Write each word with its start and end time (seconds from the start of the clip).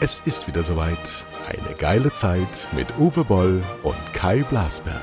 Es 0.00 0.20
ist 0.20 0.46
wieder 0.46 0.64
soweit. 0.64 1.26
Eine 1.46 1.74
geile 1.76 2.10
Zeit 2.14 2.68
mit 2.72 2.86
Uwe 2.98 3.24
Boll 3.24 3.62
und 3.82 3.96
Kai 4.14 4.42
Blasberg. 4.48 4.94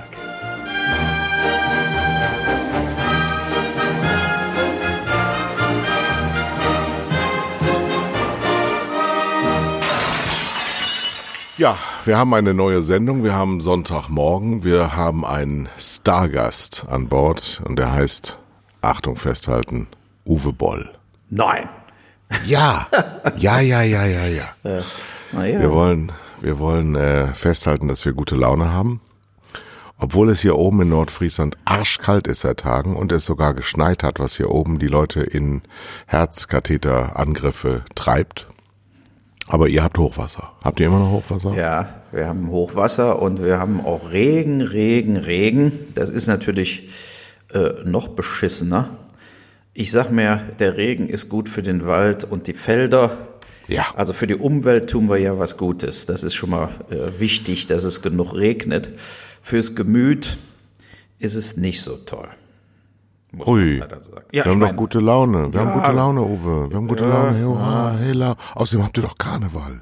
Ja, 11.57 11.77
wir 12.05 12.18
haben 12.18 12.34
eine 12.34 12.54
neue 12.54 12.82
Sendung. 12.82 13.23
Wir 13.23 13.36
haben 13.36 13.62
Sonntagmorgen. 13.62 14.64
Wir 14.64 14.96
haben 14.96 15.23
einen 15.23 15.70
Stargast 15.77 16.86
an 16.89 17.09
Bord 17.09 17.62
und 17.64 17.77
der 17.77 17.91
heißt, 17.91 18.39
Achtung 18.86 19.15
festhalten, 19.17 19.88
Uwe 20.25 20.53
Boll. 20.53 20.89
Nein. 21.30 21.70
Ja, 22.45 22.88
ja, 23.38 23.59
ja, 23.59 23.81
ja, 23.81 24.05
ja, 24.05 24.26
ja. 24.27 24.45
Ja. 25.34 25.59
Wir 25.59 25.71
wollen, 25.71 26.13
wir 26.39 26.59
wollen 26.59 26.95
äh, 26.95 27.34
festhalten, 27.34 27.90
dass 27.90 28.05
wir 28.05 28.13
gute 28.13 28.35
Laune 28.35 28.71
haben. 28.71 29.02
Obwohl 29.98 30.29
es 30.29 30.41
hier 30.41 30.55
oben 30.55 30.81
in 30.81 30.90
Nordfriesland 30.90 31.57
arschkalt 31.66 32.27
ist 32.27 32.41
seit 32.41 32.62
Tagen 32.62 32.95
und 32.95 33.12
es 33.12 33.26
sogar 33.26 33.53
geschneit 33.53 34.03
hat, 34.03 34.20
was 34.20 34.38
hier 34.38 34.52
oben 34.52 34.79
die 34.79 34.88
Leute 34.88 35.21
in 35.21 35.62
Herzkatheterangriffe 36.05 37.84
treibt. 37.95 38.48
Aber 39.48 39.67
ihr 39.67 39.84
habt 39.84 39.98
Hochwasser. 39.98 40.54
Habt 40.63 40.79
ihr 40.79 40.88
immer 40.88 40.99
noch 40.99 41.12
Hochwasser? 41.12 41.54
Ja, 41.55 41.88
wir 42.12 42.27
haben 42.27 42.49
Hochwasser 42.49 43.21
und 43.21 43.43
wir 43.43 43.59
haben 43.59 43.85
auch 43.85 44.12
Regen, 44.12 44.62
Regen, 44.62 45.17
Regen. 45.17 45.71
Das 45.93 46.09
ist 46.09 46.27
natürlich 46.27 46.90
äh, 47.55 47.84
noch 47.86 48.09
beschissener. 48.09 48.90
Ich 49.73 49.91
sag 49.91 50.12
mir, 50.12 50.41
der 50.59 50.77
Regen 50.77 51.09
ist 51.09 51.30
gut 51.30 51.49
für 51.49 51.62
den 51.63 51.85
Wald 51.85 52.24
und 52.24 52.48
die 52.48 52.54
Felder. 52.54 53.18
Ja. 53.68 53.85
Also 53.96 54.13
für 54.13 54.27
die 54.27 54.35
Umwelt 54.35 54.90
tun 54.90 55.10
wir 55.10 55.18
ja 55.18 55.40
was 55.40 55.57
Gutes. 55.57 56.05
Das 56.05 56.24
ist 56.24 56.35
schon 56.35 56.52
mal 56.52 56.70
äh, 56.90 57.20
wichtig, 57.20 57.68
dass 57.68 57.84
es 57.84 58.02
genug 58.02 58.34
regnet. 58.35 58.91
Fürs 59.41 59.76
Gemüt 59.76 60.38
ist 61.20 61.35
es 61.35 61.57
nicht 61.57 61.82
so 61.82 61.96
toll. 61.98 62.29
Muss 63.32 63.48
Ui, 63.48 63.79
wir 63.79 63.88
Ja, 64.31 64.44
ich 64.44 64.46
haben 64.46 64.59
doch 64.59 64.75
gute 64.75 65.00
Laune. 65.00 65.51
Wir 65.51 65.59
haben 65.59 65.69
Ja. 65.69 65.79
gute 65.81 65.91
Laune, 65.91 66.22
Uwe. 66.22 66.69
Wir 66.69 66.78
haben 66.78 66.88
gute 66.88 67.06
Laune. 67.06 67.38
Hey, 67.38 67.44
hurra, 67.44 67.97
hey. 67.97 68.35
Außerdem 68.53 68.85
habt 68.85 68.97
ihr 68.97 69.03
doch 69.03 69.18
Karneval. 69.18 69.81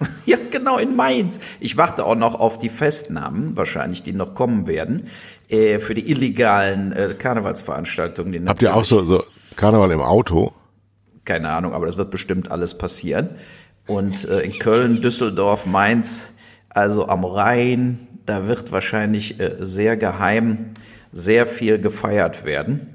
Ja, 0.26 0.36
genau, 0.50 0.78
in 0.78 0.96
Mainz. 0.96 1.40
Ich 1.58 1.76
warte 1.76 2.04
auch 2.04 2.14
noch 2.14 2.38
auf 2.38 2.58
die 2.58 2.68
Festnahmen, 2.68 3.56
wahrscheinlich, 3.56 4.02
die 4.02 4.12
noch 4.12 4.34
kommen 4.34 4.66
werden, 4.66 5.08
äh, 5.48 5.78
für 5.78 5.94
die 5.94 6.10
illegalen 6.10 6.92
äh, 6.92 7.14
Karnevalsveranstaltungen. 7.18 8.32
Die 8.32 8.48
Habt 8.48 8.62
ihr 8.62 8.74
auch 8.74 8.84
so, 8.84 9.04
so 9.04 9.24
Karneval 9.56 9.90
im 9.90 10.00
Auto? 10.00 10.52
Keine 11.24 11.48
Ahnung, 11.50 11.72
aber 11.74 11.86
das 11.86 11.96
wird 11.96 12.10
bestimmt 12.10 12.50
alles 12.50 12.78
passieren. 12.78 13.30
Und 13.86 14.24
äh, 14.28 14.40
in 14.40 14.58
Köln, 14.58 15.02
Düsseldorf, 15.02 15.66
Mainz, 15.66 16.32
also 16.68 17.08
am 17.08 17.24
Rhein, 17.24 18.06
da 18.24 18.46
wird 18.46 18.72
wahrscheinlich 18.72 19.40
äh, 19.40 19.56
sehr 19.58 19.96
geheim 19.96 20.74
sehr 21.12 21.46
viel 21.46 21.78
gefeiert 21.78 22.44
werden. 22.44 22.94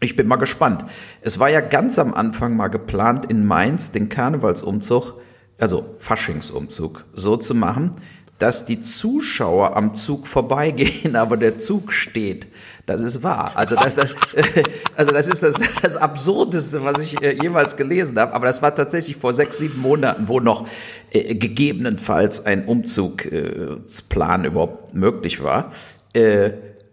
Ich 0.00 0.16
bin 0.16 0.26
mal 0.28 0.36
gespannt. 0.36 0.84
Es 1.20 1.38
war 1.38 1.50
ja 1.50 1.60
ganz 1.60 1.98
am 1.98 2.14
Anfang 2.14 2.56
mal 2.56 2.68
geplant, 2.68 3.26
in 3.26 3.44
Mainz 3.44 3.92
den 3.92 4.08
Karnevalsumzug, 4.08 5.20
also 5.60 5.94
Faschingsumzug, 5.98 7.04
so 7.12 7.36
zu 7.36 7.54
machen, 7.54 7.92
dass 8.40 8.64
die 8.64 8.80
Zuschauer 8.80 9.76
am 9.76 9.94
Zug 9.94 10.26
vorbeigehen, 10.26 11.14
aber 11.16 11.36
der 11.36 11.58
Zug 11.58 11.92
steht. 11.92 12.48
Das 12.86 13.02
ist 13.02 13.22
wahr. 13.22 13.52
Also 13.54 13.76
das, 13.76 13.94
das, 13.94 14.08
also 14.96 15.12
das 15.12 15.28
ist 15.28 15.42
das, 15.42 15.60
das 15.82 15.96
Absurdeste, 15.96 16.82
was 16.82 17.02
ich 17.02 17.22
äh, 17.22 17.36
jemals 17.40 17.76
gelesen 17.76 18.18
habe. 18.18 18.32
Aber 18.32 18.46
das 18.46 18.62
war 18.62 18.74
tatsächlich 18.74 19.18
vor 19.18 19.34
sechs, 19.34 19.58
sieben 19.58 19.80
Monaten, 19.80 20.26
wo 20.26 20.40
noch 20.40 20.66
äh, 21.10 21.34
gegebenenfalls 21.34 22.46
ein 22.46 22.64
Umzugsplan 22.64 24.44
überhaupt 24.46 24.94
möglich 24.94 25.42
war. 25.42 25.70
Äh, 26.14 26.52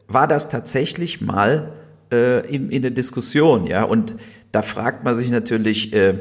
war 0.09 0.27
das 0.27 0.50
tatsächlich 0.50 1.22
mal 1.22 1.72
äh, 2.11 2.45
in, 2.53 2.69
in 2.69 2.81
der 2.81 2.91
Diskussion, 2.91 3.66
ja. 3.66 3.83
Und 3.83 4.17
da 4.51 4.61
fragt 4.61 5.06
man 5.06 5.16
sich 5.16 5.31
natürlich, 5.31 5.94
äh, 5.94 6.19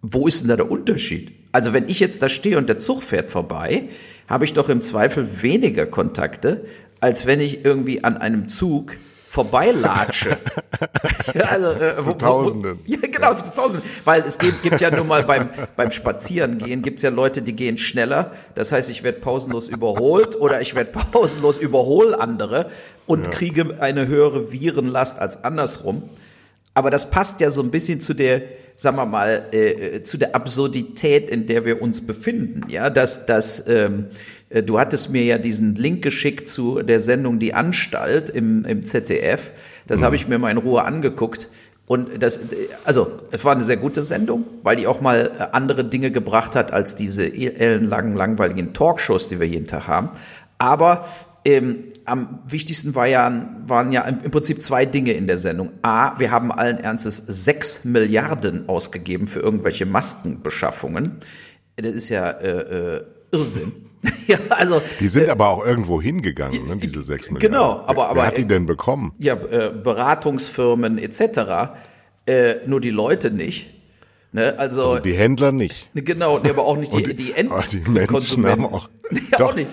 wo 0.00 0.26
ist 0.26 0.40
denn 0.40 0.48
da 0.48 0.56
der 0.56 0.70
Unterschied? 0.70 1.41
Also 1.52 1.72
wenn 1.72 1.88
ich 1.88 2.00
jetzt 2.00 2.22
da 2.22 2.28
stehe 2.28 2.58
und 2.58 2.68
der 2.68 2.78
Zug 2.78 3.02
fährt 3.02 3.30
vorbei, 3.30 3.88
habe 4.28 4.44
ich 4.44 4.54
doch 4.54 4.68
im 4.68 4.80
Zweifel 4.80 5.42
weniger 5.42 5.86
Kontakte, 5.86 6.64
als 7.00 7.26
wenn 7.26 7.40
ich 7.40 7.64
irgendwie 7.64 8.04
an 8.04 8.16
einem 8.16 8.48
Zug 8.48 8.96
vorbeilatsche. 9.32 10.36
Ja, 11.34 11.44
also, 11.44 11.68
äh, 11.68 11.94
wo, 11.98 12.02
wo, 12.02 12.06
wo, 12.08 12.12
Tausenden. 12.14 12.80
ja, 12.86 12.98
genau, 13.00 13.34
zu 13.34 13.54
Tausenden. 13.54 13.88
Weil 14.04 14.22
es 14.22 14.38
gibt, 14.38 14.62
gibt 14.62 14.80
ja 14.80 14.90
nun 14.90 15.06
mal 15.06 15.22
beim, 15.22 15.48
beim 15.76 15.90
Spazierengehen 15.90 16.82
gibt's 16.82 17.02
ja 17.02 17.10
Leute, 17.10 17.40
die 17.40 17.54
gehen 17.54 17.78
schneller. 17.78 18.32
Das 18.56 18.72
heißt, 18.72 18.90
ich 18.90 19.04
werde 19.04 19.20
pausenlos 19.20 19.68
überholt 19.68 20.38
oder 20.38 20.60
ich 20.60 20.74
werde 20.74 20.90
pausenlos 20.90 21.58
überhol 21.58 22.14
andere 22.14 22.68
und 23.06 23.30
kriege 23.30 23.76
eine 23.78 24.08
höhere 24.08 24.50
Virenlast 24.52 25.18
als 25.18 25.44
andersrum. 25.44 26.02
Aber 26.74 26.90
das 26.90 27.10
passt 27.10 27.40
ja 27.40 27.50
so 27.50 27.62
ein 27.62 27.70
bisschen 27.70 28.00
zu 28.00 28.14
der, 28.14 28.42
sagen 28.76 28.96
wir 28.96 29.06
mal, 29.06 29.46
äh, 29.52 30.02
zu 30.02 30.16
der 30.16 30.34
Absurdität, 30.34 31.28
in 31.28 31.46
der 31.46 31.64
wir 31.64 31.82
uns 31.82 32.06
befinden. 32.06 32.62
Ja, 32.68 32.88
dass, 32.88 33.26
dass 33.26 33.66
ähm, 33.68 34.06
äh, 34.48 34.62
du 34.62 34.78
hattest 34.78 35.10
mir 35.10 35.22
ja 35.24 35.38
diesen 35.38 35.74
Link 35.74 36.02
geschickt 36.02 36.48
zu 36.48 36.82
der 36.82 37.00
Sendung 37.00 37.38
Die 37.38 37.54
Anstalt 37.54 38.30
im, 38.30 38.64
im 38.64 38.84
ZDF. 38.84 39.52
Das 39.86 40.02
habe 40.02 40.16
ich 40.16 40.28
mir 40.28 40.38
mal 40.38 40.50
in 40.50 40.58
Ruhe 40.58 40.82
angeguckt. 40.84 41.48
Und 41.86 42.22
das, 42.22 42.38
äh, 42.38 42.68
also, 42.84 43.20
es 43.32 43.44
war 43.44 43.52
eine 43.52 43.64
sehr 43.64 43.76
gute 43.76 44.02
Sendung, 44.02 44.44
weil 44.62 44.76
die 44.76 44.86
auch 44.86 45.02
mal 45.02 45.30
äh, 45.38 45.42
andere 45.52 45.84
Dinge 45.84 46.10
gebracht 46.10 46.56
hat 46.56 46.72
als 46.72 46.96
diese 46.96 47.24
ellenlangen, 47.24 48.16
langweiligen 48.16 48.72
Talkshows, 48.72 49.28
die 49.28 49.40
wir 49.40 49.46
jeden 49.46 49.66
Tag 49.66 49.88
haben. 49.88 50.10
Aber 50.56 51.04
ähm, 51.44 51.84
am 52.04 52.40
wichtigsten 52.46 52.94
war 52.94 53.06
ja, 53.06 53.30
waren 53.66 53.92
ja 53.92 54.02
im, 54.02 54.30
Prinzip 54.30 54.60
zwei 54.62 54.86
Dinge 54.86 55.12
in 55.12 55.26
der 55.26 55.38
Sendung. 55.38 55.70
A, 55.82 56.18
wir 56.18 56.30
haben 56.30 56.50
allen 56.52 56.78
Ernstes 56.78 57.18
sechs 57.18 57.84
Milliarden 57.84 58.68
ausgegeben 58.68 59.26
für 59.26 59.40
irgendwelche 59.40 59.86
Maskenbeschaffungen. 59.86 61.18
Das 61.76 61.92
ist 61.92 62.08
ja 62.08 62.30
äh, 62.30 62.96
äh, 62.96 63.04
Irrsinn. 63.32 63.72
ja, 64.26 64.36
also 64.50 64.82
Die 65.00 65.06
sind 65.08 65.28
aber 65.28 65.48
auch 65.48 65.64
irgendwo 65.64 66.02
hingegangen, 66.02 66.66
ne, 66.66 66.76
diese 66.76 67.02
sechs 67.02 67.30
Milliarden. 67.30 67.52
genau, 67.52 67.82
aber- 67.86 68.08
aber- 68.08 68.20
Wer 68.22 68.26
hat 68.26 68.36
die 68.36 68.46
denn 68.46 68.66
bekommen? 68.66 69.12
ja, 69.18 69.34
äh, 69.34 69.70
Beratungsfirmen 69.70 70.98
etc. 70.98 71.72
Äh, 72.26 72.54
nur 72.66 72.80
die 72.80 72.90
Leute 72.90 73.30
nicht. 73.30 73.70
Ne? 74.32 74.58
Also, 74.58 74.82
Also 74.90 75.00
die 75.00 75.12
Händler 75.14 75.52
nicht. 75.52 75.88
genau, 75.94 76.38
nee, 76.38 76.50
aber 76.50 76.64
auch 76.64 76.76
nicht 76.76 76.92
die, 76.94 77.14
die, 77.14 77.32
aber 77.34 77.62
die 77.70 77.76
Menschen 77.78 77.96
Endkonsumenten. 77.96 78.64
haben 78.64 78.74
auch, 78.74 78.88
ja, 79.12 79.38
doch, 79.38 79.50
auch 79.50 79.54
nicht. 79.54 79.68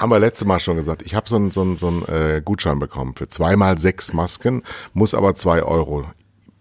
Haben 0.00 0.10
wir 0.10 0.18
letztes 0.18 0.46
Mal 0.46 0.60
schon 0.60 0.76
gesagt, 0.76 1.02
ich 1.02 1.14
habe 1.14 1.28
so 1.28 1.36
einen 1.36 1.50
so 1.50 1.60
einen- 1.62 1.76
so 1.76 1.88
einen, 1.88 2.02
äh, 2.06 2.42
Gutschein 2.44 2.78
bekommen 2.78 3.14
für 3.16 3.28
zweimal 3.28 3.78
sechs 3.78 4.12
Masken, 4.12 4.62
muss 4.94 5.14
aber 5.14 5.34
zwei 5.34 5.62
Euro 5.62 6.04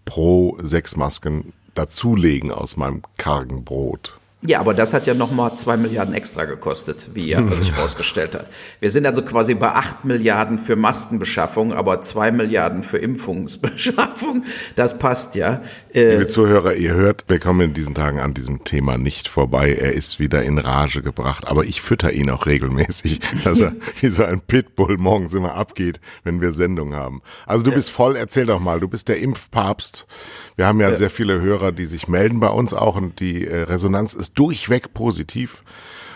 pro 0.06 0.58
sechs 0.62 0.98
Masken 0.98 1.54
dazulegen 1.74 2.52
aus 2.52 2.76
meinem 2.78 3.02
kargen 3.18 3.64
Brot. 3.64 4.19
Ja, 4.42 4.62
aber 4.62 4.74
das 4.74 4.94
hat 4.94 5.06
ja 5.06 5.14
nochmal 5.14 5.56
zwei 5.56 5.76
Milliarden 5.76 6.14
extra 6.14 6.46
gekostet, 6.46 7.10
wie 7.14 7.28
ja 7.28 7.46
sich 7.52 7.74
herausgestellt 7.74 8.36
hat. 8.36 8.50
Wir 8.80 8.90
sind 8.90 9.06
also 9.06 9.22
quasi 9.22 9.54
bei 9.54 9.68
acht 9.74 10.06
Milliarden 10.06 10.58
für 10.60 10.78
Maskenbeschaffung, 10.78 11.74
aber 11.74 12.02
zwei 12.02 12.32
Milliarden 12.32 12.84
für 12.84 13.00
Impfungsbeschaffung. 13.00 14.46
Das 14.78 14.98
passt 14.98 15.36
ja. 15.36 15.62
Äh, 15.94 16.12
Liebe 16.12 16.28
Zuhörer, 16.28 16.76
ihr 16.76 16.94
hört, 16.94 17.26
wir 17.28 17.40
kommen 17.40 17.60
in 17.60 17.74
diesen 17.74 17.96
Tagen 17.96 18.20
an 18.20 18.34
diesem 18.34 18.64
Thema 18.64 18.98
nicht 18.98 19.28
vorbei. 19.28 19.74
Er 19.74 19.92
ist 19.92 20.22
wieder 20.22 20.42
in 20.42 20.58
Rage 20.58 21.02
gebracht, 21.02 21.46
aber 21.46 21.66
ich 21.66 21.82
fütter 21.82 22.14
ihn 22.14 22.30
auch 22.30 22.46
regelmäßig, 22.46 23.20
dass 23.44 23.60
er 23.60 23.76
wie 24.00 24.08
so 24.08 24.24
ein 24.24 24.40
Pitbull 24.40 24.98
morgens 24.98 25.34
immer 25.34 25.56
abgeht, 25.56 26.00
wenn 26.24 26.40
wir 26.40 26.54
Sendung 26.54 26.96
haben. 26.96 27.22
Also 27.46 27.66
du 27.66 27.72
bist 27.74 27.92
voll, 27.92 28.16
erzähl 28.16 28.46
doch 28.46 28.62
mal, 28.62 28.80
du 28.80 28.88
bist 28.88 29.10
der 29.10 29.20
Impfpapst. 29.20 30.08
Wir 30.56 30.66
haben 30.66 30.80
ja, 30.80 30.96
sehr 30.96 31.10
viele 31.10 31.42
Hörer, 31.42 31.72
die 31.72 31.86
sich 31.86 32.08
melden 32.08 32.40
bei 32.40 32.50
uns 32.50 32.74
auch 32.74 32.96
und 32.96 33.20
die 33.20 33.46
äh, 33.46 33.64
Resonanz 33.64 34.14
ist 34.14 34.29
durchweg 34.34 34.94
positiv. 34.94 35.64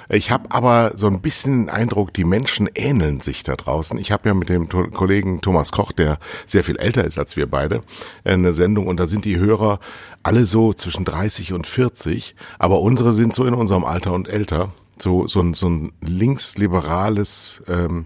Ich 0.09 0.31
habe 0.31 0.51
aber 0.51 0.93
so 0.95 1.07
ein 1.07 1.21
bisschen 1.21 1.65
den 1.65 1.69
Eindruck, 1.69 2.13
die 2.13 2.25
Menschen 2.25 2.69
ähneln 2.75 3.21
sich 3.21 3.43
da 3.43 3.55
draußen. 3.55 3.97
Ich 3.97 4.11
habe 4.11 4.27
ja 4.27 4.33
mit 4.33 4.49
dem 4.49 4.67
Kollegen 4.69 5.41
Thomas 5.41 5.71
Koch, 5.71 5.91
der 5.91 6.19
sehr 6.45 6.63
viel 6.63 6.77
älter 6.77 7.03
ist 7.05 7.17
als 7.17 7.37
wir 7.37 7.49
beide, 7.49 7.83
eine 8.23 8.53
Sendung 8.53 8.87
und 8.87 8.99
da 8.99 9.07
sind 9.07 9.25
die 9.25 9.39
Hörer 9.39 9.79
alle 10.21 10.45
so 10.45 10.73
zwischen 10.73 11.05
30 11.05 11.53
und 11.53 11.67
40, 11.67 12.35
aber 12.59 12.81
unsere 12.81 13.13
sind 13.13 13.33
so 13.33 13.45
in 13.45 13.53
unserem 13.53 13.85
Alter 13.85 14.13
und 14.13 14.27
älter. 14.27 14.71
So, 14.99 15.25
so, 15.25 15.41
ein, 15.41 15.53
so 15.53 15.69
ein 15.69 15.91
linksliberales, 16.01 17.63
ähm, 17.67 18.05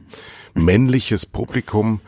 männliches 0.53 1.25
Publikum, 1.25 1.99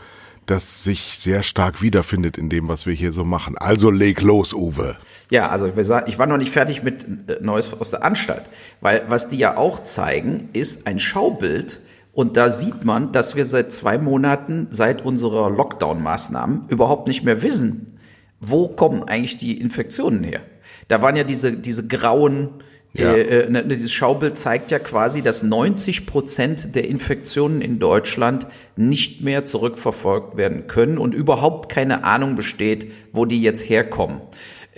das 0.45 0.83
sich 0.83 1.17
sehr 1.19 1.43
stark 1.43 1.81
wiederfindet 1.81 2.37
in 2.37 2.49
dem, 2.49 2.67
was 2.69 2.85
wir 2.85 2.93
hier 2.93 3.13
so 3.13 3.23
machen. 3.23 3.57
Also 3.57 3.91
leg 3.91 4.21
los, 4.21 4.53
Uwe. 4.53 4.97
Ja, 5.31 5.49
also 5.49 5.67
ich 5.67 6.17
war 6.17 6.25
noch 6.25 6.37
nicht 6.37 6.51
fertig 6.51 6.81
mit 6.81 7.05
äh, 7.29 7.37
Neues 7.41 7.71
aus 7.79 7.91
der 7.91 8.03
Anstalt, 8.03 8.43
weil 8.81 9.03
was 9.09 9.27
die 9.27 9.37
ja 9.37 9.57
auch 9.57 9.83
zeigen, 9.83 10.49
ist 10.53 10.87
ein 10.87 10.99
Schaubild 10.99 11.79
Und 12.11 12.35
da 12.35 12.49
sieht 12.49 12.83
man, 12.83 13.11
dass 13.11 13.35
wir 13.35 13.45
seit 13.45 13.71
zwei 13.71 13.97
Monaten, 13.97 14.67
seit 14.71 15.05
unserer 15.05 15.49
Lockdown-Maßnahmen, 15.51 16.65
überhaupt 16.67 17.07
nicht 17.07 17.23
mehr 17.23 17.43
wissen, 17.43 17.99
wo 18.41 18.67
kommen 18.67 19.03
eigentlich 19.03 19.37
die 19.37 19.59
Infektionen 19.61 20.23
her. 20.23 20.41
Da 20.87 21.01
waren 21.01 21.15
ja 21.15 21.23
diese, 21.23 21.53
diese 21.53 21.87
grauen, 21.87 22.49
ja. 22.93 23.13
Äh, 23.13 23.41
äh, 23.41 23.49
ne, 23.49 23.63
dieses 23.63 23.91
Schaubild 23.91 24.37
zeigt 24.37 24.71
ja 24.71 24.79
quasi, 24.79 25.21
dass 25.21 25.43
90 25.43 26.07
Prozent 26.07 26.75
der 26.75 26.87
Infektionen 26.87 27.61
in 27.61 27.77
Deutschland 27.77 28.47
nicht 28.75 29.21
mehr 29.21 29.45
zurückverfolgt 29.45 30.37
werden 30.37 30.65
können 30.65 30.97
und 30.97 31.13
überhaupt 31.13 31.69
keine 31.69 32.03
Ahnung 32.03 32.35
besteht, 32.35 32.91
wo 33.11 33.25
die 33.25 33.41
jetzt 33.41 33.69
herkommen. 33.69 34.21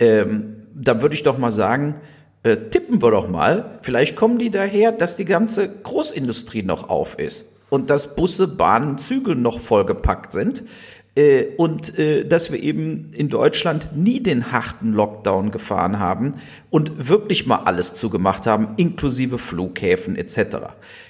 Ähm, 0.02 0.56
da 0.74 1.00
würde 1.00 1.14
ich 1.14 1.22
doch 1.22 1.38
mal 1.38 1.52
sagen, 1.52 2.00
äh, 2.42 2.56
tippen 2.56 3.00
wir 3.02 3.12
doch 3.12 3.28
mal, 3.28 3.78
vielleicht 3.82 4.16
kommen 4.16 4.38
die 4.38 4.50
daher, 4.50 4.90
dass 4.90 5.16
die 5.16 5.24
ganze 5.24 5.68
Großindustrie 5.68 6.64
noch 6.64 6.88
auf 6.88 7.18
ist 7.20 7.46
und 7.70 7.88
dass 7.88 8.16
Busse, 8.16 8.48
Bahnen, 8.48 8.98
Züge 8.98 9.36
noch 9.36 9.60
vollgepackt 9.60 10.32
sind 10.32 10.64
und 11.58 11.98
äh, 11.98 12.24
dass 12.24 12.50
wir 12.50 12.62
eben 12.62 13.10
in 13.12 13.28
Deutschland 13.28 13.90
nie 13.94 14.22
den 14.22 14.50
harten 14.50 14.94
Lockdown 14.94 15.50
gefahren 15.50 15.98
haben 15.98 16.36
und 16.70 17.08
wirklich 17.08 17.46
mal 17.46 17.64
alles 17.64 17.92
zugemacht 17.92 18.46
haben, 18.46 18.68
inklusive 18.78 19.36
Flughäfen 19.36 20.16
etc. 20.16 20.56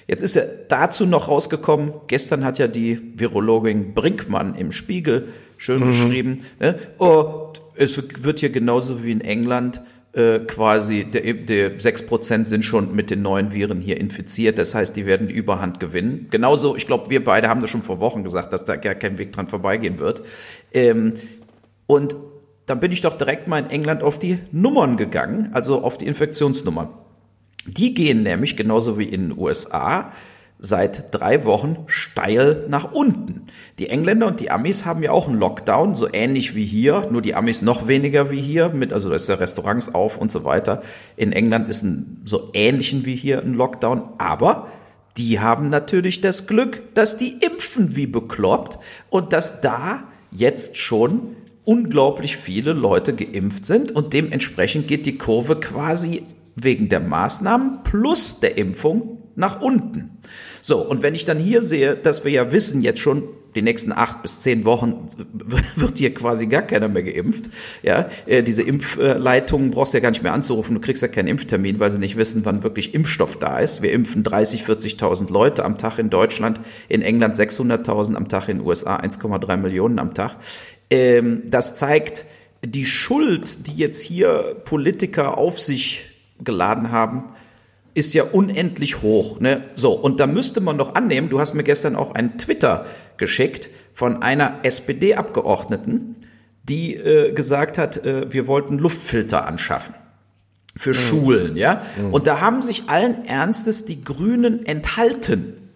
Jetzt 0.07 0.21
ist 0.21 0.35
ja 0.35 0.43
dazu 0.67 1.05
noch 1.05 1.29
rausgekommen, 1.29 1.93
gestern 2.07 2.43
hat 2.43 2.57
ja 2.57 2.67
die 2.67 2.99
Virologin 3.15 3.93
Brinkmann 3.93 4.55
im 4.55 4.73
Spiegel 4.73 5.29
schön 5.57 5.79
mhm. 5.79 5.85
geschrieben, 5.87 6.45
ne? 6.59 6.77
oh, 6.97 7.53
es 7.75 7.97
wird 8.23 8.41
hier 8.41 8.49
genauso 8.49 9.03
wie 9.05 9.11
in 9.11 9.21
England 9.21 9.81
äh, 10.13 10.39
quasi, 10.39 11.05
der, 11.05 11.33
der 11.33 11.79
6% 11.79 12.45
sind 12.45 12.63
schon 12.63 12.95
mit 12.95 13.09
den 13.09 13.23
neuen 13.23 13.51
Viren 13.51 13.81
hier 13.81 13.99
infiziert. 13.99 14.57
Das 14.57 14.75
heißt, 14.75 14.95
die 14.95 15.05
werden 15.05 15.27
die 15.27 15.33
Überhand 15.33 15.79
gewinnen. 15.79 16.27
Genauso, 16.29 16.75
ich 16.75 16.85
glaube, 16.85 17.09
wir 17.09 17.23
beide 17.23 17.49
haben 17.49 17.61
das 17.61 17.71
schon 17.71 17.81
vor 17.81 17.99
Wochen 17.99 18.23
gesagt, 18.23 18.53
dass 18.53 18.65
da 18.65 18.75
gar 18.75 18.95
kein 18.95 19.17
Weg 19.17 19.31
dran 19.31 19.47
vorbeigehen 19.47 19.97
wird. 19.99 20.21
Ähm, 20.71 21.13
und 21.87 22.15
dann 22.67 22.79
bin 22.79 22.91
ich 22.91 23.01
doch 23.01 23.17
direkt 23.17 23.47
mal 23.47 23.59
in 23.59 23.69
England 23.69 24.03
auf 24.03 24.19
die 24.19 24.39
Nummern 24.51 24.97
gegangen, 24.97 25.49
also 25.53 25.81
auf 25.83 25.97
die 25.97 26.05
Infektionsnummern. 26.05 26.93
Die 27.65 27.93
gehen 27.93 28.23
nämlich 28.23 28.55
genauso 28.55 28.99
wie 28.99 29.05
in 29.05 29.29
den 29.29 29.37
USA 29.37 30.11
seit 30.65 31.13
drei 31.13 31.43
Wochen 31.43 31.79
steil 31.87 32.65
nach 32.69 32.93
unten. 32.93 33.47
Die 33.79 33.89
Engländer 33.89 34.27
und 34.27 34.39
die 34.39 34.49
Amis 34.49 34.85
haben 34.85 35.03
ja 35.03 35.11
auch 35.11 35.27
einen 35.27 35.37
Lockdown, 35.37 35.93
so 35.93 36.07
ähnlich 36.11 36.55
wie 36.55 36.65
hier, 36.65 37.09
nur 37.11 37.21
die 37.21 37.35
Amis 37.35 37.61
noch 37.61 37.89
weniger 37.89 38.31
wie 38.31 38.41
hier, 38.41 38.69
mit, 38.69 38.93
also 38.93 39.09
da 39.09 39.15
ist 39.15 39.27
ja 39.27 39.35
Restaurants 39.35 39.93
auf 39.93 40.17
und 40.17 40.31
so 40.31 40.45
weiter. 40.45 40.81
In 41.17 41.33
England 41.33 41.67
ist 41.67 41.83
ein 41.83 42.21
so 42.23 42.49
ähnlichen 42.53 43.05
wie 43.05 43.15
hier 43.15 43.41
ein 43.41 43.55
Lockdown, 43.55 44.03
aber 44.19 44.69
die 45.17 45.41
haben 45.41 45.69
natürlich 45.69 46.21
das 46.21 46.47
Glück, 46.47 46.95
dass 46.95 47.17
die 47.17 47.39
impfen 47.45 47.97
wie 47.97 48.07
bekloppt 48.07 48.79
und 49.09 49.33
dass 49.33 49.59
da 49.59 50.05
jetzt 50.31 50.77
schon 50.77 51.35
unglaublich 51.65 52.37
viele 52.37 52.71
Leute 52.71 53.13
geimpft 53.13 53.65
sind 53.65 53.91
und 53.91 54.13
dementsprechend 54.13 54.87
geht 54.87 55.05
die 55.05 55.17
Kurve 55.17 55.59
quasi 55.59 56.23
wegen 56.55 56.87
der 56.87 57.01
Maßnahmen 57.01 57.83
plus 57.83 58.39
der 58.39 58.57
Impfung 58.57 59.22
nach 59.35 59.61
unten. 59.61 60.17
So, 60.61 60.81
und 60.81 61.01
wenn 61.01 61.15
ich 61.15 61.25
dann 61.25 61.39
hier 61.39 61.61
sehe, 61.61 61.95
dass 61.95 62.23
wir 62.23 62.31
ja 62.31 62.51
wissen 62.51 62.81
jetzt 62.81 62.99
schon, 62.99 63.27
die 63.55 63.61
nächsten 63.61 63.91
acht 63.91 64.21
bis 64.21 64.39
zehn 64.41 64.65
Wochen 64.65 65.07
wird 65.75 65.97
hier 65.97 66.13
quasi 66.13 66.47
gar 66.47 66.63
keiner 66.63 66.87
mehr 66.87 67.03
geimpft. 67.03 67.49
Ja, 67.83 68.07
äh, 68.25 68.43
diese 68.43 68.63
Impfleitungen 68.63 69.71
brauchst 69.71 69.93
du 69.93 69.97
ja 69.97 70.01
gar 70.01 70.09
nicht 70.09 70.23
mehr 70.23 70.33
anzurufen. 70.33 70.75
Du 70.75 70.81
kriegst 70.81 71.01
ja 71.01 71.07
keinen 71.07 71.27
Impftermin, 71.27 71.79
weil 71.79 71.91
sie 71.91 71.99
nicht 71.99 72.17
wissen, 72.17 72.45
wann 72.45 72.63
wirklich 72.63 72.93
Impfstoff 72.93 73.37
da 73.37 73.59
ist. 73.59 73.81
Wir 73.81 73.91
impfen 73.91 74.23
30, 74.23 74.63
40.000 74.63 75.31
Leute 75.31 75.65
am 75.65 75.77
Tag 75.77 75.99
in 75.99 76.09
Deutschland, 76.09 76.59
in 76.89 77.01
England 77.01 77.35
600.000 77.35 78.15
am 78.15 78.27
Tag, 78.27 78.49
in 78.49 78.59
den 78.59 78.67
USA 78.67 78.97
1,3 78.97 79.57
Millionen 79.57 79.99
am 79.99 80.13
Tag. 80.13 80.37
Ähm, 80.89 81.43
das 81.45 81.75
zeigt 81.75 82.25
die 82.65 82.85
Schuld, 82.85 83.67
die 83.67 83.75
jetzt 83.75 84.01
hier 84.01 84.55
Politiker 84.65 85.37
auf 85.37 85.59
sich 85.59 86.09
geladen 86.43 86.91
haben, 86.91 87.25
ist 87.93 88.13
ja 88.13 88.23
unendlich 88.23 89.01
hoch. 89.01 89.39
Ne? 89.39 89.63
So, 89.75 89.93
und 89.93 90.19
da 90.19 90.27
müsste 90.27 90.61
man 90.61 90.77
doch 90.77 90.95
annehmen, 90.95 91.29
du 91.29 91.39
hast 91.39 91.53
mir 91.53 91.63
gestern 91.63 91.95
auch 91.95 92.13
einen 92.15 92.37
Twitter 92.37 92.85
geschickt 93.17 93.69
von 93.93 94.23
einer 94.23 94.59
SPD-Abgeordneten, 94.63 96.15
die 96.63 96.95
äh, 96.95 97.33
gesagt 97.33 97.77
hat, 97.77 97.97
äh, 97.97 98.31
wir 98.31 98.47
wollten 98.47 98.77
Luftfilter 98.77 99.45
anschaffen 99.45 99.95
für 100.75 100.91
mhm. 100.91 100.93
Schulen, 100.93 101.55
ja. 101.55 101.81
Mhm. 101.97 102.13
Und 102.13 102.27
da 102.27 102.41
haben 102.41 102.61
sich 102.61 102.89
allen 102.89 103.25
Ernstes 103.25 103.85
die 103.85 104.03
Grünen 104.03 104.65
enthalten. 104.65 105.69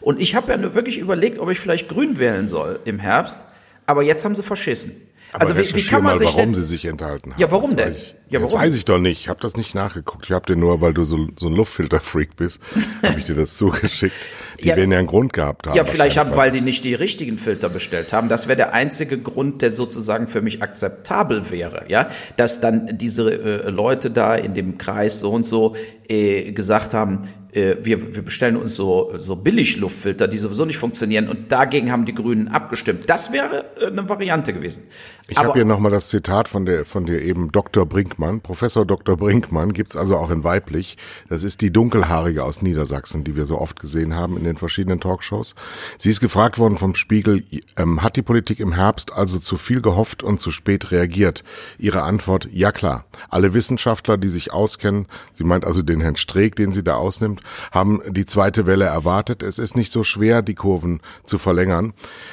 Und 0.00 0.20
ich 0.20 0.34
habe 0.34 0.50
ja 0.50 0.58
nur 0.58 0.74
wirklich 0.74 0.98
überlegt, 0.98 1.38
ob 1.38 1.50
ich 1.50 1.60
vielleicht 1.60 1.88
Grün 1.88 2.18
wählen 2.18 2.48
soll 2.48 2.80
im 2.84 2.98
Herbst, 2.98 3.44
aber 3.86 4.02
jetzt 4.02 4.24
haben 4.24 4.34
sie 4.34 4.42
verschissen. 4.42 4.92
Aber 5.32 5.42
also 5.42 5.56
wie, 5.56 5.74
wie 5.74 5.82
kann 5.82 6.02
man 6.02 6.12
mal, 6.12 6.18
sich 6.18 6.28
warum 6.28 6.52
denn, 6.52 6.54
sie 6.54 6.64
sich 6.64 6.84
enthalten 6.84 7.32
haben. 7.32 7.40
Ja, 7.40 7.50
warum 7.50 7.74
das 7.74 7.96
denn? 7.96 8.04
Ich, 8.04 8.32
ja, 8.32 8.40
warum? 8.40 8.52
Das 8.52 8.60
weiß 8.60 8.76
ich 8.76 8.84
doch 8.84 8.98
nicht. 8.98 9.20
Ich 9.20 9.28
habe 9.28 9.40
das 9.40 9.56
nicht 9.56 9.74
nachgeguckt. 9.74 10.26
Ich 10.26 10.32
habe 10.32 10.44
dir 10.44 10.56
nur, 10.56 10.82
weil 10.82 10.92
du 10.92 11.04
so, 11.04 11.28
so 11.38 11.48
ein 11.48 11.54
Luftfilter-Freak 11.54 12.36
bist, 12.36 12.60
habe 13.02 13.18
ich 13.18 13.24
dir 13.24 13.34
das 13.34 13.56
zugeschickt. 13.56 14.14
Die 14.62 14.68
ja, 14.68 14.76
werden 14.76 14.92
ja 14.92 14.98
einen 14.98 15.08
Grund 15.08 15.32
gehabt 15.32 15.66
haben. 15.66 15.76
Ja, 15.76 15.84
vielleicht 15.84 16.16
haben, 16.16 16.34
weil 16.36 16.50
die 16.50 16.60
nicht 16.60 16.84
die 16.84 16.94
richtigen 16.94 17.38
Filter 17.38 17.68
bestellt 17.68 18.12
haben. 18.12 18.28
Das 18.28 18.48
wäre 18.48 18.56
der 18.56 18.74
einzige 18.74 19.18
Grund, 19.18 19.62
der 19.62 19.70
sozusagen 19.70 20.28
für 20.28 20.42
mich 20.42 20.62
akzeptabel 20.62 21.50
wäre. 21.50 21.84
Ja, 21.88 22.08
dass 22.36 22.60
dann 22.60 22.96
diese 22.98 23.30
äh, 23.30 23.70
Leute 23.70 24.10
da 24.10 24.34
in 24.34 24.54
dem 24.54 24.78
Kreis 24.78 25.20
so 25.20 25.30
und 25.30 25.44
so 25.44 25.74
äh, 26.08 26.52
gesagt 26.52 26.94
haben, 26.94 27.28
äh, 27.52 27.76
wir, 27.82 28.14
wir 28.14 28.22
bestellen 28.22 28.56
uns 28.56 28.74
so, 28.74 29.12
so 29.18 29.36
Billigluftfilter, 29.36 30.26
die 30.26 30.38
sowieso 30.38 30.64
nicht 30.64 30.78
funktionieren 30.78 31.28
und 31.28 31.52
dagegen 31.52 31.92
haben 31.92 32.06
die 32.06 32.14
Grünen 32.14 32.48
abgestimmt. 32.48 33.08
Das 33.08 33.32
wäre 33.32 33.64
äh, 33.80 33.86
eine 33.86 34.08
Variante 34.08 34.52
gewesen. 34.52 34.84
Ich 35.28 35.36
habe 35.36 35.52
hier 35.52 35.64
nochmal 35.64 35.92
das 35.92 36.08
Zitat 36.08 36.48
von 36.48 36.64
der 36.64 36.84
von 36.84 37.04
dir 37.04 37.20
eben 37.20 37.52
Dr. 37.52 37.86
Brinkmann, 37.86 38.40
Professor 38.40 38.86
Dr. 38.86 39.16
Brinkmann, 39.16 39.72
gibt's 39.72 39.96
also 39.96 40.16
auch 40.16 40.30
in 40.30 40.44
weiblich. 40.44 40.96
Das 41.28 41.44
ist 41.44 41.60
die 41.60 41.70
dunkelhaarige 41.70 42.42
aus 42.42 42.62
Niedersachsen, 42.62 43.22
die 43.24 43.36
wir 43.36 43.44
so 43.44 43.58
oft 43.58 43.78
gesehen 43.78 44.16
haben 44.16 44.36
in 44.36 44.44
den 44.44 44.51
verschiedenen 44.56 45.00
Talkshows. 45.00 45.54
Sie 45.98 46.10
ist 46.10 46.20
gefragt 46.20 46.58
worden 46.58 46.78
vom 46.78 46.94
Spiegel, 46.94 47.44
ähm, 47.76 48.02
hat 48.02 48.16
die 48.16 48.22
Politik 48.22 48.60
im 48.60 48.72
Herbst 48.72 49.12
also 49.12 49.38
zu 49.38 49.56
viel 49.56 49.80
gehofft 49.80 50.22
und 50.22 50.40
zu 50.40 50.50
spät 50.50 50.90
reagiert? 50.90 51.44
Ihre 51.78 52.02
Antwort, 52.02 52.48
ja 52.52 52.72
klar. 52.72 53.04
Alle 53.28 53.54
Wissenschaftler, 53.54 54.18
die 54.18 54.28
sich 54.28 54.52
auskennen, 54.52 55.06
sie 55.32 55.44
meint 55.44 55.64
also 55.64 55.82
den 55.82 56.00
Herrn 56.00 56.16
Streeck, 56.16 56.56
den 56.56 56.72
sie 56.72 56.82
da 56.82 56.96
ausnimmt, 56.96 57.40
haben 57.70 58.00
die 58.08 58.26
zweite 58.26 58.66
Welle 58.66 58.84
erwartet. 58.84 59.42
Es 59.42 59.58
ist 59.58 59.76
nicht 59.76 59.92
so 59.92 60.02
schwer, 60.02 60.42
die 60.42 60.54
Kurven 60.54 61.00
zu 61.24 61.38
verlängern. 61.38 61.92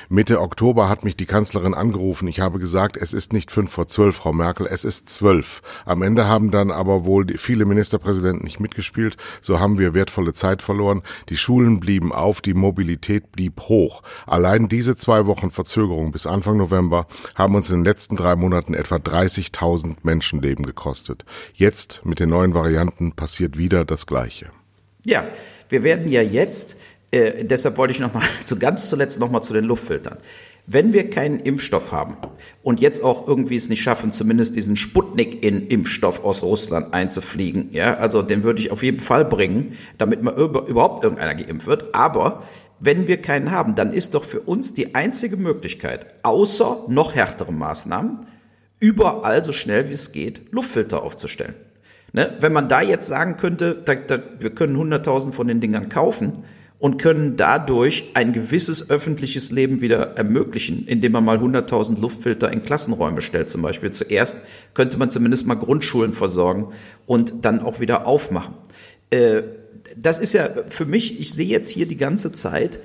Mitte 0.10 0.42
Oktober 0.42 0.90
hat 0.90 1.04
mich 1.04 1.16
die 1.16 1.26
Kanzlerin 1.26 1.74
angerufen. 1.74 2.28
Ich 2.28 2.40
habe 2.40 2.60
gesagt, 2.60 2.98
es 2.98 3.14
ist 3.14 3.34
nicht 3.34 3.52
fünf 3.52 3.72
vor 3.72 3.88
zwölf, 3.88 4.18
Frau 4.18 4.34
Merkel, 4.34 4.68
es 4.70 4.84
ist 4.84 5.10
zwölf. 5.10 5.62
Am 5.86 6.02
Ende 6.02 6.28
haben 6.28 6.52
dann 6.52 6.72
aber 6.72 7.06
wohl 7.06 7.26
viele 7.38 7.66
Ministerpräsidenten 7.66 8.44
nicht 8.44 8.60
mitgespielt. 8.60 9.18
So 9.42 9.60
haben 9.60 9.80
wir 9.80 9.94
wertvolle 9.94 10.34
Zeit 10.34 10.62
verloren. 10.62 11.02
Die 11.30 11.38
Schulen 11.38 11.80
blieben 11.80 12.09
auf, 12.12 12.42
die 12.42 12.54
Mobilität 12.54 13.32
blieb 13.32 13.62
hoch. 13.62 14.02
Allein 14.26 14.68
diese 14.68 14.96
zwei 14.96 15.26
Wochen 15.26 15.52
Verzögerung 15.52 16.12
bis 16.12 16.26
Anfang 16.26 16.58
November 16.58 17.08
haben 17.36 17.56
uns 17.56 17.70
in 17.70 17.80
den 17.80 17.86
letzten 17.86 18.16
drei 18.16 18.36
Monaten 18.36 18.74
etwa 18.74 18.96
30.000 18.96 19.98
Menschenleben 20.04 20.66
gekostet. 20.66 21.26
Jetzt 21.54 22.02
mit 22.04 22.20
den 22.20 22.30
neuen 22.30 22.54
Varianten 22.54 23.14
passiert 23.14 23.58
wieder 23.58 23.86
das 23.86 24.06
Gleiche. 24.06 24.52
Ja, 25.06 25.28
wir 25.70 25.84
werden 25.84 26.08
ja 26.10 26.22
jetzt, 26.22 26.78
äh, 27.12 27.44
deshalb 27.46 27.78
wollte 27.78 27.94
ich 27.94 28.00
noch 28.00 28.14
mal 28.14 28.24
zu 28.46 28.58
ganz 28.58 28.90
zuletzt 28.90 29.20
noch 29.20 29.32
mal 29.32 29.42
zu 29.42 29.54
den 29.54 29.66
Luftfiltern. 29.66 30.18
Wenn 30.72 30.94
wir 30.94 31.10
keinen 31.10 31.40
Impfstoff 31.40 31.92
haben 31.92 32.18
und 32.62 32.80
jetzt 32.80 33.04
auch 33.04 33.28
irgendwie 33.28 33.56
es 33.56 33.70
nicht 33.70 33.82
schaffen, 33.82 34.12
zumindest 34.12 34.56
diesen 34.56 34.76
Sputnik-Impfstoff 34.76 36.24
aus 36.24 36.44
Russland 36.44 36.94
einzufliegen, 36.94 37.70
ja, 37.72 37.96
also 37.96 38.22
den 38.22 38.44
würde 38.44 38.62
ich 38.62 38.70
auf 38.70 38.84
jeden 38.84 39.00
Fall 39.00 39.26
bringen, 39.26 39.74
damit 39.98 40.22
mal 40.22 40.36
überhaupt 40.36 41.04
irgendeiner 41.04 41.34
geimpft 41.34 41.66
wird. 41.66 41.96
Aber 41.96 42.44
wenn 42.80 43.08
wir 43.08 43.20
keinen 43.20 43.50
haben, 43.50 43.74
dann 43.74 43.92
ist 43.92 44.14
doch 44.14 44.24
für 44.24 44.42
uns 44.42 44.76
die 44.76 44.94
einzige 44.94 45.38
Möglichkeit, 45.38 46.06
außer 46.22 46.86
noch 46.88 47.16
härtere 47.16 47.52
Maßnahmen, 47.52 48.28
überall 48.80 49.44
so 49.44 49.54
schnell 49.54 49.90
wie 49.90 49.94
es 49.94 50.12
geht, 50.12 50.52
Luftfilter 50.52 51.02
aufzustellen. 51.02 51.56
Ne? 52.14 52.38
Wenn 52.42 52.54
man 52.54 52.70
da 52.70 52.84
jetzt 52.84 53.08
sagen 53.08 53.38
könnte, 53.38 53.74
da, 53.74 53.96
da, 53.96 54.20
wir 54.38 54.52
können 54.52 54.78
100.000 54.78 55.32
von 55.32 55.48
den 55.48 55.62
Dingern 55.62 55.90
kaufen 55.90 56.34
und 56.80 56.98
können 56.98 57.36
dadurch 57.36 58.12
ein 58.14 58.32
gewisses 58.32 58.90
öffentliches 58.90 59.52
Leben 59.52 59.82
wieder 59.82 60.18
ermöglichen, 60.18 60.88
indem 60.88 61.12
man 61.12 61.26
mal 61.26 61.38
100.000 61.38 62.00
Luftfilter 62.00 62.52
in 62.52 62.64
Klassenräume 62.64 63.22
stellt 63.22 63.50
zum 63.50 63.62
Beispiel. 63.62 63.92
Zuerst 63.92 64.38
könnte 64.74 64.98
man 64.98 65.12
zumindest 65.12 65.46
mal 65.46 65.56
Grundschulen 65.56 66.14
versorgen 66.14 66.70
und 67.06 67.44
dann 67.44 67.60
auch 67.60 67.82
wieder 67.82 68.08
aufmachen. 68.08 68.56
Äh, 69.10 69.44
das 69.98 70.20
ist 70.20 70.34
ja 70.34 70.50
für 70.70 70.86
mich, 70.86 71.20
ich 71.20 71.34
sehe 71.34 71.48
jetzt 71.48 71.70
hier 71.70 71.86
die 71.86 71.98
ganze 71.98 72.32
Zeit, 72.32 72.80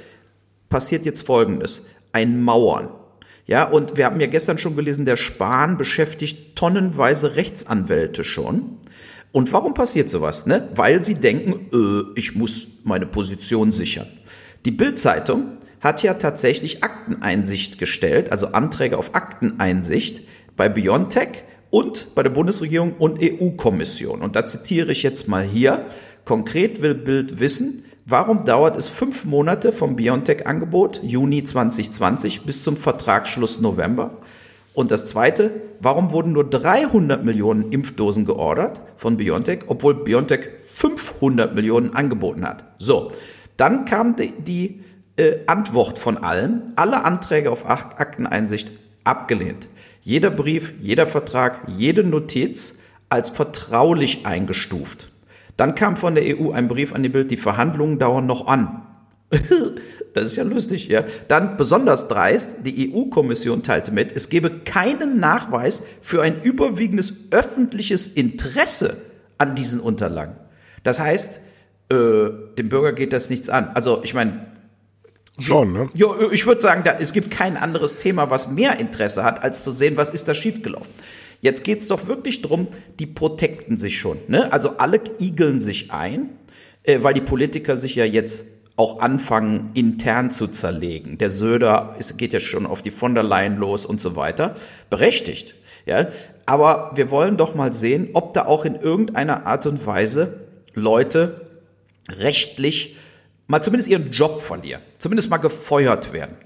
passiert 0.69 1.07
jetzt 1.07 1.25
Folgendes. 1.25 1.83
Ein 2.13 2.43
Mauern. 2.43 2.91
Ja, 3.47 3.65
und 3.65 3.97
wir 3.97 4.07
haben 4.07 4.21
ja 4.21 4.27
gestern 4.27 4.59
schon 4.59 4.75
gelesen, 4.75 5.05
der 5.05 5.17
Spahn 5.17 5.77
beschäftigt 5.77 6.57
tonnenweise 6.57 7.37
Rechtsanwälte 7.37 8.25
schon. 8.25 8.79
Und 9.35 9.53
warum 9.53 9.75
passiert 9.75 10.09
sowas? 10.09 10.47
Ne? 10.47 10.69
Weil 10.77 11.03
sie 11.03 11.17
denken, 11.17 11.67
äh, 11.73 12.19
ich 12.19 12.37
muss 12.37 12.69
meine 12.85 13.05
Position 13.05 13.73
sichern. 13.73 14.07
Die 14.65 14.71
Bild-Zeitung 14.71 15.59
hat 15.81 16.05
ja 16.05 16.15
tatsächlich 16.15 16.85
Akteneinsicht 16.85 17.81
gestellt, 17.81 18.31
also 18.31 18.53
Anträge 18.53 18.97
auf 18.97 19.17
Akteneinsicht 19.17 20.23
bei 20.57 20.69
BioNTech 20.69 21.43
und 21.71 22.15
bei 22.15 22.23
der 22.23 22.31
Bundesregierung 22.31 22.93
und 22.93 23.19
EU-Kommission. 23.21 24.23
Und 24.23 24.37
da 24.37 24.47
zitiere 24.47 24.93
ich 24.93 25.03
jetzt 25.03 25.27
mal 25.27 25.43
hier. 25.43 25.87
Konkret 26.25 26.81
will 26.81 26.95
Bild 26.95 27.41
wissen, 27.41 27.85
warum 28.07 28.45
dauert 28.45 28.77
es 28.77 28.89
fünf 28.89 29.25
Monate 29.25 29.73
vom 29.73 29.97
BioNTech-Angebot, 29.97 31.01
Juni 31.03 31.43
2020, 31.43 32.43
bis 32.43 32.63
zum 32.63 32.77
Vertragsschluss 32.77 33.61
November? 33.61 34.19
Und 34.75 34.91
das 34.91 35.07
zweite, 35.07 35.63
warum 35.81 36.11
wurden 36.11 36.33
nur 36.33 36.51
300 36.51 37.25
Millionen 37.25 37.71
Impfdosen 37.71 38.25
geordert 38.25 38.83
von 38.97 39.17
BioNTech, 39.17 39.61
obwohl 39.69 39.95
BioNTech 39.95 40.51
500 40.61 41.55
Millionen 41.55 41.95
angeboten 41.95 42.45
hat? 42.45 42.65
So, 42.79 43.13
dann 43.57 43.85
kam 43.85 44.17
die, 44.17 44.33
die 44.33 44.81
äh, 45.17 45.39
Antwort 45.47 45.99
von 46.01 46.19
allen, 46.19 46.73
alle 46.75 47.05
Anträge 47.05 47.53
auf 47.53 47.71
Akteneinsicht 47.71 48.73
abgelehnt. 49.05 49.69
Jeder 50.03 50.31
Brief, 50.31 50.75
jeder 50.81 51.07
Vertrag, 51.07 51.63
jede 51.69 52.03
Notiz 52.03 52.81
als 53.09 53.31
vertraulich 53.31 54.27
eingestuft. 54.27 55.13
Dann 55.57 55.77
kam 55.77 55.97
von 55.97 56.17
der 56.17 56.37
EU 56.37 56.51
ein 56.51 56.67
Brief 56.67 56.93
an 56.93 57.05
die 57.05 57.09
Bild, 57.09 57.31
die 57.31 57.37
Verhandlungen 57.37 58.01
dauern 58.01 58.27
noch 58.27 58.49
an. 58.49 58.83
Das 60.15 60.25
ist 60.25 60.37
ja 60.37 60.45
lustig, 60.45 60.89
ja. 60.89 61.05
Dann 61.29 61.57
besonders 61.57 62.09
dreist, 62.09 62.59
die 62.65 62.95
EU-Kommission 62.95 63.63
teilte 63.63 63.93
mit, 63.93 64.13
es 64.13 64.29
gebe 64.29 64.61
keinen 64.61 65.21
Nachweis 65.21 65.83
für 66.01 66.23
ein 66.23 66.41
überwiegendes 66.41 67.15
öffentliches 67.31 68.09
Interesse 68.09 68.97
an 69.39 69.55
diesen 69.55 69.81
Unterlagen. 69.81 70.37
Das 70.85 71.01
heißt, 71.01 71.41
äh, 71.91 71.95
dem 72.57 72.69
Bürger 72.69 72.93
geht 72.93 73.13
das 73.13 73.29
nichts 73.29 73.49
an. 73.49 73.71
Also 73.75 74.03
ich 74.03 74.15
meine, 74.15 74.47
Schon, 75.41 75.73
ne? 75.73 75.91
Ja, 75.97 76.07
ich 76.31 76.47
würde 76.47 76.61
sagen, 76.61 76.85
da, 76.85 76.93
es 76.93 77.13
gibt 77.13 77.33
kein 77.33 77.57
anderes 77.57 77.97
Thema, 77.97 78.31
was 78.31 78.53
mehr 78.53 78.79
Interesse 78.79 79.25
hat, 79.25 79.43
als 79.43 79.65
zu 79.65 79.73
sehen, 79.73 79.97
was 79.97 80.11
ist 80.11 80.29
da 80.29 80.35
schiefgelaufen. 80.35 80.93
Jetzt 81.41 81.65
geht's 81.65 81.89
doch 81.89 82.07
wirklich 82.07 82.41
drum, 82.41 82.69
die 83.01 83.07
protekten 83.07 83.77
sich 83.77 83.99
schon. 83.99 84.19
Ne? 84.29 84.53
Also 84.53 84.77
alle 84.77 85.01
igeln 85.21 85.59
sich 85.59 85.91
ein, 85.91 86.31
äh, 86.85 87.03
weil 87.03 87.15
die 87.15 87.21
Politiker 87.21 87.77
sich 87.77 87.97
ja 87.97 88.05
jetzt 88.05 88.47
auch 88.77 89.01
anfangen, 89.01 89.71
intern 89.75 90.31
zu 90.31 90.49
zerlegen. 90.49 91.19
Der 91.19 91.31
Söder 91.31 91.95
es 91.99 92.17
geht 92.17 92.33
ja 92.33 92.41
schon 92.41 92.67
auf 92.67 92.83
die 92.83 92.91
von 92.91 93.15
der 93.15 93.23
Leyen 93.23 93.57
los 93.57 93.87
und 93.87 94.01
so 94.01 94.17
weiter. 94.17 94.55
Berechtigt. 94.91 95.55
Ja? 95.87 96.09
Aber 96.47 96.93
wir 96.95 97.11
wollen 97.11 97.37
doch 97.37 97.55
mal 97.55 97.73
sehen, 97.73 98.11
ob 98.15 98.35
da 98.35 98.47
auch 98.47 98.65
in 98.65 98.75
irgendeiner 98.75 99.47
Art 99.47 99.67
und 99.67 99.87
Weise 99.87 100.41
Leute 100.75 101.43
rechtlich 102.11 102.97
mal 103.47 103.63
zumindest 103.63 103.89
ihren 103.89 104.11
Job 104.11 104.41
verlieren, 104.41 104.83
zumindest 104.99 105.31
mal 105.31 105.37
gefeuert 105.37 106.13
werden. 106.13 106.37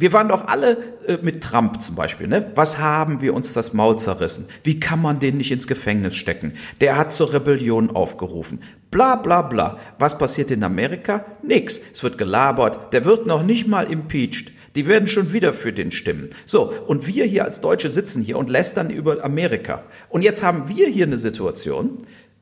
Wir 0.00 0.12
waren 0.12 0.28
doch 0.28 0.46
alle 0.46 0.76
äh, 1.08 1.18
mit 1.22 1.42
Trump 1.42 1.82
zum 1.82 1.96
Beispiel, 1.96 2.28
ne? 2.28 2.52
Was 2.54 2.78
haben 2.78 3.20
wir 3.20 3.34
uns 3.34 3.52
das 3.52 3.72
Maul 3.72 3.98
zerrissen? 3.98 4.46
Wie 4.62 4.78
kann 4.78 5.02
man 5.02 5.18
den 5.18 5.38
nicht 5.38 5.50
ins 5.50 5.66
Gefängnis 5.66 6.14
stecken? 6.14 6.52
Der 6.80 6.96
hat 6.96 7.12
zur 7.12 7.32
Rebellion 7.32 7.90
aufgerufen. 7.90 8.60
Bla 8.92 9.16
bla 9.16 9.42
bla. 9.42 9.76
Was 9.98 10.16
passiert 10.16 10.52
in 10.52 10.62
Amerika? 10.62 11.24
Nix. 11.42 11.80
Es 11.92 12.04
wird 12.04 12.16
gelabert. 12.16 12.92
Der 12.92 13.04
wird 13.04 13.26
noch 13.26 13.42
nicht 13.42 13.66
mal 13.66 13.90
impeached. 13.90 14.52
Die 14.76 14.86
werden 14.86 15.08
schon 15.08 15.32
wieder 15.32 15.52
für 15.52 15.72
den 15.72 15.90
stimmen. 15.90 16.30
So, 16.46 16.72
und 16.86 17.08
wir 17.08 17.24
hier 17.24 17.44
als 17.44 17.60
Deutsche 17.60 17.90
sitzen 17.90 18.22
hier 18.22 18.38
und 18.38 18.50
lästern 18.50 18.90
über 18.90 19.24
Amerika. 19.24 19.82
Und 20.10 20.22
jetzt 20.22 20.44
haben 20.44 20.68
wir 20.68 20.86
hier 20.86 21.06
eine 21.06 21.16
Situation, 21.16 21.98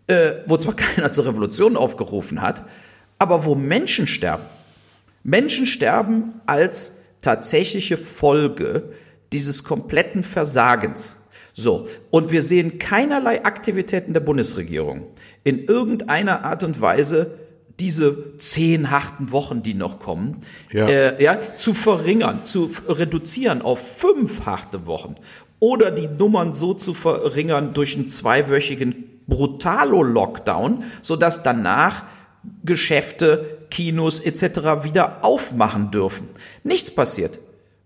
äh, 0.08 0.32
wo 0.44 0.58
zwar 0.58 0.76
keiner 0.76 1.10
zur 1.10 1.24
Revolution 1.24 1.78
aufgerufen 1.78 2.42
hat, 2.42 2.64
aber 3.18 3.46
wo 3.46 3.54
Menschen 3.54 4.06
sterben. 4.06 4.44
Menschen 5.22 5.64
sterben 5.64 6.34
als 6.44 6.96
tatsächliche 7.22 7.96
Folge 7.96 8.90
dieses 9.32 9.64
kompletten 9.64 10.22
Versagens. 10.22 11.18
So, 11.52 11.86
und 12.10 12.30
wir 12.30 12.42
sehen 12.42 12.78
keinerlei 12.78 13.44
Aktivitäten 13.44 14.12
der 14.12 14.20
Bundesregierung 14.20 15.06
in 15.42 15.64
irgendeiner 15.64 16.44
Art 16.44 16.62
und 16.62 16.80
Weise 16.80 17.38
diese 17.80 18.36
zehn 18.38 18.90
harten 18.90 19.32
Wochen, 19.32 19.62
die 19.62 19.74
noch 19.74 19.98
kommen, 19.98 20.38
ja. 20.72 20.86
Äh, 20.86 21.22
ja, 21.22 21.38
zu 21.56 21.74
verringern, 21.74 22.44
zu 22.44 22.70
reduzieren 22.88 23.62
auf 23.62 23.98
fünf 23.98 24.46
harte 24.46 24.86
Wochen 24.86 25.14
oder 25.58 25.90
die 25.90 26.08
Nummern 26.08 26.52
so 26.52 26.74
zu 26.74 26.94
verringern 26.94 27.72
durch 27.74 27.96
einen 27.96 28.10
zweiwöchigen 28.10 29.20
Brutalo-Lockdown, 29.26 30.84
sodass 31.02 31.42
danach 31.42 32.04
Geschäfte, 32.64 33.58
Kinos 33.70 34.20
etc. 34.20 34.84
wieder 34.84 35.24
aufmachen 35.24 35.90
dürfen. 35.90 36.28
Nichts 36.64 36.90
passiert. 36.90 37.38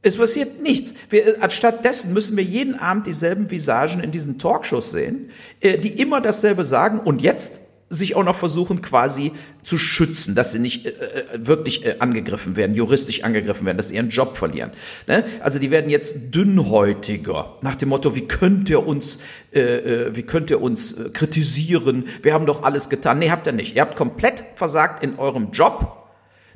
Es 0.03 0.17
passiert 0.17 0.63
nichts. 0.63 0.95
Wir, 1.11 1.43
anstatt 1.43 1.85
dessen 1.85 2.15
müssen 2.15 2.37
wir 2.37 2.45
jeden 2.45 2.75
Abend 2.75 3.07
dieselben 3.07 3.51
Visagen 3.51 4.03
in 4.03 4.11
diesen 4.11 4.39
Talkshows 4.39 4.93
sehen, 4.93 5.31
äh, 5.61 5.79
die 5.79 6.01
immer 6.01 6.21
dasselbe 6.21 6.65
sagen. 6.65 7.01
Und 7.01 7.21
jetzt 7.21 7.61
sich 7.93 8.15
auch 8.15 8.23
noch 8.23 8.37
versuchen 8.37 8.83
quasi 8.83 9.33
zu 9.65 9.77
schützen, 9.77 10.37
dass 10.37 10.53
sie 10.53 10.61
nicht 10.61 10.87
äh, 10.87 10.91
äh, 10.91 11.47
wirklich 11.47 11.85
äh, 11.85 11.97
angegriffen 11.99 12.55
werden, 12.55 12.77
juristisch 12.77 13.25
angegriffen 13.25 13.67
werden, 13.67 13.77
dass 13.77 13.89
sie 13.89 13.97
ihren 13.97 14.11
Job 14.11 14.37
verlieren. 14.37 14.71
Ne? 15.09 15.25
Also 15.41 15.59
die 15.59 15.73
werden 15.73 15.91
jetzt 15.91 16.33
dünnhäutiger 16.33 17.59
nach 17.63 17.75
dem 17.75 17.89
Motto, 17.89 18.15
wie 18.15 18.29
könnt 18.29 18.71
ihr 18.71 18.87
uns, 18.87 19.19
äh, 19.53 19.61
äh 19.61 20.17
wie 20.17 20.23
könnt 20.23 20.51
ihr 20.51 20.63
uns 20.63 20.93
äh, 20.93 21.11
kritisieren? 21.11 22.05
Wir 22.23 22.33
haben 22.33 22.47
doch 22.47 22.63
alles 22.63 22.89
getan. 22.91 23.19
Nee, 23.19 23.31
habt 23.31 23.49
ihr 23.49 23.53
nicht. 23.53 23.75
Ihr 23.75 23.83
habt 23.83 23.97
komplett 23.97 24.45
versagt 24.55 25.03
in 25.03 25.19
eurem 25.19 25.51
Job 25.51 25.97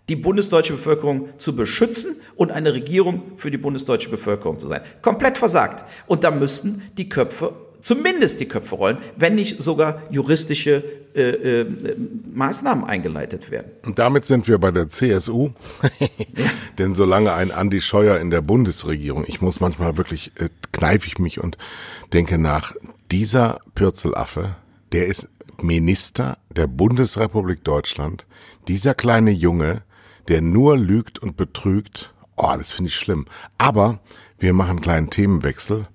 die 0.08 0.16
bundesdeutsche 0.16 0.74
Bevölkerung 0.74 1.30
zu 1.38 1.56
beschützen 1.56 2.16
und 2.36 2.52
eine 2.52 2.74
Regierung 2.74 3.32
für 3.36 3.50
die 3.50 3.58
bundesdeutsche 3.58 4.10
Bevölkerung 4.10 4.60
zu 4.60 4.68
sein. 4.68 4.82
Komplett 5.02 5.38
versagt. 5.38 5.84
Und 6.06 6.22
da 6.22 6.30
müssten 6.30 6.82
die 6.96 7.08
Köpfe 7.08 7.54
zumindest 7.84 8.40
die 8.40 8.46
Köpfe 8.46 8.74
rollen, 8.74 8.98
wenn 9.16 9.34
nicht 9.34 9.60
sogar 9.60 10.02
juristische 10.10 10.82
äh, 11.14 11.60
äh, 11.60 11.96
Maßnahmen 12.32 12.84
eingeleitet 12.84 13.50
werden. 13.50 13.70
Und 13.82 13.98
damit 13.98 14.24
sind 14.24 14.48
wir 14.48 14.58
bei 14.58 14.70
der 14.70 14.88
CSU. 14.88 15.50
Denn 16.78 16.94
solange 16.94 17.34
ein 17.34 17.52
Andi 17.52 17.82
Scheuer 17.82 18.18
in 18.18 18.30
der 18.30 18.40
Bundesregierung, 18.40 19.24
ich 19.28 19.40
muss 19.42 19.60
manchmal 19.60 19.96
wirklich, 19.98 20.32
äh, 20.36 20.48
kneife 20.72 21.06
ich 21.06 21.18
mich 21.18 21.40
und 21.40 21.58
denke 22.12 22.38
nach, 22.38 22.74
dieser 23.12 23.60
Pürzelaffe, 23.74 24.56
der 24.92 25.06
ist 25.06 25.28
Minister 25.60 26.38
der 26.56 26.66
Bundesrepublik 26.66 27.64
Deutschland, 27.64 28.26
dieser 28.66 28.94
kleine 28.94 29.30
Junge, 29.30 29.82
der 30.28 30.40
nur 30.40 30.78
lügt 30.78 31.18
und 31.18 31.36
betrügt, 31.36 32.14
oh, 32.36 32.54
das 32.56 32.72
finde 32.72 32.88
ich 32.88 32.96
schlimm. 32.96 33.26
Aber 33.58 34.00
wir 34.38 34.54
machen 34.54 34.70
einen 34.70 34.80
kleinen 34.80 35.10
Themenwechsel. 35.10 35.86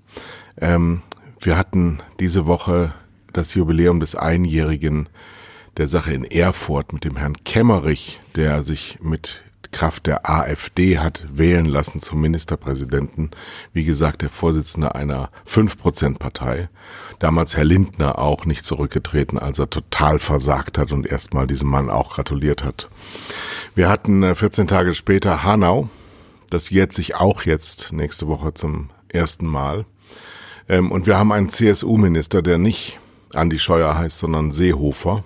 Ähm, 0.62 1.02
wir 1.42 1.58
hatten 1.58 2.00
diese 2.20 2.46
Woche 2.46 2.94
das 3.34 3.54
Jubiläum 3.54 4.00
des 4.00 4.16
Einjährigen 4.16 5.10
der 5.78 5.88
Sache 5.88 6.14
in 6.14 6.24
Erfurt 6.24 6.94
mit 6.94 7.06
dem 7.06 7.16
Herrn 7.16 7.38
Kemmerich, 7.38 8.20
der 8.36 8.64
sich 8.64 9.00
mit 9.02 9.42
Kraft 9.72 10.08
der 10.08 10.30
AfD 10.30 10.98
hat 10.98 11.26
wählen 11.32 11.66
lassen 11.66 12.00
zum 12.00 12.22
Ministerpräsidenten. 12.22 13.32
Wie 13.72 13.84
gesagt, 13.84 14.24
der 14.24 14.30
Vorsitzende 14.30 14.96
einer 14.96 15.30
5%-Partei. 15.48 16.70
Damals 17.20 17.56
Herr 17.56 17.66
Lindner 17.66 18.18
auch 18.18 18.46
nicht 18.46 18.66
zurückgetreten, 18.66 19.38
als 19.38 19.60
er 19.60 19.70
total 19.70 20.18
versagt 20.18 20.78
hat 20.78 20.92
und 20.92 21.06
erstmal 21.06 21.46
diesem 21.46 21.70
Mann 21.70 21.90
auch 21.90 22.16
gratuliert 22.16 22.64
hat. 22.64 22.90
Wir 23.76 23.90
hatten 23.90 24.36
14 24.36 24.64
äh, 24.64 24.68
Tage 24.68 24.96
später 24.96 25.44
Hanau. 25.44 25.90
Das 26.50 26.72
jährt 26.72 26.94
sich 26.94 27.16
auch 27.16 27.44
jetzt 27.44 27.94
nächste 27.94 28.28
Woche 28.28 28.56
zum 28.56 28.90
ersten 29.08 29.46
Mal. 29.46 29.86
Ähm, 30.70 30.92
und 30.92 31.08
wir 31.08 31.18
haben 31.18 31.32
einen 31.32 31.50
CSU-Minister, 31.50 32.42
der 32.42 32.58
nicht 32.58 33.00
Andi 33.34 33.60
Scheuer 33.60 33.98
heißt, 33.98 34.20
sondern 34.20 34.52
Seehofer. 34.52 35.24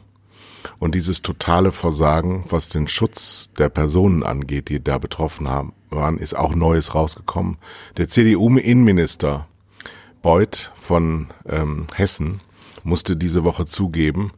Und 0.79 0.95
dieses 0.95 1.21
totale 1.21 1.71
Versagen, 1.71 2.45
was 2.49 2.69
den 2.69 2.87
Schutz 2.87 3.51
der 3.57 3.69
Personen 3.69 4.23
angeht, 4.23 4.69
die 4.69 4.81
da 4.81 4.97
betroffen 4.97 5.49
haben, 5.49 5.73
waren, 5.89 6.17
ist 6.17 6.35
auch 6.35 6.55
Neues 6.55 6.95
rausgekommen. 6.95 7.57
Der 7.97 8.09
CDU-Innenminister 8.09 9.47
Beuth 10.21 10.71
von 10.81 11.27
ähm, 11.45 11.87
Hessen 11.93 12.39
musste 12.83 13.17
diese 13.17 13.43
Woche 13.43 13.65
zugeben, 13.65 14.31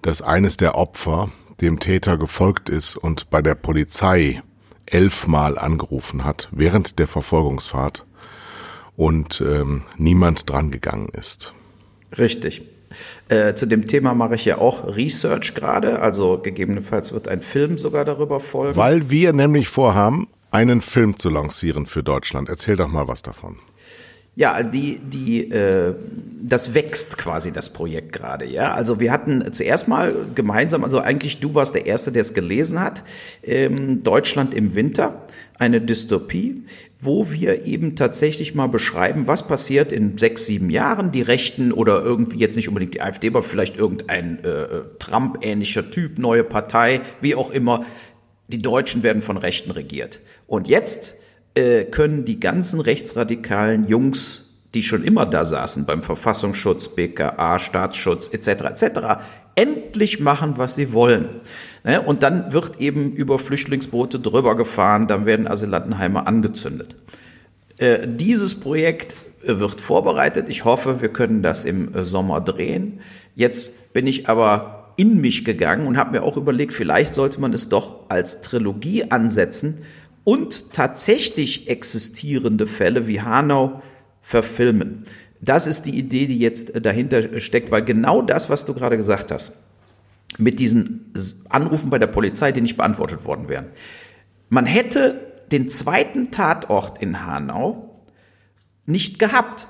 dass 0.00 0.22
eines 0.22 0.56
der 0.56 0.74
Opfer 0.74 1.30
dem 1.60 1.80
Täter 1.80 2.16
gefolgt 2.16 2.70
ist 2.70 2.96
und 2.96 3.28
bei 3.30 3.42
der 3.42 3.54
Polizei 3.54 4.42
elfmal 4.86 5.58
angerufen 5.58 6.24
hat 6.24 6.48
während 6.50 6.98
der 6.98 7.06
Verfolgungsfahrt 7.06 8.06
und 8.98 9.40
ähm, 9.40 9.82
niemand 9.96 10.50
drangegangen 10.50 11.08
ist. 11.10 11.54
Richtig. 12.18 12.62
Äh, 13.28 13.54
zu 13.54 13.66
dem 13.66 13.86
Thema 13.86 14.12
mache 14.12 14.34
ich 14.34 14.44
ja 14.44 14.58
auch 14.58 14.96
Research 14.96 15.54
gerade, 15.54 16.00
also 16.00 16.38
gegebenenfalls 16.38 17.12
wird 17.12 17.28
ein 17.28 17.38
Film 17.38 17.78
sogar 17.78 18.04
darüber 18.04 18.40
folgen. 18.40 18.76
Weil 18.76 19.08
wir 19.08 19.32
nämlich 19.32 19.68
vorhaben, 19.68 20.26
einen 20.50 20.80
Film 20.80 21.16
zu 21.16 21.30
lancieren 21.30 21.86
für 21.86 22.02
Deutschland. 22.02 22.48
Erzähl 22.48 22.74
doch 22.74 22.88
mal 22.88 23.06
was 23.06 23.22
davon. 23.22 23.58
Ja, 24.38 24.62
die, 24.62 25.00
die, 25.00 25.50
äh, 25.50 25.96
das 26.40 26.72
wächst 26.72 27.18
quasi 27.18 27.50
das 27.50 27.70
Projekt 27.70 28.12
gerade, 28.12 28.46
ja. 28.46 28.72
Also 28.72 29.00
wir 29.00 29.10
hatten 29.10 29.52
zuerst 29.52 29.88
mal 29.88 30.14
gemeinsam, 30.36 30.84
also 30.84 31.00
eigentlich 31.00 31.40
du 31.40 31.56
warst 31.56 31.74
der 31.74 31.86
Erste, 31.86 32.12
der 32.12 32.20
es 32.20 32.34
gelesen 32.34 32.78
hat, 32.78 33.02
ähm, 33.42 34.04
Deutschland 34.04 34.54
im 34.54 34.76
Winter, 34.76 35.26
eine 35.58 35.80
Dystopie, 35.80 36.62
wo 37.00 37.32
wir 37.32 37.66
eben 37.66 37.96
tatsächlich 37.96 38.54
mal 38.54 38.68
beschreiben, 38.68 39.26
was 39.26 39.44
passiert 39.44 39.90
in 39.90 40.18
sechs, 40.18 40.46
sieben 40.46 40.70
Jahren, 40.70 41.10
die 41.10 41.22
Rechten 41.22 41.72
oder 41.72 42.00
irgendwie 42.00 42.38
jetzt 42.38 42.54
nicht 42.54 42.68
unbedingt 42.68 42.94
die 42.94 43.02
AfD, 43.02 43.26
aber 43.30 43.42
vielleicht 43.42 43.76
irgendein 43.76 44.44
äh, 44.44 44.82
Trump-ähnlicher 45.00 45.90
Typ, 45.90 46.20
neue 46.20 46.44
Partei, 46.44 47.00
wie 47.20 47.34
auch 47.34 47.50
immer, 47.50 47.84
die 48.46 48.62
Deutschen 48.62 49.02
werden 49.02 49.20
von 49.20 49.36
Rechten 49.36 49.72
regiert. 49.72 50.20
Und 50.46 50.68
jetzt 50.68 51.17
äh, 51.58 51.84
können 51.84 52.24
die 52.24 52.38
ganzen 52.38 52.80
rechtsradikalen 52.80 53.88
Jungs, 53.88 54.44
die 54.74 54.82
schon 54.84 55.02
immer 55.02 55.26
da 55.26 55.44
saßen 55.44 55.86
beim 55.86 56.04
Verfassungsschutz, 56.04 56.90
BKA, 56.90 57.58
Staatsschutz 57.58 58.28
etc. 58.28 58.48
etc., 58.48 59.00
endlich 59.56 60.20
machen, 60.20 60.54
was 60.56 60.76
sie 60.76 60.92
wollen. 60.92 61.40
Ne? 61.82 62.00
Und 62.00 62.22
dann 62.22 62.52
wird 62.52 62.80
eben 62.80 63.10
über 63.10 63.40
Flüchtlingsboote 63.40 64.20
drüber 64.20 64.54
gefahren, 64.54 65.08
dann 65.08 65.26
werden 65.26 65.48
Asylantenheime 65.48 66.28
angezündet. 66.28 66.94
Äh, 67.78 68.06
dieses 68.06 68.60
Projekt 68.60 69.16
äh, 69.42 69.58
wird 69.58 69.80
vorbereitet. 69.80 70.48
Ich 70.48 70.64
hoffe, 70.64 71.00
wir 71.00 71.08
können 71.08 71.42
das 71.42 71.64
im 71.64 72.04
Sommer 72.04 72.40
drehen. 72.40 73.00
Jetzt 73.34 73.92
bin 73.92 74.06
ich 74.06 74.28
aber 74.28 74.92
in 74.96 75.20
mich 75.20 75.44
gegangen 75.44 75.88
und 75.88 75.96
habe 75.96 76.12
mir 76.12 76.22
auch 76.22 76.36
überlegt, 76.36 76.72
vielleicht 76.72 77.14
sollte 77.14 77.40
man 77.40 77.52
es 77.52 77.68
doch 77.68 78.08
als 78.10 78.42
Trilogie 78.42 79.10
ansetzen 79.10 79.82
und 80.28 80.74
tatsächlich 80.74 81.70
existierende 81.70 82.66
Fälle 82.66 83.06
wie 83.06 83.22
Hanau 83.22 83.80
verfilmen. 84.20 85.04
Das 85.40 85.66
ist 85.66 85.86
die 85.86 85.96
Idee, 85.98 86.26
die 86.26 86.38
jetzt 86.38 86.84
dahinter 86.84 87.40
steckt, 87.40 87.70
weil 87.70 87.82
genau 87.82 88.20
das, 88.20 88.50
was 88.50 88.66
du 88.66 88.74
gerade 88.74 88.98
gesagt 88.98 89.32
hast, 89.32 89.52
mit 90.36 90.60
diesen 90.60 91.14
Anrufen 91.48 91.88
bei 91.88 91.98
der 91.98 92.08
Polizei, 92.08 92.52
die 92.52 92.60
nicht 92.60 92.76
beantwortet 92.76 93.24
worden 93.24 93.48
wären. 93.48 93.68
Man 94.50 94.66
hätte 94.66 95.18
den 95.50 95.66
zweiten 95.66 96.30
Tatort 96.30 97.00
in 97.00 97.24
Hanau 97.24 98.02
nicht 98.84 99.18
gehabt 99.18 99.66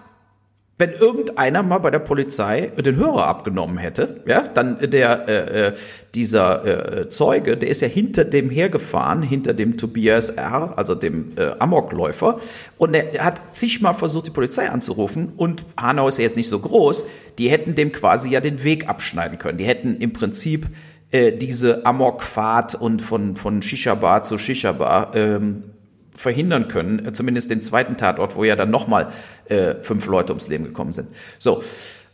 wenn 0.79 0.93
irgendeiner 0.93 1.65
mal 1.65 1.79
bei 1.79 1.91
der 1.91 1.99
Polizei 1.99 2.73
den 2.77 2.95
Hörer 2.95 3.27
abgenommen 3.27 3.79
hätte, 3.79 4.23
ja, 4.27 4.43
dann 4.43 4.79
der 4.79 5.29
äh, 5.29 5.67
äh, 5.67 5.75
dieser 6.15 7.01
äh, 7.01 7.09
Zeuge, 7.09 7.57
der 7.57 7.69
ist 7.69 7.83
ja 7.83 7.89
hinter 7.89 8.25
dem 8.25 8.49
hergefahren, 8.49 9.23
hinter 9.23 9.55
dem 9.55 9.77
Tobias 9.77 10.31
R., 10.31 10.75
also 10.77 10.95
dem 10.95 11.33
äh, 11.37 11.51
Amokläufer, 11.59 12.39
und 12.77 12.95
er 12.95 13.25
hat 13.25 13.57
zigmal 13.57 13.95
versucht, 13.95 14.29
die 14.29 14.31
Polizei 14.31 14.71
anzurufen. 14.71 15.33
Und 15.37 15.65
Hanau 15.77 16.07
ist 16.07 16.19
ja 16.19 16.25
jetzt 16.25 16.37
nicht 16.37 16.49
so 16.49 16.61
groß, 16.61 17.05
die 17.39 17.51
hätten 17.51 17.75
dem 17.75 17.91
quasi 17.91 18.31
ja 18.31 18.41
den 18.41 18.63
Weg 18.63 18.89
abschneiden 18.89 19.39
können. 19.39 19.59
Die 19.59 19.65
hätten 19.65 19.97
im 19.97 20.13
Prinzip 20.13 20.69
äh, 21.11 21.33
diese 21.33 21.85
Amokfahrt 21.87 22.77
und 22.77 23.03
von 23.03 23.35
von 23.35 23.63
Shisha-Bar 23.63 24.23
zu 24.23 24.39
Shisha-Bar 24.39 25.17
ähm, 25.17 25.63
verhindern 26.19 26.69
können, 26.69 27.07
äh, 27.07 27.13
zumindest 27.13 27.51
den 27.51 27.63
zweiten 27.63 27.97
Tatort, 27.97 28.37
wo 28.37 28.45
ja 28.45 28.57
dann 28.57 28.71
nochmal 28.71 29.13
äh, 29.47 29.77
fünf 29.83 30.07
Leute 30.07 30.33
ums 30.33 30.49
Leben 30.49 30.65
gekommen 30.65 30.93
sind. 30.93 31.09
So, 31.39 31.63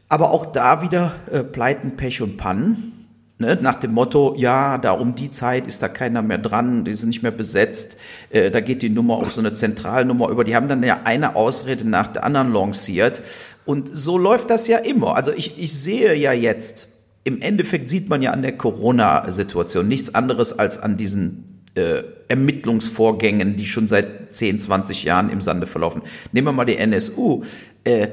aber 0.09 0.31
auch 0.31 0.47
da 0.47 0.83
wieder 0.83 1.15
äh, 1.33 1.43
Pleiten, 1.43 1.97
Pech 1.97 2.21
und 2.21 2.37
Pannen. 2.37 2.91
Ne, 3.37 3.59
nach 3.61 3.75
dem 3.75 3.93
Motto, 3.93 4.37
ja, 4.39 4.79
da 4.79 4.93
um 4.93 5.17
die 5.17 5.29
Zeit 5.29 5.67
ist 5.67 5.83
da 5.83 5.89
keiner 5.89 6.23
mehr 6.23 6.39
dran, 6.39 6.85
die 6.85 6.95
sind 6.95 7.09
nicht 7.09 7.25
mehr 7.25 7.33
besetzt, 7.33 7.97
äh, 8.31 8.49
da 8.49 8.61
geht 8.61 8.81
die 8.83 8.91
Nummer 8.91 9.15
auf 9.17 9.33
so 9.33 9.41
eine 9.41 9.53
Zentralnummer 9.53 10.29
über. 10.29 10.45
Die 10.45 10.55
haben 10.55 10.69
dann 10.69 10.85
ja 10.85 11.01
eine 11.03 11.35
Ausrede 11.35 11.89
nach 11.89 12.07
der 12.07 12.23
anderen 12.23 12.53
lanciert. 12.53 13.23
Und 13.65 13.91
so 13.93 14.19
läuft 14.19 14.51
das 14.51 14.69
ja 14.69 14.79
immer. 14.79 15.17
Also 15.17 15.33
ich, 15.33 15.59
ich 15.59 15.73
sehe 15.73 16.15
ja 16.15 16.33
jetzt, 16.33 16.89
im 17.25 17.41
Endeffekt 17.41 17.89
sieht 17.89 18.09
man 18.09 18.23
ja 18.23 18.31
an 18.31 18.43
der 18.43 18.57
Corona-Situation 18.57 19.89
nichts 19.89 20.15
anderes 20.15 20.57
als 20.57 20.79
an 20.79 20.97
diesen 20.97 21.65
äh, 21.75 22.05
Ermittlungsvorgängen, 22.29 23.57
die 23.57 23.67
schon 23.67 23.87
seit 23.87 24.35
10, 24.35 24.59
20 24.59 25.05
Jahren 25.05 25.31
im 25.31 25.41
Sande 25.41 25.67
verlaufen. 25.67 26.03
Nehmen 26.33 26.49
wir 26.49 26.53
mal 26.53 26.65
die 26.65 26.77
NSU. 26.77 27.43
Äh, 27.85 28.09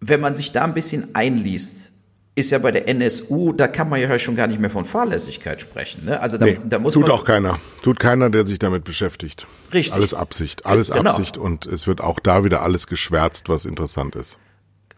wenn 0.00 0.20
man 0.20 0.36
sich 0.36 0.52
da 0.52 0.64
ein 0.64 0.74
bisschen 0.74 1.14
einliest, 1.14 1.92
ist 2.36 2.50
ja 2.50 2.58
bei 2.58 2.72
der 2.72 2.88
NSU, 2.88 3.52
da 3.52 3.68
kann 3.68 3.88
man 3.88 4.00
ja 4.00 4.18
schon 4.18 4.34
gar 4.34 4.48
nicht 4.48 4.60
mehr 4.60 4.70
von 4.70 4.84
Fahrlässigkeit 4.84 5.60
sprechen. 5.60 6.04
Ne? 6.04 6.20
Also 6.20 6.36
da, 6.36 6.46
nee, 6.46 6.58
da 6.64 6.78
muss 6.78 6.94
tut 6.94 7.02
man 7.02 7.12
auch 7.12 7.24
keiner. 7.24 7.60
Tut 7.82 8.00
keiner, 8.00 8.28
der 8.28 8.44
sich 8.44 8.58
damit 8.58 8.84
beschäftigt. 8.84 9.46
Richtig. 9.72 9.94
Alles 9.94 10.14
Absicht, 10.14 10.66
alles 10.66 10.90
genau. 10.90 11.10
Absicht 11.10 11.36
und 11.36 11.66
es 11.66 11.86
wird 11.86 12.00
auch 12.00 12.18
da 12.18 12.44
wieder 12.44 12.62
alles 12.62 12.88
geschwärzt, 12.88 13.48
was 13.48 13.64
interessant 13.64 14.16
ist. 14.16 14.36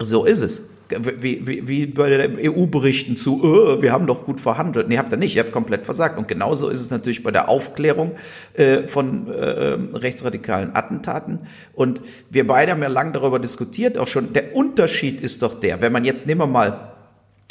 So 0.00 0.24
ist 0.24 0.40
es 0.40 0.64
wie, 0.88 1.46
wie, 1.46 1.68
wie 1.68 1.86
bei 1.86 2.10
den 2.10 2.38
EU-Berichten 2.38 3.16
zu, 3.16 3.42
oh, 3.42 3.82
wir 3.82 3.92
haben 3.92 4.06
doch 4.06 4.24
gut 4.24 4.40
verhandelt. 4.40 4.88
Nee, 4.88 4.98
habt 4.98 5.12
ihr 5.12 5.16
nicht, 5.18 5.36
ihr 5.36 5.42
habt 5.42 5.52
komplett 5.52 5.84
versagt. 5.84 6.18
Und 6.18 6.28
genauso 6.28 6.68
ist 6.68 6.80
es 6.80 6.90
natürlich 6.90 7.22
bei 7.22 7.30
der 7.30 7.48
Aufklärung 7.48 8.12
äh, 8.54 8.86
von 8.86 9.28
äh, 9.28 9.76
rechtsradikalen 9.96 10.74
Attentaten. 10.74 11.40
Und 11.72 12.00
wir 12.30 12.46
beide 12.46 12.72
haben 12.72 12.82
ja 12.82 12.88
lange 12.88 13.12
darüber 13.12 13.38
diskutiert, 13.38 13.98
auch 13.98 14.06
schon. 14.06 14.32
Der 14.32 14.54
Unterschied 14.54 15.20
ist 15.20 15.42
doch 15.42 15.54
der, 15.54 15.80
wenn 15.80 15.92
man 15.92 16.04
jetzt, 16.04 16.26
nehmen 16.26 16.40
wir 16.40 16.46
mal 16.46 16.92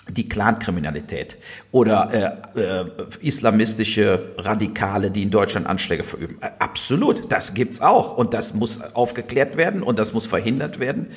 die 0.10 0.30
Clankriminalität 0.30 1.38
oder 1.72 2.46
äh, 2.56 2.60
äh, 2.60 2.86
islamistische 3.22 4.36
Radikale, 4.38 5.10
die 5.12 5.24
in 5.24 5.32
Deutschland 5.32 5.68
Anschläge 5.68 6.04
verüben. 6.04 6.38
Absolut, 6.60 7.32
das 7.32 7.54
gibt's 7.54 7.82
auch 7.82 8.16
und 8.16 8.34
das 8.34 8.54
muss 8.54 8.82
aufgeklärt 8.94 9.58
werden 9.58 9.82
und 9.82 9.98
das 9.98 10.14
muss 10.14 10.28
verhindert 10.28 10.80
werden. 10.80 11.08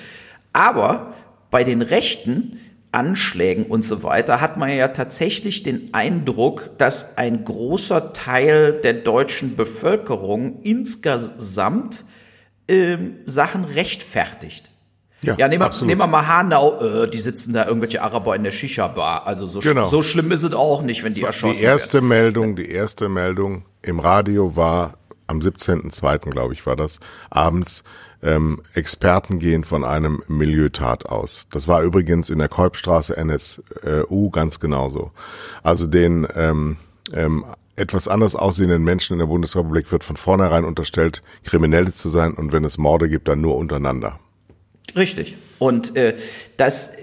Aber 0.53 1.13
bei 1.51 1.65
den 1.65 1.83
rechten 1.83 2.59
Anschlägen 2.91 3.67
und 3.67 3.85
so 3.85 4.03
weiter 4.03 4.41
hat 4.41 4.57
man 4.57 4.71
ja 4.75 4.89
tatsächlich 4.89 5.63
den 5.63 5.93
Eindruck, 5.93 6.71
dass 6.79 7.19
ein 7.19 7.45
großer 7.45 8.13
Teil 8.13 8.81
der 8.81 8.95
deutschen 8.95 9.57
Bevölkerung 9.57 10.61
insgesamt 10.63 12.07
ähm, 12.67 13.17
Sachen 13.27 13.65
rechtfertigt. 13.65 14.71
Ja, 15.21 15.35
ja 15.37 15.49
nehmen, 15.49 15.63
wir, 15.63 15.87
nehmen 15.87 16.01
wir 16.01 16.07
mal 16.07 16.29
Hanau, 16.29 16.79
äh, 16.81 17.11
die 17.11 17.19
sitzen 17.19 17.53
da 17.53 17.67
irgendwelche 17.67 18.03
Araber 18.03 18.37
in 18.37 18.45
der 18.45 18.53
Shisha-Bar. 18.53 19.27
Also 19.27 19.47
so, 19.47 19.61
genau. 19.61 19.85
so 19.85 20.01
schlimm 20.01 20.31
ist 20.31 20.45
es 20.45 20.53
auch 20.53 20.83
nicht, 20.83 21.03
wenn 21.03 21.13
die 21.13 21.23
erschossen 21.23 21.55
werden. 21.55 21.61
Die 21.61 21.65
erste 21.65 21.95
werden. 21.95 22.09
Meldung, 22.09 22.57
die 22.57 22.71
erste 22.71 23.09
Meldung 23.09 23.65
im 23.83 24.01
Radio 24.01 24.55
war 24.55 24.99
am 25.27 25.41
17.02., 25.41 26.31
glaube 26.31 26.55
ich, 26.55 26.65
war 26.67 26.77
das, 26.77 27.01
abends, 27.31 27.85
ähm, 28.23 28.63
Experten 28.75 29.39
gehen 29.39 29.65
von 29.65 29.85
einem 29.85 30.23
Milieutat 30.29 31.07
aus. 31.07 31.47
Das 31.51 31.69
war 31.69 31.83
übrigens 31.83 32.31
in 32.31 32.39
der 32.39 32.49
Kolbstraße 32.49 33.17
NSU 33.17 34.31
ganz 34.31 34.61
genauso. 34.61 35.13
Also 35.63 35.87
den 35.87 36.27
ähm, 36.35 36.77
ähm, 37.13 37.45
etwas 37.77 38.09
anders 38.09 38.35
aussehenden 38.35 38.83
Menschen 38.83 39.15
in 39.15 39.19
der 39.21 39.27
Bundesrepublik 39.27 39.93
wird 39.93 40.05
von 40.05 40.17
vornherein 40.17 40.65
unterstellt, 40.65 41.23
Kriminelle 41.45 41.93
zu 41.93 42.09
sein 42.09 42.35
und 42.35 42.53
wenn 42.53 42.65
es 42.65 42.77
Morde 42.77 43.09
gibt, 43.09 43.29
dann 43.29 43.41
nur 43.41 43.57
untereinander. 43.57 44.19
Richtig. 44.97 45.37
Und 45.59 45.97
äh, 45.97 46.17
das, 46.57 46.97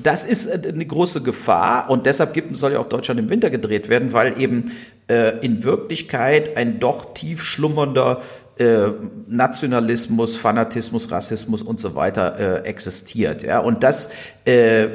das 0.00 0.24
ist 0.24 0.50
eine 0.50 0.86
große 0.86 1.22
Gefahr 1.22 1.90
und 1.90 2.06
deshalb 2.06 2.32
gibt, 2.32 2.56
soll 2.56 2.72
ja 2.72 2.78
auch 2.78 2.88
Deutschland 2.88 3.18
im 3.18 3.28
Winter 3.28 3.50
gedreht 3.50 3.88
werden, 3.88 4.12
weil 4.12 4.40
eben 4.40 4.72
äh, 5.08 5.38
in 5.44 5.64
Wirklichkeit 5.64 6.56
ein 6.56 6.80
doch 6.80 7.14
tief 7.14 7.42
schlummernder 7.42 8.20
äh, 8.58 8.92
Nationalismus, 9.26 10.36
Fanatismus, 10.36 11.10
Rassismus 11.10 11.62
und 11.62 11.80
so 11.80 11.94
weiter 11.94 12.38
äh, 12.38 12.68
existiert. 12.68 13.42
Ja? 13.42 13.58
Und 13.58 13.82
das 13.82 14.10
äh, 14.44 14.86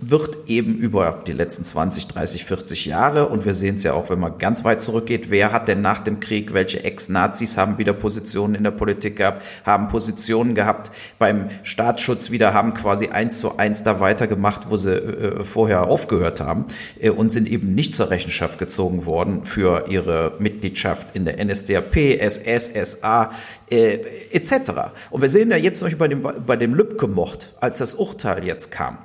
wird 0.00 0.48
eben 0.48 0.76
über 0.76 1.22
die 1.26 1.32
letzten 1.32 1.64
20, 1.64 2.08
30, 2.08 2.44
40 2.44 2.86
Jahre, 2.86 3.28
und 3.28 3.44
wir 3.44 3.54
sehen 3.54 3.76
es 3.76 3.82
ja 3.82 3.94
auch, 3.94 4.10
wenn 4.10 4.20
man 4.20 4.38
ganz 4.38 4.64
weit 4.64 4.82
zurückgeht, 4.82 5.30
wer 5.30 5.52
hat 5.52 5.68
denn 5.68 5.80
nach 5.80 6.00
dem 6.00 6.20
Krieg, 6.20 6.52
welche 6.52 6.84
Ex-Nazis 6.84 7.56
haben 7.56 7.78
wieder 7.78 7.92
Positionen 7.92 8.54
in 8.54 8.64
der 8.64 8.70
Politik 8.72 9.16
gehabt, 9.16 9.42
haben 9.64 9.88
Positionen 9.88 10.54
gehabt 10.54 10.90
beim 11.18 11.48
Staatsschutz 11.62 12.30
wieder, 12.30 12.52
haben 12.52 12.74
quasi 12.74 13.08
eins 13.08 13.40
zu 13.40 13.56
eins 13.56 13.84
da 13.84 14.00
weitergemacht, 14.00 14.70
wo 14.70 14.76
sie 14.76 14.94
äh, 14.94 15.44
vorher 15.44 15.84
aufgehört 15.84 16.40
haben 16.40 16.66
äh, 17.00 17.10
und 17.10 17.30
sind 17.30 17.48
eben 17.48 17.74
nicht 17.74 17.94
zur 17.94 18.10
Rechenschaft 18.10 18.58
gezogen 18.58 19.06
worden 19.06 19.44
für 19.44 19.88
ihre 19.88 20.34
Mitgliedschaft 20.38 21.14
in 21.14 21.24
der 21.24 21.42
NSDAP, 21.42 21.96
SS, 21.96 22.70
SA 22.92 23.30
äh, 23.70 24.00
etc. 24.32 24.72
Und 25.10 25.22
wir 25.22 25.28
sehen 25.28 25.50
ja 25.50 25.56
jetzt 25.56 25.80
Beispiel 25.86 25.98
bei 25.98 26.08
dem, 26.08 26.22
bei 26.46 26.56
dem 26.56 26.74
Lübcke-Mord, 26.74 27.54
als 27.60 27.78
das 27.78 27.94
Urteil 27.94 28.44
jetzt 28.44 28.70
kam, 28.70 28.98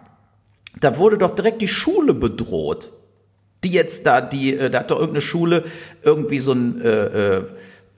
da 0.79 0.97
wurde 0.97 1.17
doch 1.17 1.35
direkt 1.35 1.61
die 1.61 1.67
Schule 1.67 2.13
bedroht. 2.13 2.93
Die 3.63 3.71
jetzt 3.71 4.05
da, 4.05 4.21
die, 4.21 4.55
äh, 4.55 4.69
da 4.69 4.79
hat 4.79 4.91
doch 4.91 4.97
irgendeine 4.97 5.21
Schule 5.21 5.63
irgendwie 6.01 6.39
so 6.39 6.53
ein, 6.53 6.81
äh, 6.81 7.37
äh, 7.37 7.43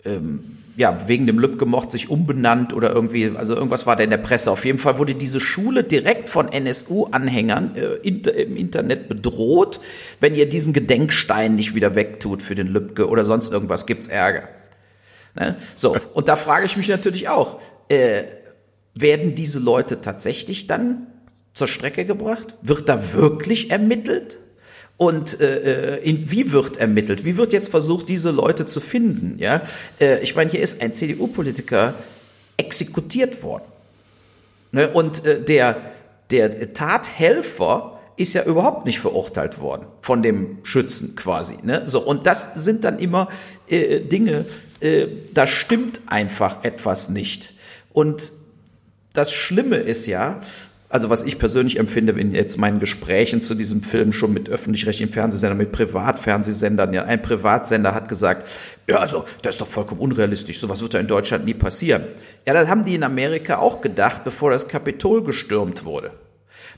ähm, 0.06 0.58
ja, 0.76 1.08
wegen 1.08 1.28
dem 1.28 1.38
Lüb 1.38 1.60
gemocht, 1.60 1.92
sich 1.92 2.10
umbenannt 2.10 2.74
oder 2.74 2.92
irgendwie, 2.94 3.32
also 3.36 3.54
irgendwas 3.56 3.86
war 3.86 3.96
da 3.96 4.04
in 4.04 4.10
der 4.10 4.18
Presse. 4.18 4.50
Auf 4.52 4.66
jeden 4.66 4.80
Fall 4.80 4.98
wurde 4.98 5.14
diese 5.14 5.40
Schule 5.40 5.84
direkt 5.84 6.30
von 6.30 6.52
NSU-Anhängern 6.52 7.76
äh, 7.76 7.94
inter, 7.98 8.34
im 8.34 8.58
Internet 8.58 9.08
bedroht. 9.08 9.80
Wenn 10.20 10.34
ihr 10.36 10.50
diesen 10.50 10.74
Gedenkstein 10.74 11.56
nicht 11.56 11.76
wieder 11.76 11.96
wegtut 11.96 12.42
für 12.42 12.56
den 12.56 12.68
Lübcke 12.68 13.08
oder 13.08 13.24
sonst 13.24 13.52
irgendwas, 13.52 13.86
gibt's 13.86 14.08
Ärger. 14.08 14.50
Ne? 15.36 15.56
So, 15.76 15.96
und 16.14 16.28
da 16.28 16.36
frage 16.36 16.66
ich 16.66 16.76
mich 16.76 16.88
natürlich 16.88 17.30
auch, 17.30 17.62
äh, 17.90 18.24
werden 18.96 19.36
diese 19.36 19.60
Leute 19.60 20.02
tatsächlich 20.02 20.66
dann 20.66 21.08
zur 21.54 21.68
Strecke 21.68 22.06
gebracht? 22.06 22.56
Wird 22.62 22.90
da 22.90 23.14
wirklich 23.14 23.72
ermittelt? 23.72 24.40
Und 24.98 25.40
äh, 25.42 25.98
äh, 25.98 26.04
in, 26.04 26.32
wie 26.32 26.52
wird 26.52 26.78
ermittelt? 26.78 27.26
Wie 27.26 27.38
wird 27.38 27.52
jetzt 27.52 27.70
versucht, 27.70 28.10
diese 28.10 28.32
Leute 28.32 28.66
zu 28.66 28.80
finden? 28.80 29.38
Ja, 29.40 29.62
äh, 30.00 30.20
ich 30.20 30.36
meine, 30.36 30.52
hier 30.52 30.62
ist 30.62 30.82
ein 30.82 30.94
CDU-Politiker 30.94 31.96
exekutiert 32.58 33.44
worden. 33.44 33.66
Ne? 34.72 34.90
Und 34.90 35.26
äh, 35.26 35.42
der, 35.42 35.82
der 36.32 36.74
Tathelfer 36.74 38.00
ist 38.16 38.34
ja 38.34 38.44
überhaupt 38.44 38.86
nicht 38.86 39.00
verurteilt 39.00 39.60
worden 39.60 39.88
von 40.02 40.22
dem 40.22 40.60
Schützen 40.64 41.16
quasi. 41.16 41.58
Ne? 41.64 41.84
So, 41.86 42.00
und 42.00 42.28
das 42.28 42.54
sind 42.64 42.84
dann 42.84 43.00
immer 43.00 43.28
äh, 43.68 44.02
Dinge, 44.02 44.46
äh, 44.80 45.08
da 45.34 45.48
stimmt 45.48 46.02
einfach 46.06 46.64
etwas 46.64 47.10
nicht. 47.10 47.54
Und 47.92 48.34
das 49.14 49.32
Schlimme 49.34 49.78
ist 49.78 50.06
ja, 50.06 50.42
also 50.94 51.10
was 51.10 51.24
ich 51.24 51.40
persönlich 51.40 51.80
empfinde, 51.80 52.14
in 52.14 52.36
jetzt 52.36 52.60
meinen 52.60 52.78
Gesprächen 52.78 53.42
zu 53.42 53.56
diesem 53.56 53.82
Film 53.82 54.12
schon 54.12 54.32
mit 54.32 54.48
öffentlich-rechtlichen 54.48 55.12
Fernsehsendern, 55.12 55.58
mit 55.58 55.72
Privatfernsehsendern, 55.72 56.94
ja, 56.94 57.04
ein 57.06 57.20
Privatsender 57.20 57.96
hat 57.96 58.08
gesagt, 58.08 58.48
ja, 58.88 58.98
also, 58.98 59.26
das 59.42 59.56
ist 59.56 59.62
doch 59.62 59.68
vollkommen 59.68 60.00
unrealistisch, 60.00 60.60
sowas 60.60 60.84
wird 60.84 60.94
ja 60.94 61.00
in 61.00 61.08
Deutschland 61.08 61.46
nie 61.46 61.56
passieren. 61.56 62.04
Ja, 62.46 62.54
das 62.54 62.70
haben 62.70 62.86
die 62.86 62.94
in 62.94 63.04
Amerika 63.04 63.58
auch 63.58 63.82
gedacht, 63.82 64.24
bevor 64.24 64.52
das 64.52 64.68
Kapitol 64.68 65.24
gestürmt 65.24 65.84
wurde. 65.84 66.12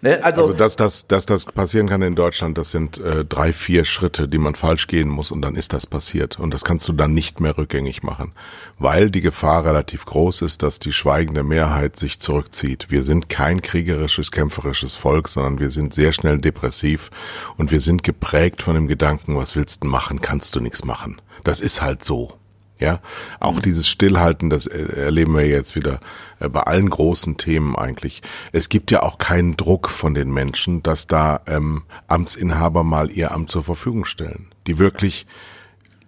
Ne? 0.01 0.23
Also, 0.23 0.41
also 0.41 0.53
dass, 0.53 0.75
das, 0.75 1.07
dass 1.07 1.25
das 1.25 1.45
passieren 1.45 1.87
kann 1.87 2.01
in 2.01 2.15
Deutschland, 2.15 2.57
das 2.57 2.71
sind 2.71 2.97
äh, 2.99 3.25
drei, 3.25 3.53
vier 3.53 3.85
Schritte, 3.85 4.27
die 4.27 4.37
man 4.37 4.55
falsch 4.55 4.87
gehen 4.87 5.09
muss 5.09 5.31
und 5.31 5.41
dann 5.41 5.55
ist 5.55 5.73
das 5.73 5.87
passiert. 5.87 6.39
Und 6.39 6.53
das 6.53 6.63
kannst 6.63 6.87
du 6.87 6.93
dann 6.93 7.13
nicht 7.13 7.39
mehr 7.39 7.57
rückgängig 7.57 8.03
machen, 8.03 8.33
weil 8.77 9.09
die 9.09 9.21
Gefahr 9.21 9.65
relativ 9.65 10.05
groß 10.05 10.41
ist, 10.41 10.63
dass 10.63 10.79
die 10.79 10.93
schweigende 10.93 11.43
Mehrheit 11.43 11.97
sich 11.97 12.19
zurückzieht. 12.19 12.87
Wir 12.89 13.03
sind 13.03 13.29
kein 13.29 13.61
kriegerisches, 13.61 14.31
kämpferisches 14.31 14.95
Volk, 14.95 15.27
sondern 15.27 15.59
wir 15.59 15.69
sind 15.69 15.93
sehr 15.93 16.11
schnell 16.13 16.37
depressiv 16.37 17.09
und 17.57 17.71
wir 17.71 17.81
sind 17.81 18.03
geprägt 18.03 18.61
von 18.61 18.75
dem 18.75 18.87
Gedanken, 18.87 19.37
was 19.37 19.55
willst 19.55 19.83
du 19.83 19.87
machen, 19.87 20.21
kannst 20.21 20.55
du 20.55 20.59
nichts 20.59 20.85
machen. 20.85 21.21
Das 21.43 21.61
ist 21.61 21.81
halt 21.81 22.03
so. 22.03 22.33
Ja, 22.77 22.99
auch 23.39 23.61
dieses 23.61 23.87
Stillhalten, 23.87 24.49
das 24.49 24.67
erleben 24.67 25.33
wir 25.33 25.47
jetzt 25.47 25.77
wieder 25.77 26.01
äh, 26.39 26.49
bei 26.49 26.61
allen 26.61 26.89
großen 26.89 27.37
Themen 27.37 27.75
eigentlich. 27.75 28.21
Es 28.51 28.67
gibt 28.67 28.91
ja 28.91 29.01
auch 29.01 29.17
keinen 29.17 29.55
Druck 29.55 29.89
von 29.89 30.13
den 30.13 30.33
Menschen, 30.33 30.83
dass 30.83 31.07
da 31.07 31.39
ähm, 31.47 31.83
Amtsinhaber 32.07 32.83
mal 32.83 33.09
ihr 33.09 33.31
Amt 33.31 33.49
zur 33.49 33.63
Verfügung 33.63 34.03
stellen. 34.03 34.47
Die 34.67 34.77
wirklich 34.77 35.25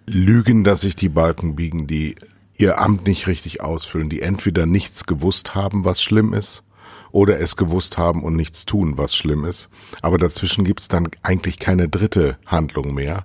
lügen, 0.06 0.62
dass 0.62 0.82
sich 0.82 0.94
die 0.94 1.08
Balken 1.08 1.56
biegen, 1.56 1.86
die 1.86 2.16
ihr 2.58 2.78
Amt 2.78 3.06
nicht 3.06 3.26
richtig 3.26 3.62
ausfüllen, 3.62 4.10
die 4.10 4.20
entweder 4.20 4.66
nichts 4.66 5.06
gewusst 5.06 5.54
haben, 5.54 5.86
was 5.86 6.02
schlimm 6.02 6.34
ist, 6.34 6.64
oder 7.12 7.40
es 7.40 7.56
gewusst 7.56 7.96
haben 7.96 8.22
und 8.22 8.36
nichts 8.36 8.66
tun, 8.66 8.98
was 8.98 9.16
schlimm 9.16 9.44
ist. 9.44 9.68
Aber 10.02 10.18
dazwischen 10.18 10.64
gibt's 10.64 10.88
dann 10.88 11.08
eigentlich 11.22 11.58
keine 11.58 11.88
dritte 11.88 12.36
Handlung 12.46 12.94
mehr. 12.94 13.24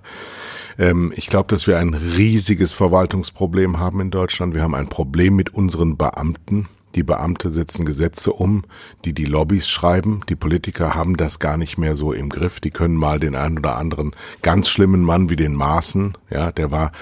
Ähm, 0.78 1.12
ich 1.16 1.26
glaube, 1.26 1.48
dass 1.48 1.66
wir 1.66 1.78
ein 1.78 1.94
riesiges 1.94 2.72
Verwaltungsproblem 2.72 3.78
haben 3.78 4.00
in 4.00 4.10
Deutschland. 4.10 4.54
Wir 4.54 4.62
haben 4.62 4.74
ein 4.74 4.88
Problem 4.88 5.36
mit 5.36 5.54
unseren 5.54 5.96
Beamten. 5.96 6.68
Die 6.94 7.02
Beamte 7.02 7.50
setzen 7.50 7.84
Gesetze 7.84 8.32
um, 8.32 8.62
die 9.04 9.12
die 9.12 9.24
Lobbys 9.24 9.68
schreiben. 9.68 10.20
Die 10.28 10.36
Politiker 10.36 10.94
haben 10.94 11.16
das 11.16 11.40
gar 11.40 11.56
nicht 11.56 11.76
mehr 11.76 11.96
so 11.96 12.12
im 12.12 12.28
Griff. 12.28 12.60
Die 12.60 12.70
können 12.70 12.94
mal 12.94 13.18
den 13.18 13.34
einen 13.34 13.58
oder 13.58 13.76
anderen 13.76 14.14
ganz 14.42 14.68
schlimmen 14.68 15.02
Mann 15.02 15.28
wie 15.28 15.36
den 15.36 15.54
Maaßen, 15.54 16.16
ja, 16.30 16.52
der 16.52 16.70
war, 16.70 16.92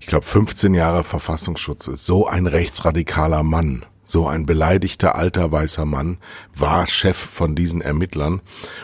ich 0.00 0.06
glaube, 0.06 0.24
15 0.24 0.72
Jahre 0.72 1.04
Verfassungsschutz, 1.04 1.84
so 1.84 2.26
ein 2.26 2.46
rechtsradikaler 2.46 3.42
Mann 3.42 3.84
so 4.04 4.26
ein 4.26 4.46
beleidigter 4.46 5.14
alter 5.14 5.50
weißer 5.50 5.84
Mann 5.84 6.18
war 6.54 6.86
Chef 6.86 7.16
von 7.16 7.54
diesen 7.54 7.80
Ermittlern. 7.80 8.40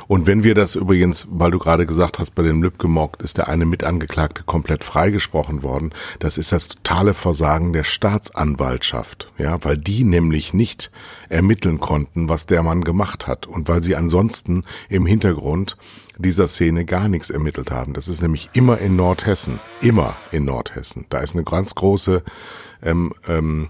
Und 0.06 0.26
wenn 0.26 0.44
wir 0.44 0.54
das 0.54 0.74
übrigens, 0.74 1.28
weil 1.30 1.50
du 1.50 1.58
gerade 1.58 1.86
gesagt 1.86 2.18
hast, 2.18 2.32
bei 2.32 2.42
dem 2.42 2.62
Lübcke-Mock 2.62 3.20
ist 3.20 3.38
der 3.38 3.48
eine 3.48 3.66
Mitangeklagte 3.66 4.42
komplett 4.44 4.84
freigesprochen 4.84 5.62
worden. 5.62 5.90
Das 6.18 6.38
ist 6.38 6.52
das 6.52 6.68
totale 6.68 7.14
Versagen 7.14 7.72
der 7.72 7.84
Staatsanwaltschaft, 7.84 9.32
ja, 9.38 9.62
weil 9.62 9.76
die 9.76 10.04
nämlich 10.04 10.54
nicht 10.54 10.90
ermitteln 11.28 11.80
konnten, 11.80 12.28
was 12.28 12.46
der 12.46 12.62
Mann 12.62 12.82
gemacht 12.82 13.26
hat 13.26 13.46
und 13.46 13.68
weil 13.68 13.82
sie 13.82 13.96
ansonsten 13.96 14.64
im 14.88 15.06
Hintergrund 15.06 15.76
dieser 16.18 16.48
Szene 16.48 16.84
gar 16.84 17.08
nichts 17.08 17.30
ermittelt 17.30 17.70
haben. 17.70 17.94
Das 17.94 18.08
ist 18.08 18.20
nämlich 18.20 18.50
immer 18.52 18.78
in 18.78 18.96
Nordhessen, 18.96 19.58
immer 19.80 20.14
in 20.32 20.44
Nordhessen. 20.44 21.06
Da 21.08 21.20
ist 21.20 21.34
eine 21.34 21.44
ganz 21.44 21.74
große 21.74 22.22
ähm, 22.82 23.12
ähm, 23.26 23.68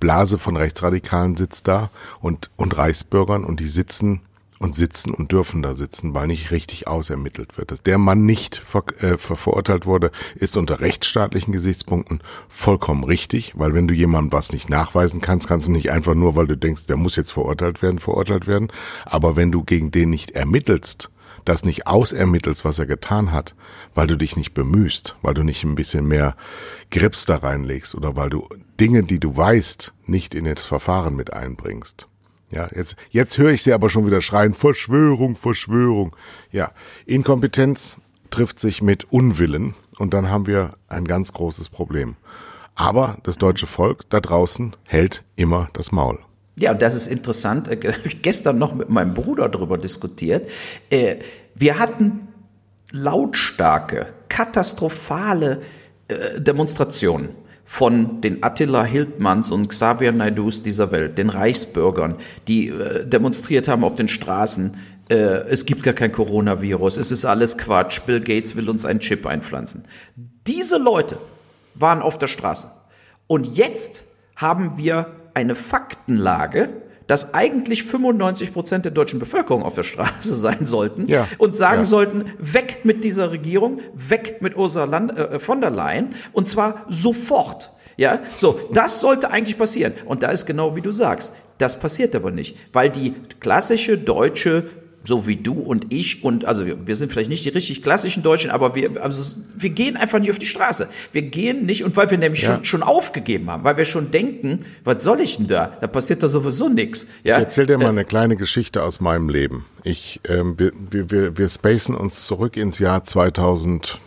Blase 0.00 0.38
von 0.38 0.56
Rechtsradikalen 0.56 1.36
sitzt 1.36 1.68
da 1.68 1.90
und, 2.20 2.50
und 2.56 2.76
Reichsbürgern 2.76 3.44
und 3.44 3.60
die 3.60 3.68
sitzen 3.68 4.20
und 4.58 4.74
sitzen 4.74 5.14
und 5.14 5.32
dürfen 5.32 5.62
da 5.62 5.74
sitzen, 5.74 6.14
weil 6.14 6.26
nicht 6.26 6.50
richtig 6.50 6.88
ausermittelt 6.88 7.56
wird. 7.56 7.70
Dass 7.70 7.82
der 7.82 7.98
Mann 7.98 8.26
nicht 8.26 8.56
ver, 8.56 8.84
äh, 9.00 9.16
verurteilt 9.16 9.86
wurde, 9.86 10.10
ist 10.34 10.56
unter 10.56 10.80
rechtsstaatlichen 10.80 11.52
Gesichtspunkten 11.52 12.20
vollkommen 12.48 13.04
richtig, 13.04 13.52
weil 13.56 13.74
wenn 13.74 13.88
du 13.88 13.94
jemandem 13.94 14.32
was 14.32 14.52
nicht 14.52 14.68
nachweisen 14.68 15.20
kannst, 15.20 15.48
kannst 15.48 15.68
du 15.68 15.72
nicht 15.72 15.90
einfach 15.90 16.14
nur, 16.14 16.36
weil 16.36 16.46
du 16.46 16.56
denkst, 16.56 16.86
der 16.86 16.96
muss 16.96 17.16
jetzt 17.16 17.32
verurteilt 17.32 17.82
werden, 17.82 17.98
verurteilt 17.98 18.46
werden. 18.46 18.68
Aber 19.04 19.36
wenn 19.36 19.52
du 19.52 19.62
gegen 19.62 19.90
den 19.90 20.10
nicht 20.10 20.32
ermittelst, 20.32 21.10
das 21.44 21.64
nicht 21.64 21.86
ausermittelst, 21.86 22.64
was 22.64 22.78
er 22.78 22.86
getan 22.86 23.32
hat, 23.32 23.54
weil 23.94 24.06
du 24.06 24.16
dich 24.16 24.36
nicht 24.36 24.54
bemühst, 24.54 25.16
weil 25.22 25.34
du 25.34 25.42
nicht 25.42 25.64
ein 25.64 25.74
bisschen 25.74 26.06
mehr 26.06 26.36
Grips 26.90 27.26
da 27.26 27.36
reinlegst 27.36 27.94
oder 27.94 28.16
weil 28.16 28.30
du 28.30 28.48
Dinge, 28.80 29.02
die 29.02 29.18
du 29.18 29.36
weißt, 29.36 29.94
nicht 30.06 30.34
in 30.34 30.44
das 30.44 30.64
Verfahren 30.64 31.16
mit 31.16 31.32
einbringst. 31.32 32.08
Ja, 32.50 32.68
jetzt, 32.74 32.96
jetzt 33.10 33.36
höre 33.36 33.50
ich 33.50 33.62
sie 33.62 33.72
aber 33.72 33.90
schon 33.90 34.06
wieder 34.06 34.22
schreien, 34.22 34.54
Verschwörung, 34.54 35.36
Verschwörung. 35.36 36.16
Ja, 36.50 36.72
Inkompetenz 37.04 37.98
trifft 38.30 38.58
sich 38.58 38.82
mit 38.82 39.04
Unwillen 39.12 39.74
und 39.98 40.14
dann 40.14 40.30
haben 40.30 40.46
wir 40.46 40.74
ein 40.88 41.04
ganz 41.04 41.32
großes 41.32 41.68
Problem. 41.68 42.16
Aber 42.74 43.18
das 43.24 43.38
deutsche 43.38 43.66
Volk 43.66 44.08
da 44.08 44.20
draußen 44.20 44.76
hält 44.84 45.24
immer 45.36 45.68
das 45.72 45.92
Maul. 45.92 46.18
Ja, 46.58 46.72
und 46.72 46.82
das 46.82 46.94
ist 46.94 47.06
interessant. 47.06 47.68
Äh, 47.68 47.92
habe 47.92 47.98
ich 48.06 48.22
gestern 48.22 48.58
noch 48.58 48.74
mit 48.74 48.88
meinem 48.88 49.14
Bruder 49.14 49.48
darüber 49.48 49.78
diskutiert. 49.78 50.48
Äh, 50.90 51.16
wir 51.54 51.78
hatten 51.78 52.28
lautstarke, 52.92 54.06
katastrophale 54.28 55.60
äh, 56.08 56.40
Demonstrationen 56.40 57.30
von 57.64 58.22
den 58.22 58.42
Attila 58.42 58.82
Hildmanns 58.82 59.50
und 59.50 59.68
Xavier 59.68 60.12
Naidus 60.12 60.62
dieser 60.62 60.90
Welt, 60.90 61.18
den 61.18 61.28
Reichsbürgern, 61.28 62.14
die 62.46 62.72
demonstriert 63.04 63.68
haben 63.68 63.84
auf 63.84 63.94
den 63.94 64.08
Straßen. 64.08 64.78
Es 65.10 65.66
gibt 65.66 65.82
gar 65.82 65.92
kein 65.92 66.10
Coronavirus, 66.10 66.96
es 66.96 67.10
ist 67.10 67.26
alles 67.26 67.58
Quatsch, 67.58 68.00
Bill 68.06 68.22
Gates 68.22 68.56
will 68.56 68.70
uns 68.70 68.86
einen 68.86 69.00
Chip 69.00 69.26
einpflanzen. 69.26 69.84
Diese 70.46 70.78
Leute 70.78 71.18
waren 71.74 72.00
auf 72.00 72.16
der 72.16 72.28
Straße. 72.28 72.70
Und 73.26 73.54
jetzt 73.54 74.04
haben 74.34 74.78
wir 74.78 75.17
eine 75.38 75.54
Faktenlage, 75.54 76.68
dass 77.06 77.32
eigentlich 77.32 77.84
95 77.84 78.52
Prozent 78.52 78.84
der 78.84 78.92
deutschen 78.92 79.20
Bevölkerung 79.20 79.62
auf 79.62 79.76
der 79.76 79.84
Straße 79.84 80.34
sein 80.36 80.66
sollten 80.66 81.06
ja. 81.06 81.28
und 81.38 81.56
sagen 81.56 81.82
ja. 81.82 81.84
sollten, 81.84 82.24
weg 82.38 82.80
mit 82.82 83.04
dieser 83.04 83.30
Regierung, 83.30 83.80
weg 83.94 84.38
mit 84.40 84.56
Ursula 84.56 84.84
Land, 84.84 85.16
äh, 85.16 85.38
von 85.38 85.60
der 85.60 85.70
Leyen 85.70 86.08
und 86.32 86.48
zwar 86.48 86.84
sofort. 86.88 87.72
Ja, 87.96 88.20
so, 88.34 88.60
das 88.72 89.00
sollte 89.00 89.30
eigentlich 89.30 89.58
passieren. 89.58 89.92
Und 90.04 90.22
da 90.22 90.30
ist 90.30 90.46
genau 90.46 90.76
wie 90.76 90.82
du 90.82 90.92
sagst. 90.92 91.32
Das 91.58 91.80
passiert 91.80 92.14
aber 92.14 92.30
nicht, 92.30 92.56
weil 92.72 92.90
die 92.90 93.12
klassische 93.40 93.98
deutsche 93.98 94.66
so 95.08 95.26
wie 95.26 95.36
du 95.36 95.54
und 95.54 95.92
ich 95.92 96.22
und 96.22 96.44
also 96.44 96.66
wir, 96.66 96.86
wir, 96.86 96.94
sind 96.94 97.10
vielleicht 97.10 97.30
nicht 97.30 97.42
die 97.44 97.48
richtig 97.48 97.82
klassischen 97.82 98.22
Deutschen, 98.22 98.50
aber 98.50 98.74
wir 98.74 99.02
also 99.02 99.36
wir 99.56 99.70
gehen 99.70 99.96
einfach 99.96 100.18
nicht 100.18 100.30
auf 100.30 100.38
die 100.38 100.46
Straße. 100.46 100.86
Wir 101.12 101.22
gehen 101.22 101.64
nicht 101.64 101.82
und 101.82 101.96
weil 101.96 102.10
wir 102.10 102.18
nämlich 102.18 102.42
ja. 102.42 102.56
schon, 102.56 102.64
schon 102.66 102.82
aufgegeben 102.82 103.50
haben, 103.50 103.64
weil 103.64 103.78
wir 103.78 103.86
schon 103.86 104.10
denken, 104.10 104.66
was 104.84 105.02
soll 105.02 105.20
ich 105.20 105.38
denn 105.38 105.46
da? 105.46 105.72
Da 105.80 105.86
passiert 105.86 106.22
da 106.22 106.28
sowieso 106.28 106.68
nichts. 106.68 107.06
Ja? 107.24 107.38
Ich 107.38 107.44
erzähl 107.44 107.66
dir 107.66 107.78
mal 107.78 107.86
äh, 107.86 107.88
eine 107.88 108.04
kleine 108.04 108.36
Geschichte 108.36 108.82
aus 108.82 109.00
meinem 109.00 109.30
Leben. 109.30 109.64
Ich 109.82 110.20
ähm, 110.28 110.58
wir, 110.58 110.72
wir, 110.90 111.38
wir 111.38 111.48
spacen 111.48 111.94
uns 111.96 112.26
zurück 112.26 112.58
ins 112.58 112.78
Jahr 112.78 113.02
2017. 113.02 114.00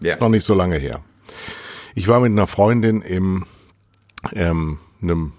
Ja. 0.00 0.10
Ist 0.10 0.20
noch 0.22 0.30
nicht 0.30 0.44
so 0.44 0.54
lange 0.54 0.78
her. 0.78 1.02
Ich 1.94 2.08
war 2.08 2.20
mit 2.20 2.32
einer 2.32 2.46
Freundin 2.46 3.02
im 3.02 3.44
ähm, 4.32 4.78
einem 5.02 5.32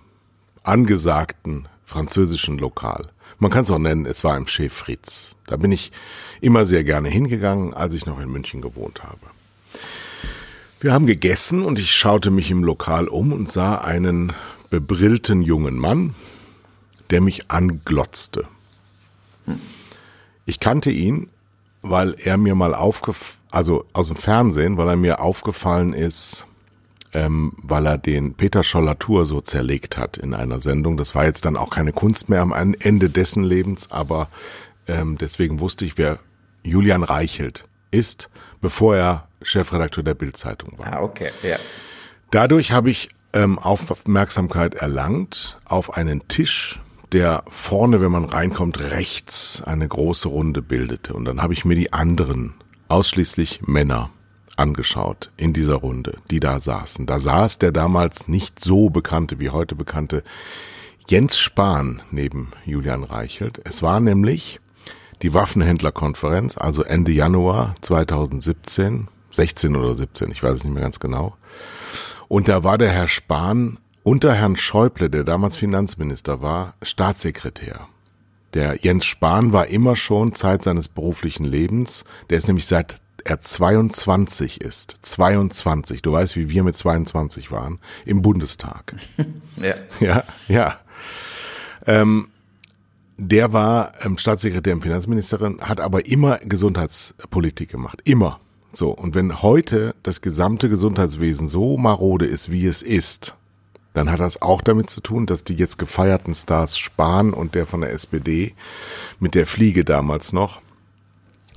angesagten 0.63 1.67
französischen 1.83 2.59
Lokal. 2.59 3.09
Man 3.39 3.51
kann 3.51 3.63
es 3.63 3.71
auch 3.71 3.79
nennen, 3.79 4.05
es 4.05 4.23
war 4.23 4.35
im 4.35 4.47
Chef 4.47 4.73
Fritz. 4.73 5.35
Da 5.47 5.55
bin 5.55 5.71
ich 5.71 5.91
immer 6.41 6.65
sehr 6.65 6.83
gerne 6.83 7.09
hingegangen, 7.09 7.73
als 7.73 7.93
ich 7.93 8.05
noch 8.05 8.19
in 8.19 8.29
München 8.29 8.61
gewohnt 8.61 9.01
habe. 9.03 9.19
Wir 10.81 10.93
haben 10.93 11.07
gegessen 11.07 11.63
und 11.63 11.79
ich 11.79 11.93
schaute 11.93 12.31
mich 12.31 12.51
im 12.51 12.63
Lokal 12.63 13.07
um 13.07 13.33
und 13.33 13.49
sah 13.49 13.75
einen 13.75 14.33
bebrillten 14.69 15.41
jungen 15.41 15.77
Mann, 15.77 16.15
der 17.09 17.21
mich 17.21 17.49
anglotzte. 17.49 18.45
Ich 20.45 20.59
kannte 20.59 20.91
ihn, 20.91 21.29
weil 21.81 22.15
er 22.21 22.37
mir 22.37 22.55
mal 22.55 22.75
aufgefallen, 22.75 23.41
also 23.51 23.85
aus 23.93 24.07
dem 24.07 24.15
Fernsehen, 24.15 24.77
weil 24.77 24.89
er 24.89 24.95
mir 24.95 25.21
aufgefallen 25.21 25.93
ist 25.93 26.45
ähm, 27.13 27.53
weil 27.57 27.85
er 27.87 27.97
den 27.97 28.35
Peter 28.35 28.63
Schollatur 28.63 29.25
so 29.25 29.41
zerlegt 29.41 29.97
hat 29.97 30.17
in 30.17 30.33
einer 30.33 30.59
Sendung. 30.59 30.97
Das 30.97 31.15
war 31.15 31.25
jetzt 31.25 31.45
dann 31.45 31.57
auch 31.57 31.69
keine 31.69 31.91
Kunst 31.91 32.29
mehr 32.29 32.41
am 32.41 32.53
Ende 32.53 33.09
dessen 33.09 33.43
Lebens, 33.43 33.91
aber 33.91 34.29
ähm, 34.87 35.17
deswegen 35.17 35.59
wusste 35.59 35.85
ich, 35.85 35.97
wer 35.97 36.19
Julian 36.63 37.03
Reichelt 37.03 37.65
ist, 37.91 38.29
bevor 38.61 38.95
er 38.95 39.27
Chefredakteur 39.41 40.03
der 40.03 40.13
Bildzeitung 40.13 40.77
war. 40.77 40.93
Ah, 40.93 41.01
okay, 41.01 41.31
ja. 41.43 41.57
Dadurch 42.31 42.71
habe 42.71 42.89
ich 42.89 43.09
ähm, 43.33 43.57
Aufmerksamkeit 43.57 44.75
erlangt 44.75 45.59
auf 45.65 45.95
einen 45.95 46.27
Tisch, 46.27 46.81
der 47.11 47.43
vorne, 47.47 48.01
wenn 48.01 48.11
man 48.11 48.25
reinkommt, 48.25 48.79
rechts 48.91 49.63
eine 49.63 49.87
große 49.87 50.27
Runde 50.27 50.61
bildete. 50.61 51.13
Und 51.13 51.25
dann 51.25 51.41
habe 51.41 51.53
ich 51.53 51.65
mir 51.65 51.75
die 51.75 51.91
anderen, 51.93 52.53
ausschließlich 52.87 53.61
Männer, 53.65 54.11
angeschaut 54.59 55.31
in 55.37 55.53
dieser 55.53 55.75
Runde, 55.75 56.17
die 56.29 56.39
da 56.39 56.59
saßen. 56.59 57.05
Da 57.05 57.19
saß 57.19 57.59
der 57.59 57.71
damals 57.71 58.27
nicht 58.27 58.59
so 58.59 58.89
bekannte 58.89 59.39
wie 59.39 59.49
heute 59.49 59.75
bekannte 59.75 60.23
Jens 61.07 61.39
Spahn 61.39 62.01
neben 62.11 62.51
Julian 62.65 63.03
Reichelt. 63.03 63.59
Es 63.63 63.81
war 63.81 63.99
nämlich 63.99 64.59
die 65.21 65.33
Waffenhändlerkonferenz, 65.33 66.57
also 66.57 66.83
Ende 66.83 67.11
Januar 67.11 67.75
2017, 67.81 69.07
16 69.31 69.75
oder 69.75 69.95
17, 69.95 70.31
ich 70.31 70.43
weiß 70.43 70.55
es 70.55 70.63
nicht 70.63 70.73
mehr 70.73 70.83
ganz 70.83 70.99
genau. 70.99 71.35
Und 72.27 72.47
da 72.47 72.63
war 72.63 72.77
der 72.77 72.91
Herr 72.91 73.07
Spahn 73.07 73.79
unter 74.03 74.33
Herrn 74.33 74.55
Schäuble, 74.55 75.09
der 75.09 75.23
damals 75.23 75.57
Finanzminister 75.57 76.41
war, 76.41 76.75
Staatssekretär. 76.81 77.87
Der 78.53 78.77
Jens 78.81 79.05
Spahn 79.05 79.53
war 79.53 79.67
immer 79.67 79.95
schon 79.95 80.33
Zeit 80.33 80.63
seines 80.63 80.87
beruflichen 80.87 81.43
Lebens, 81.43 82.05
der 82.29 82.37
ist 82.37 82.47
nämlich 82.47 82.65
seit 82.65 82.97
er 83.29 83.39
22 83.39 84.61
ist, 84.61 84.97
22, 85.01 86.01
du 86.01 86.11
weißt, 86.11 86.35
wie 86.35 86.49
wir 86.49 86.63
mit 86.63 86.77
22 86.77 87.51
waren, 87.51 87.79
im 88.05 88.21
Bundestag. 88.21 88.95
ja. 89.57 89.75
Ja, 89.99 90.23
ja. 90.47 90.79
Ähm, 91.85 92.29
der 93.17 93.51
war 93.51 93.91
ähm, 94.01 94.17
Staatssekretär 94.17 94.73
im 94.73 94.81
Finanzministerin, 94.81 95.59
hat 95.61 95.81
aber 95.81 96.05
immer 96.05 96.37
Gesundheitspolitik 96.39 97.69
gemacht. 97.69 98.01
Immer. 98.05 98.39
So. 98.71 98.91
Und 98.91 99.15
wenn 99.15 99.41
heute 99.41 99.93
das 100.03 100.21
gesamte 100.21 100.69
Gesundheitswesen 100.69 101.47
so 101.47 101.77
marode 101.77 102.25
ist, 102.25 102.51
wie 102.51 102.65
es 102.65 102.81
ist, 102.81 103.35
dann 103.93 104.11
hat 104.11 104.19
das 104.19 104.41
auch 104.41 104.61
damit 104.61 104.89
zu 104.89 105.01
tun, 105.01 105.25
dass 105.25 105.43
die 105.43 105.55
jetzt 105.55 105.77
gefeierten 105.77 106.33
Stars 106.33 106.77
Spahn 106.77 107.33
und 107.33 107.55
der 107.55 107.65
von 107.65 107.81
der 107.81 107.91
SPD 107.91 108.53
mit 109.19 109.35
der 109.35 109.45
Fliege 109.45 109.83
damals 109.83 110.31
noch 110.31 110.61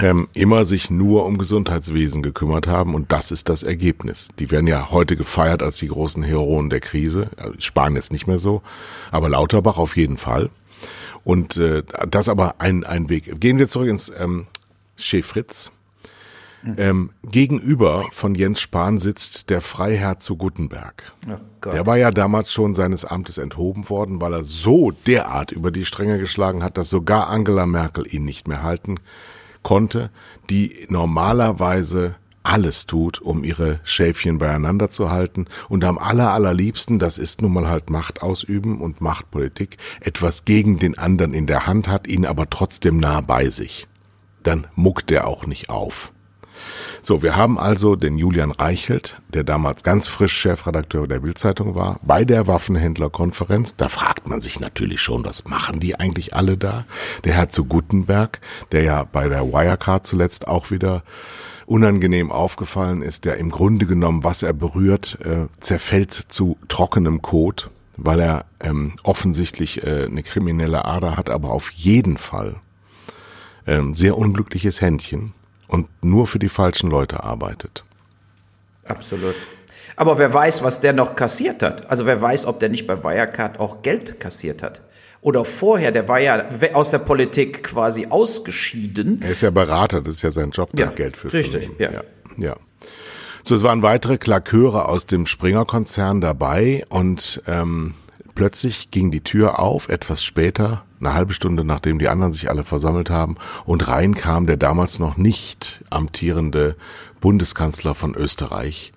ähm, 0.00 0.28
immer 0.34 0.64
sich 0.64 0.90
nur 0.90 1.26
um 1.26 1.38
Gesundheitswesen 1.38 2.22
gekümmert 2.22 2.66
haben 2.66 2.94
und 2.94 3.12
das 3.12 3.30
ist 3.30 3.48
das 3.48 3.62
Ergebnis. 3.62 4.28
Die 4.38 4.50
werden 4.50 4.66
ja 4.66 4.90
heute 4.90 5.16
gefeiert 5.16 5.62
als 5.62 5.78
die 5.78 5.88
großen 5.88 6.22
Heroen 6.22 6.70
der 6.70 6.80
Krise. 6.80 7.30
Spahn 7.58 7.96
jetzt 7.96 8.12
nicht 8.12 8.26
mehr 8.26 8.38
so, 8.38 8.62
aber 9.10 9.28
Lauterbach 9.28 9.78
auf 9.78 9.96
jeden 9.96 10.16
Fall. 10.16 10.50
Und 11.24 11.56
äh, 11.56 11.82
das 12.08 12.28
aber 12.28 12.56
ein, 12.58 12.84
ein 12.84 13.08
Weg. 13.08 13.40
Gehen 13.40 13.58
wir 13.58 13.68
zurück 13.68 13.88
ins 13.88 14.12
ähm, 14.16 14.46
Chef 14.96 15.26
Fritz. 15.26 15.70
Ähm, 16.76 17.10
gegenüber 17.24 18.06
von 18.12 18.36
Jens 18.36 18.60
Spahn 18.60 18.98
sitzt 18.98 19.50
der 19.50 19.60
Freiherr 19.60 20.18
zu 20.18 20.36
Guttenberg. 20.36 21.12
Oh 21.28 21.70
der 21.70 21.86
war 21.86 21.96
ja 21.96 22.12
damals 22.12 22.52
schon 22.52 22.76
seines 22.76 23.04
Amtes 23.04 23.38
enthoben 23.38 23.90
worden, 23.90 24.20
weil 24.20 24.32
er 24.32 24.44
so 24.44 24.92
derart 24.92 25.50
über 25.50 25.72
die 25.72 25.84
Stränge 25.84 26.20
geschlagen 26.20 26.62
hat, 26.62 26.78
dass 26.78 26.88
sogar 26.88 27.28
Angela 27.28 27.66
Merkel 27.66 28.06
ihn 28.12 28.24
nicht 28.24 28.46
mehr 28.46 28.62
halten 28.62 28.98
konnte, 29.62 30.10
die 30.50 30.86
normalerweise 30.88 32.16
alles 32.42 32.86
tut, 32.86 33.20
um 33.20 33.44
ihre 33.44 33.80
Schäfchen 33.84 34.38
beieinander 34.38 34.88
zu 34.88 35.10
halten 35.10 35.46
und 35.68 35.84
am 35.84 35.98
aller, 35.98 36.32
allerliebsten, 36.32 36.98
das 36.98 37.18
ist 37.18 37.42
nun 37.42 37.52
mal 37.52 37.68
halt 37.68 37.90
Macht 37.90 38.22
ausüben 38.22 38.80
und 38.80 39.00
Machtpolitik, 39.00 39.76
etwas 40.00 40.44
gegen 40.44 40.78
den 40.78 40.98
anderen 40.98 41.34
in 41.34 41.46
der 41.46 41.66
Hand 41.66 41.88
hat, 41.88 42.06
ihn 42.06 42.26
aber 42.26 42.50
trotzdem 42.50 42.96
nah 42.96 43.20
bei 43.20 43.48
sich. 43.48 43.86
Dann 44.42 44.66
muckt 44.74 45.10
er 45.12 45.26
auch 45.28 45.46
nicht 45.46 45.70
auf. 45.70 46.11
So, 47.04 47.20
wir 47.20 47.34
haben 47.34 47.58
also 47.58 47.96
den 47.96 48.16
Julian 48.16 48.52
Reichelt, 48.52 49.20
der 49.34 49.42
damals 49.42 49.82
ganz 49.82 50.06
frisch 50.06 50.34
Chefredakteur 50.34 51.08
der 51.08 51.18
Bildzeitung 51.18 51.74
war, 51.74 51.98
bei 52.02 52.24
der 52.24 52.46
Waffenhändlerkonferenz. 52.46 53.74
Da 53.74 53.88
fragt 53.88 54.28
man 54.28 54.40
sich 54.40 54.60
natürlich 54.60 55.02
schon, 55.02 55.24
was 55.24 55.44
machen 55.44 55.80
die 55.80 55.98
eigentlich 55.98 56.32
alle 56.36 56.56
da? 56.56 56.84
Der 57.24 57.34
Herr 57.34 57.48
zu 57.48 57.64
Gutenberg, 57.64 58.40
der 58.70 58.84
ja 58.84 59.02
bei 59.02 59.28
der 59.28 59.52
Wirecard 59.52 60.06
zuletzt 60.06 60.46
auch 60.46 60.70
wieder 60.70 61.02
unangenehm 61.66 62.30
aufgefallen 62.30 63.02
ist, 63.02 63.24
der 63.24 63.36
im 63.36 63.50
Grunde 63.50 63.86
genommen, 63.86 64.22
was 64.22 64.44
er 64.44 64.52
berührt, 64.52 65.18
äh, 65.24 65.48
zerfällt 65.58 66.12
zu 66.12 66.56
trockenem 66.68 67.20
Kot, 67.20 67.70
weil 67.96 68.20
er 68.20 68.44
ähm, 68.60 68.92
offensichtlich 69.02 69.82
äh, 69.82 70.04
eine 70.04 70.22
kriminelle 70.22 70.84
Ader 70.84 71.16
hat, 71.16 71.30
aber 71.30 71.50
auf 71.50 71.72
jeden 71.72 72.16
Fall 72.16 72.54
ähm, 73.66 73.92
sehr 73.92 74.16
unglückliches 74.16 74.80
Händchen 74.80 75.34
und 75.72 75.88
nur 76.02 76.26
für 76.26 76.38
die 76.38 76.50
falschen 76.50 76.90
Leute 76.90 77.24
arbeitet. 77.24 77.82
Absolut. 78.84 79.34
Aber 79.96 80.18
wer 80.18 80.32
weiß, 80.32 80.62
was 80.62 80.80
der 80.80 80.92
noch 80.92 81.14
kassiert 81.14 81.62
hat. 81.62 81.90
Also 81.90 82.04
wer 82.04 82.20
weiß, 82.20 82.44
ob 82.46 82.60
der 82.60 82.68
nicht 82.68 82.86
bei 82.86 83.02
Wirecard 83.02 83.58
auch 83.58 83.82
Geld 83.82 84.20
kassiert 84.20 84.62
hat. 84.62 84.82
Oder 85.22 85.44
vorher, 85.44 85.90
der 85.90 86.08
war 86.08 86.18
ja 86.18 86.44
aus 86.74 86.90
der 86.90 86.98
Politik 86.98 87.62
quasi 87.62 88.08
ausgeschieden. 88.10 89.22
Er 89.22 89.30
ist 89.30 89.40
ja 89.40 89.50
Berater, 89.50 90.02
das 90.02 90.16
ist 90.16 90.22
ja 90.22 90.30
sein 90.30 90.50
Job, 90.50 90.70
ja, 90.74 90.86
Geld 90.86 91.16
für 91.16 91.32
richtig, 91.32 91.68
zu 91.68 91.72
ja. 91.78 91.92
ja. 91.92 92.02
ja. 92.36 92.56
So, 93.44 93.54
es 93.54 93.62
waren 93.62 93.82
weitere 93.82 94.18
Klaköre 94.18 94.88
aus 94.88 95.06
dem 95.06 95.26
Springer-Konzern 95.26 96.20
dabei 96.20 96.84
und 96.88 97.42
ähm, 97.46 97.94
plötzlich 98.34 98.90
ging 98.90 99.10
die 99.10 99.22
Tür 99.22 99.58
auf, 99.58 99.88
etwas 99.88 100.24
später 100.24 100.84
eine 101.02 101.14
halbe 101.14 101.34
Stunde 101.34 101.64
nachdem 101.64 101.98
die 101.98 102.08
anderen 102.08 102.32
sich 102.32 102.48
alle 102.48 102.62
versammelt 102.62 103.10
haben, 103.10 103.36
und 103.64 103.88
rein 103.88 104.14
kam 104.14 104.46
der 104.46 104.56
damals 104.56 104.98
noch 104.98 105.16
nicht 105.16 105.82
amtierende 105.90 106.76
Bundeskanzler 107.20 107.94
von 107.94 108.14
Österreich, 108.14 108.92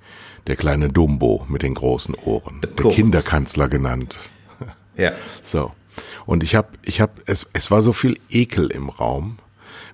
der 0.48 0.56
kleine 0.56 0.90
Dumbo 0.90 1.46
mit 1.50 1.64
den 1.64 1.74
großen 1.74 2.16
Ohren, 2.26 2.62
der 2.62 2.92
Kinderkanzler 2.92 3.68
genannt. 3.68 4.18
Ja. 4.98 5.12
So. 5.44 5.74
Und 6.26 6.42
ich 6.42 6.56
habe, 6.56 6.70
ich 6.86 7.02
habe, 7.02 7.12
es, 7.26 7.46
es 7.52 7.70
war 7.70 7.82
so 7.82 7.92
viel 7.92 8.18
Ekel 8.30 8.72
im 8.72 8.88
Raum, 8.88 9.40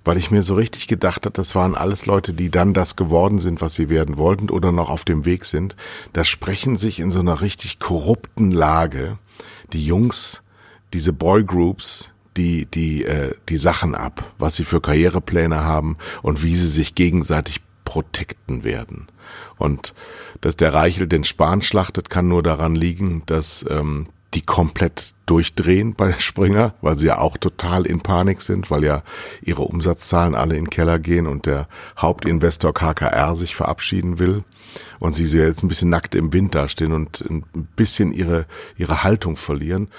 weil 0.05 0.17
ich 0.17 0.29
mir 0.29 0.43
so 0.43 0.53
richtig 0.53 0.87
gedacht 0.87 1.25
habe, 1.25 1.33
das 1.33 1.55
waren 1.55 1.73
alles 1.73 2.05
Leute, 2.05 2.33
die 2.33 2.51
dann 2.51 2.75
das 2.75 2.95
geworden 2.95 3.39
sind, 3.39 3.61
was 3.61 3.73
sie 3.73 3.89
werden 3.89 4.19
wollten 4.19 4.51
oder 4.51 4.71
noch 4.71 4.91
auf 4.91 5.03
dem 5.03 5.25
Weg 5.25 5.45
sind. 5.45 5.75
Da 6.13 6.23
sprechen 6.23 6.75
sich 6.75 6.99
in 6.99 7.09
so 7.09 7.19
einer 7.19 7.41
richtig 7.41 7.79
korrupten 7.79 8.51
Lage 8.51 9.17
die 9.73 9.85
Jungs 9.85 10.43
diese 10.93 11.13
Boygroups, 11.13 12.13
die 12.37 12.65
die 12.65 13.05
äh, 13.05 13.35
die 13.49 13.57
Sachen 13.57 13.95
ab, 13.95 14.33
was 14.37 14.55
sie 14.55 14.63
für 14.63 14.81
Karrierepläne 14.81 15.63
haben 15.63 15.97
und 16.21 16.43
wie 16.43 16.55
sie 16.55 16.67
sich 16.67 16.95
gegenseitig 16.95 17.61
protekten 17.85 18.63
werden. 18.63 19.07
Und 19.57 19.93
dass 20.39 20.55
der 20.55 20.73
Reichel 20.73 21.07
den 21.07 21.23
Spahn 21.23 21.61
schlachtet, 21.61 22.09
kann 22.09 22.27
nur 22.27 22.41
daran 22.41 22.75
liegen, 22.75 23.23
dass 23.25 23.65
ähm, 23.69 24.07
die 24.33 24.41
komplett 24.41 25.13
durchdrehen 25.25 25.93
bei 25.93 26.13
Springer, 26.19 26.73
weil 26.81 26.97
sie 26.97 27.07
ja 27.07 27.17
auch 27.19 27.37
total 27.37 27.85
in 27.85 28.01
Panik 28.01 28.41
sind, 28.41 28.71
weil 28.71 28.83
ja 28.83 29.03
ihre 29.41 29.63
Umsatzzahlen 29.63 30.35
alle 30.35 30.55
in 30.55 30.65
den 30.65 30.69
Keller 30.69 30.99
gehen 30.99 31.27
und 31.27 31.45
der 31.45 31.67
Hauptinvestor 31.97 32.73
KKR 32.73 33.35
sich 33.35 33.55
verabschieden 33.55 34.19
will 34.19 34.43
und 34.99 35.13
sie 35.13 35.25
jetzt 35.37 35.63
ein 35.63 35.67
bisschen 35.67 35.89
nackt 35.89 36.15
im 36.15 36.33
Wind 36.33 36.55
dastehen 36.55 36.93
und 36.93 37.21
ein 37.21 37.43
bisschen 37.75 38.11
ihre, 38.11 38.45
ihre 38.77 39.03
Haltung 39.03 39.37
verlieren. 39.37 39.89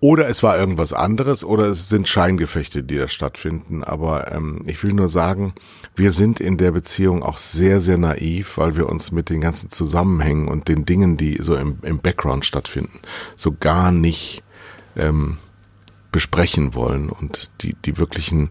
Oder 0.00 0.28
es 0.28 0.42
war 0.42 0.58
irgendwas 0.58 0.92
anderes 0.92 1.46
oder 1.46 1.64
es 1.64 1.88
sind 1.88 2.08
Scheingefechte, 2.08 2.82
die 2.82 2.98
da 2.98 3.08
stattfinden. 3.08 3.82
Aber 3.82 4.32
ähm, 4.32 4.60
ich 4.66 4.84
will 4.84 4.92
nur 4.92 5.08
sagen, 5.08 5.54
wir 5.96 6.10
sind 6.10 6.40
in 6.40 6.58
der 6.58 6.72
Beziehung 6.72 7.22
auch 7.22 7.38
sehr, 7.38 7.80
sehr 7.80 7.96
naiv, 7.96 8.58
weil 8.58 8.76
wir 8.76 8.86
uns 8.88 9.12
mit 9.12 9.30
den 9.30 9.40
ganzen 9.40 9.70
Zusammenhängen 9.70 10.48
und 10.48 10.68
den 10.68 10.84
Dingen, 10.84 11.16
die 11.16 11.38
so 11.40 11.56
im, 11.56 11.78
im 11.80 12.00
Background 12.00 12.44
stattfinden, 12.44 13.00
so 13.34 13.56
gar 13.58 13.92
nicht 13.92 14.42
ähm, 14.94 15.38
besprechen 16.12 16.74
wollen 16.74 17.08
und 17.08 17.50
die, 17.62 17.74
die 17.74 17.96
wirklichen 17.96 18.50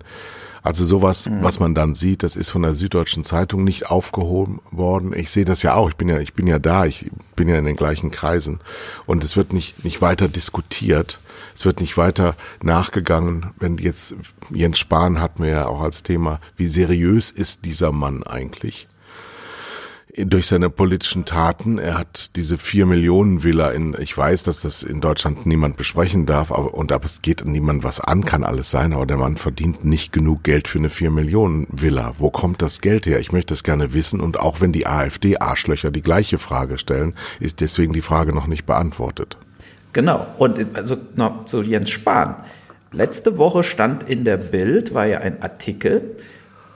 also 0.63 0.85
sowas, 0.85 1.29
mhm. 1.29 1.43
was 1.43 1.59
man 1.59 1.75
dann 1.75 1.93
sieht, 1.93 2.23
das 2.23 2.37
ist 2.37 2.49
von 2.49 2.61
der 2.61 2.73
Süddeutschen 2.73 3.25
Zeitung 3.25 3.65
nicht 3.65 3.91
aufgehoben 3.91 4.61
worden. 4.71 5.13
Ich 5.13 5.29
sehe 5.29 5.43
das 5.43 5.61
ja 5.61 5.75
auch. 5.75 5.89
Ich 5.89 5.97
bin 5.97 6.07
ja, 6.07 6.19
ich 6.19 6.33
bin 6.33 6.47
ja 6.47 6.57
da. 6.57 6.85
Ich 6.85 7.11
bin 7.35 7.49
ja 7.49 7.59
in 7.59 7.65
den 7.65 7.75
gleichen 7.75 8.11
Kreisen. 8.11 8.61
Und 9.05 9.25
es 9.25 9.35
wird 9.35 9.51
nicht, 9.51 9.83
nicht 9.83 10.01
weiter 10.01 10.29
diskutiert. 10.29 11.19
Es 11.53 11.65
wird 11.65 11.81
nicht 11.81 11.97
weiter 11.97 12.35
nachgegangen, 12.63 13.47
wenn 13.59 13.77
jetzt 13.77 14.15
Jens 14.49 14.79
Spahn 14.79 15.19
hat 15.19 15.37
mir 15.37 15.49
ja 15.49 15.67
auch 15.67 15.81
als 15.81 16.01
Thema, 16.01 16.39
wie 16.55 16.67
seriös 16.67 17.29
ist 17.29 17.65
dieser 17.65 17.91
Mann 17.91 18.23
eigentlich? 18.23 18.87
Durch 20.15 20.47
seine 20.47 20.69
politischen 20.69 21.25
Taten. 21.25 21.79
Er 21.79 21.97
hat 21.97 22.35
diese 22.35 22.57
vier 22.57 22.85
Millionen 22.85 23.43
Villa 23.43 23.71
in, 23.71 23.95
ich 23.99 24.15
weiß, 24.15 24.43
dass 24.43 24.61
das 24.61 24.83
in 24.83 25.01
Deutschland 25.01 25.45
niemand 25.45 25.75
besprechen 25.75 26.25
darf, 26.25 26.51
aber, 26.51 26.73
und 26.73 26.91
aber 26.91 27.05
es 27.05 27.21
geht 27.21 27.43
niemand 27.45 27.83
was 27.83 27.99
an, 27.99 28.23
kann 28.23 28.43
alles 28.43 28.69
sein, 28.69 28.93
aber 28.93 29.07
der 29.07 29.17
Mann 29.17 29.37
verdient 29.37 29.83
nicht 29.83 30.13
genug 30.13 30.43
Geld 30.43 30.67
für 30.67 30.77
eine 30.77 30.89
vier 30.89 31.09
Millionen 31.09 31.67
Villa. 31.69 32.13
Wo 32.19 32.29
kommt 32.29 32.61
das 32.61 32.81
Geld 32.81 33.07
her? 33.07 33.19
Ich 33.19 33.31
möchte 33.31 33.53
es 33.53 33.63
gerne 33.63 33.93
wissen 33.93 34.19
und 34.19 34.39
auch 34.39 34.61
wenn 34.61 34.71
die 34.71 34.85
AfD-Arschlöcher 34.85 35.89
die 35.89 36.01
gleiche 36.03 36.37
Frage 36.37 36.77
stellen, 36.77 37.15
ist 37.39 37.61
deswegen 37.61 37.93
die 37.93 38.01
Frage 38.01 38.33
noch 38.33 38.47
nicht 38.47 38.65
beantwortet. 38.65 39.37
Genau. 39.93 40.27
Und 40.37 40.75
also 40.75 40.97
noch 41.15 41.45
zu 41.45 41.61
Jens 41.61 41.89
Spahn. 41.89 42.35
Letzte 42.91 43.39
Woche 43.39 43.63
stand 43.63 44.03
in 44.07 44.23
der 44.23 44.37
Bild, 44.37 44.93
war 44.93 45.07
ja 45.07 45.19
ein 45.19 45.41
Artikel, 45.41 46.15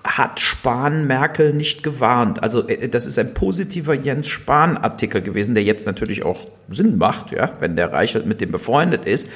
hat 0.08 0.40
Spahn 0.40 1.06
Merkel 1.06 1.54
nicht 1.54 1.84
gewarnt. 1.84 2.42
Also 2.42 2.68
äh, 2.68 2.88
das 2.90 3.08
ist 3.08 3.20
ein 3.20 3.34
positiver 3.34 3.94
Jens 3.94 4.28
Spahn 4.28 4.78
Artikel 4.78 5.22
gewesen, 5.22 5.54
der 5.54 5.64
jetzt 5.64 5.86
natürlich 5.86 6.24
auch 6.24 6.48
Sinn 6.70 6.98
macht, 6.98 7.32
ja, 7.32 7.50
wenn 7.60 7.76
der 7.76 7.92
Reichelt 7.92 8.26
mit 8.26 8.42
dem 8.42 8.52
befreundet 8.52 9.06
ist. 9.06 9.28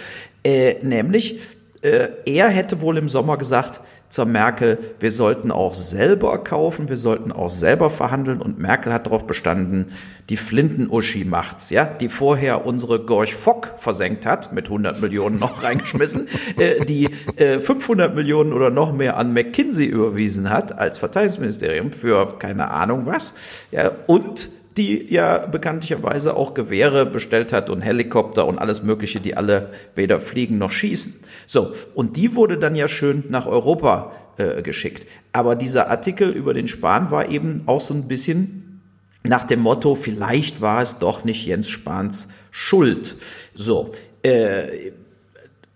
Äh, 0.43 0.75
nämlich, 0.81 1.39
äh, 1.81 2.09
er 2.25 2.49
hätte 2.49 2.81
wohl 2.81 2.97
im 2.97 3.09
Sommer 3.09 3.37
gesagt, 3.37 3.81
zur 4.11 4.25
Merkel, 4.25 4.77
wir 4.99 5.09
sollten 5.09 5.51
auch 5.51 5.73
selber 5.73 6.37
kaufen, 6.43 6.89
wir 6.89 6.97
sollten 6.97 7.31
auch 7.31 7.49
selber 7.49 7.89
verhandeln. 7.89 8.41
Und 8.41 8.59
Merkel 8.59 8.93
hat 8.93 9.07
darauf 9.07 9.25
bestanden, 9.25 9.85
die 10.29 10.37
Flinten-Uschi 10.37 11.25
macht's, 11.25 11.69
ja, 11.69 11.85
die 11.85 12.09
vorher 12.09 12.65
unsere 12.65 12.99
Gorch 12.99 13.33
Fock 13.33 13.73
versenkt 13.77 14.25
hat, 14.25 14.51
mit 14.53 14.65
100 14.65 15.01
Millionen 15.01 15.39
noch 15.39 15.63
reingeschmissen, 15.63 16.27
äh, 16.57 16.85
die 16.85 17.09
äh, 17.37 17.59
500 17.59 18.13
Millionen 18.13 18.53
oder 18.53 18.69
noch 18.69 18.93
mehr 18.93 19.17
an 19.17 19.33
McKinsey 19.33 19.85
überwiesen 19.85 20.49
hat 20.49 20.77
als 20.77 20.97
Verteidigungsministerium 20.97 21.91
für 21.93 22.37
keine 22.37 22.69
Ahnung 22.71 23.05
was, 23.05 23.33
ja, 23.71 23.91
und 24.07 24.49
die 24.77 25.13
ja 25.13 25.45
bekanntlicherweise 25.45 26.35
auch 26.35 26.53
Gewehre 26.53 27.05
bestellt 27.05 27.53
hat 27.53 27.69
und 27.69 27.81
Helikopter 27.81 28.47
und 28.47 28.57
alles 28.57 28.83
Mögliche, 28.83 29.19
die 29.19 29.35
alle 29.35 29.71
weder 29.95 30.19
fliegen 30.19 30.57
noch 30.57 30.71
schießen. 30.71 31.15
So, 31.45 31.73
und 31.93 32.17
die 32.17 32.35
wurde 32.35 32.57
dann 32.57 32.75
ja 32.75 32.87
schön 32.87 33.25
nach 33.29 33.47
Europa 33.47 34.13
äh, 34.37 34.61
geschickt. 34.61 35.07
Aber 35.33 35.55
dieser 35.55 35.89
Artikel 35.89 36.29
über 36.29 36.53
den 36.53 36.67
Spahn 36.67 37.11
war 37.11 37.29
eben 37.29 37.63
auch 37.65 37.81
so 37.81 37.93
ein 37.93 38.07
bisschen 38.07 38.81
nach 39.23 39.43
dem 39.43 39.59
Motto, 39.59 39.95
vielleicht 39.95 40.61
war 40.61 40.81
es 40.81 40.97
doch 40.97 41.23
nicht 41.23 41.45
Jens 41.45 41.69
Spahns 41.69 42.29
Schuld. 42.49 43.15
So, 43.53 43.91
äh, 44.23 44.91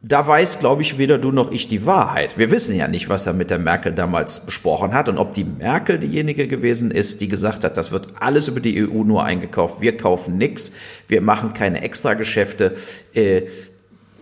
da 0.08 0.28
weiß, 0.28 0.60
glaube 0.60 0.84
ich, 0.84 1.00
weder 1.00 1.18
du 1.18 1.32
noch 1.32 1.52
ich 1.52 1.68
die 1.68 1.88
Wahrheit. 1.88 2.38
Wir 2.38 2.52
wissen 2.52 2.76
ja 2.76 2.88
nicht, 2.88 3.10
was 3.10 3.26
er 3.26 3.34
mit 3.34 3.50
der 3.50 3.58
Merkel 3.58 3.92
damals 3.92 4.46
besprochen 4.46 4.94
hat 4.94 5.10
und 5.10 5.18
ob 5.18 5.34
die 5.34 5.46
Merkel 5.46 5.98
diejenige 5.98 6.48
gewesen 6.48 6.92
ist, 6.92 7.22
die 7.22 7.28
gesagt 7.28 7.64
hat, 7.64 7.76
das 7.76 7.92
wird 7.92 8.10
alles 8.20 8.48
über 8.48 8.60
die 8.60 8.88
EU 8.88 9.04
nur 9.04 9.24
eingekauft. 9.24 9.82
Wir 9.82 9.98
kaufen 9.98 10.38
nichts, 10.38 10.74
wir 11.08 11.22
machen 11.22 11.54
keine 11.54 11.82
Extrageschäfte. 11.82 12.76
Äh, 13.16 13.44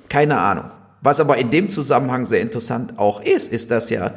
keine 0.07 0.39
Ahnung. 0.39 0.71
Was 1.01 1.19
aber 1.19 1.37
in 1.37 1.49
dem 1.49 1.67
Zusammenhang 1.67 2.23
sehr 2.23 2.39
interessant 2.39 2.97
auch 2.97 3.21
ist, 3.21 3.51
ist, 3.51 3.69
dass 3.69 3.89
ja 3.89 4.13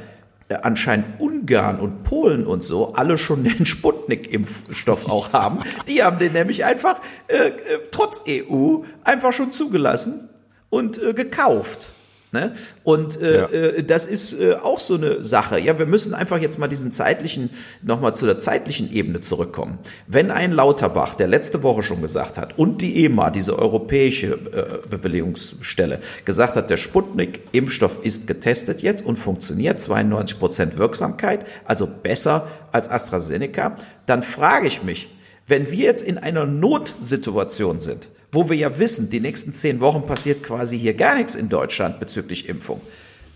äh, 0.49 0.55
anscheinend 0.63 1.21
Ungarn 1.21 1.81
und 1.81 2.05
Polen 2.05 2.47
und 2.47 2.63
so 2.63 2.93
alle 2.93 3.19
schon 3.19 3.43
den 3.59 3.67
Sputnik-Impfstoff 3.67 5.11
auch 5.11 5.33
haben. 5.33 5.65
Die 5.89 6.05
haben 6.05 6.21
den 6.21 6.33
nämlich 6.33 6.65
einfach 6.65 7.01
äh, 7.27 7.49
äh 7.49 7.53
trotz 7.91 8.23
EU 8.29 8.83
einfach 9.03 9.33
schon 9.33 9.51
zugelassen 9.51 10.29
und 10.71 11.03
äh, 11.03 11.15
gekauft. 11.15 11.93
Ne? 12.33 12.53
Und 12.83 13.21
äh, 13.23 13.39
ja. 13.39 13.47
äh, 13.47 13.83
das 13.85 14.07
ist 14.07 14.39
äh, 14.39 14.55
auch 14.55 14.81
so 14.81 14.95
eine 14.95 15.25
Sache. 15.25 15.61
Ja, 15.61 15.79
wir 15.79 15.87
müssen 15.87 16.13
einfach 16.13 16.39
jetzt 16.39 16.59
mal 16.59 16.67
diesen 16.67 16.93
zeitlichen, 16.93 17.51
nochmal 17.83 18.15
zu 18.15 18.27
der 18.27 18.39
zeitlichen 18.39 18.93
Ebene 18.93 19.21
zurückkommen. 19.21 19.79
Wenn 20.07 20.31
ein 20.31 20.53
Lauterbach, 20.53 21.15
der 21.15 21.29
letzte 21.29 21.63
Woche 21.63 21.83
schon 21.83 22.03
gesagt 22.03 22.37
hat, 22.37 22.59
und 22.59 22.83
die 22.83 23.05
EMA, 23.05 23.31
diese 23.31 23.59
europäische 23.59 24.33
äh, 24.35 24.87
Bewilligungsstelle, 24.89 26.01
gesagt 26.25 26.57
hat, 26.57 26.69
der 26.69 26.77
Sputnik-Impfstoff 26.77 28.01
ist 28.05 28.27
getestet 28.27 28.83
jetzt 28.83 29.07
und 29.07 29.17
funktioniert, 29.17 29.81
92 29.81 30.39
Prozent 30.39 30.79
Wirksamkeit, 30.79 31.47
also 31.65 31.87
besser 31.87 32.49
als 32.71 32.91
AstraZeneca, 32.91 33.77
dann 34.05 34.23
frage 34.25 34.67
ich 34.67 34.83
mich, 34.83 35.09
wenn 35.47 35.71
wir 35.71 35.85
jetzt 35.85 36.03
in 36.03 36.19
einer 36.19 36.45
Notsituation 36.45 37.79
sind, 37.79 38.09
wo 38.37 38.51
wir 38.51 38.57
ja 38.57 38.79
wissen, 38.79 39.09
die 39.09 39.19
nächsten 39.19 39.55
zehn 39.55 39.81
Wochen 39.81 40.07
passiert 40.07 40.43
quasi 40.43 40.79
hier 40.79 40.93
gar 40.93 41.17
nichts 41.17 41.35
in 41.35 41.49
Deutschland 41.49 41.99
bezüglich 41.99 42.51
Impfung. 42.51 42.83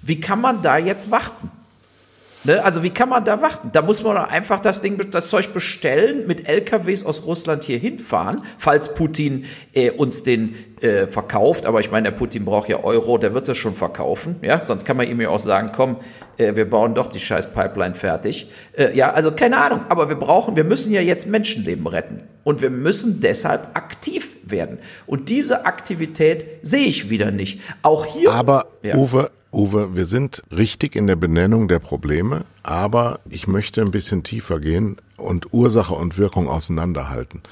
Wie 0.03 0.21
kann 0.21 0.43
man 0.43 0.61
da 0.61 0.77
jetzt 0.77 1.11
warten? 1.11 1.51
Ne? 2.45 2.65
Also 2.65 2.83
wie 2.83 2.91
kann 2.91 3.09
man 3.09 3.25
da 3.25 3.43
warten? 3.43 3.71
Da 3.73 3.83
muss 3.83 4.03
man 4.03 4.17
doch 4.17 4.29
einfach 4.29 4.61
das 4.61 4.81
Ding, 4.81 4.99
das 5.11 5.29
Zeug 5.29 5.53
bestellen, 5.53 6.27
mit 6.27 6.49
LKWs 6.49 7.05
aus 7.05 7.25
Russland 7.27 7.65
hier 7.65 7.79
hinfahren, 7.79 8.43
falls 8.57 8.95
Putin 8.95 9.45
äh, 9.73 9.91
uns 9.91 10.23
den 10.23 10.55
äh, 10.81 11.07
verkauft. 11.07 11.67
Aber 11.67 11.81
ich 11.81 11.91
meine, 11.91 12.11
der 12.11 12.17
Putin 12.17 12.45
braucht 12.45 12.69
ja 12.69 12.83
Euro, 12.83 13.19
der 13.19 13.35
wird 13.35 13.49
es 13.49 13.59
schon 13.59 13.75
verkaufen. 13.75 14.37
Ja, 14.43 14.63
sonst 14.63 14.85
kann 14.85 14.97
man 14.97 15.07
ihm 15.07 15.21
ja 15.21 15.29
auch 15.29 15.39
sagen, 15.39 15.73
komm, 15.75 15.97
äh, 16.39 16.55
wir 16.57 16.69
bauen 16.69 16.95
doch 16.95 17.09
die 17.09 17.21
scheiß 17.21 17.53
Pipeline 17.53 17.95
fertig. 17.95 18.49
Äh, 18.73 18.97
ja, 18.97 19.11
also 19.11 19.33
keine 19.33 19.59
Ahnung. 19.59 19.81
Aber 19.91 20.09
wir 20.09 20.17
brauchen, 20.17 20.57
wir 20.57 20.65
müssen 20.65 20.93
ja 20.93 21.03
jetzt 21.03 21.27
Menschenleben 21.27 21.87
retten 21.87 22.23
und 22.45 22.63
wir 22.63 22.71
müssen 22.71 23.21
deshalb 23.21 23.77
aktiv 23.77 24.37
werden. 24.45 24.79
Und 25.07 25.29
diese 25.29 25.67
Aktivität 25.67 26.47
sehe 26.63 26.87
ich 26.87 27.11
wieder 27.11 27.31
nicht. 27.31 27.61
Auch 27.83 28.07
hier. 28.07 28.33
Aber 28.33 28.67
ja. 28.83 28.97
Uwe, 28.97 29.31
Uwe, 29.53 29.97
wir 29.97 30.07
sind 30.07 30.45
richtig 30.53 30.95
in 30.95 31.09
der 31.09 31.17
Benennung 31.17 31.67
der 31.67 31.81
Probleme, 31.81 32.45
aber 32.63 33.19
ich 33.29 33.49
möchte 33.49 33.81
ein 33.81 33.91
bisschen 33.91 34.23
tiefer 34.23 34.61
gehen 34.61 34.97
und 35.17 35.53
Ursache 35.53 35.95
und 35.95 36.19
Wirkung 36.19 36.49
auseinanderhalten. 36.49 37.43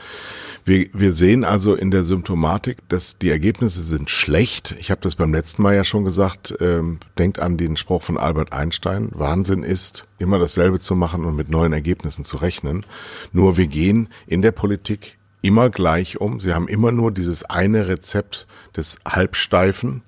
Wir, 0.65 0.87
wir 0.93 1.13
sehen 1.13 1.45
also 1.45 1.75
in 1.75 1.91
der 1.91 2.05
Symptomatik, 2.05 2.89
dass 2.89 3.19
die 3.19 3.31
Ergebnisse 3.31 3.83
sind 3.83 4.11
schlecht. 4.11 4.77
Ich 4.79 4.91
habe 4.91 5.01
das 5.01 5.17
beim 5.17 5.33
letzten 5.33 5.63
Mal 5.63 5.75
ja 5.75 5.83
schon 5.83 6.05
gesagt. 6.05 6.55
Ähm, 6.61 6.99
denkt 7.19 7.41
an 7.41 7.57
den 7.57 7.77
Spruch 7.77 8.03
von 8.03 8.17
Albert 8.17 8.53
Einstein. 8.53 9.09
Wahnsinn 9.13 9.63
ist, 9.63 10.07
immer 10.19 10.39
dasselbe 10.39 10.79
zu 10.79 10.95
machen 10.95 11.25
und 11.25 11.35
mit 11.35 11.49
neuen 11.49 11.73
Ergebnissen 11.73 12.25
zu 12.25 12.37
rechnen. 12.37 12.87
Nur 13.33 13.57
wir 13.57 13.67
gehen 13.67 14.09
in 14.27 14.43
der 14.43 14.53
Politik 14.53 15.19
immer 15.43 15.71
gleich 15.71 16.21
um. 16.21 16.39
Sie 16.39 16.53
haben 16.53 16.69
immer 16.69 16.93
nur 16.93 17.13
dieses 17.13 17.45
eine 17.45 17.89
Rezept 17.89 18.47
des 18.77 18.99
Halbsteifen 19.07 20.03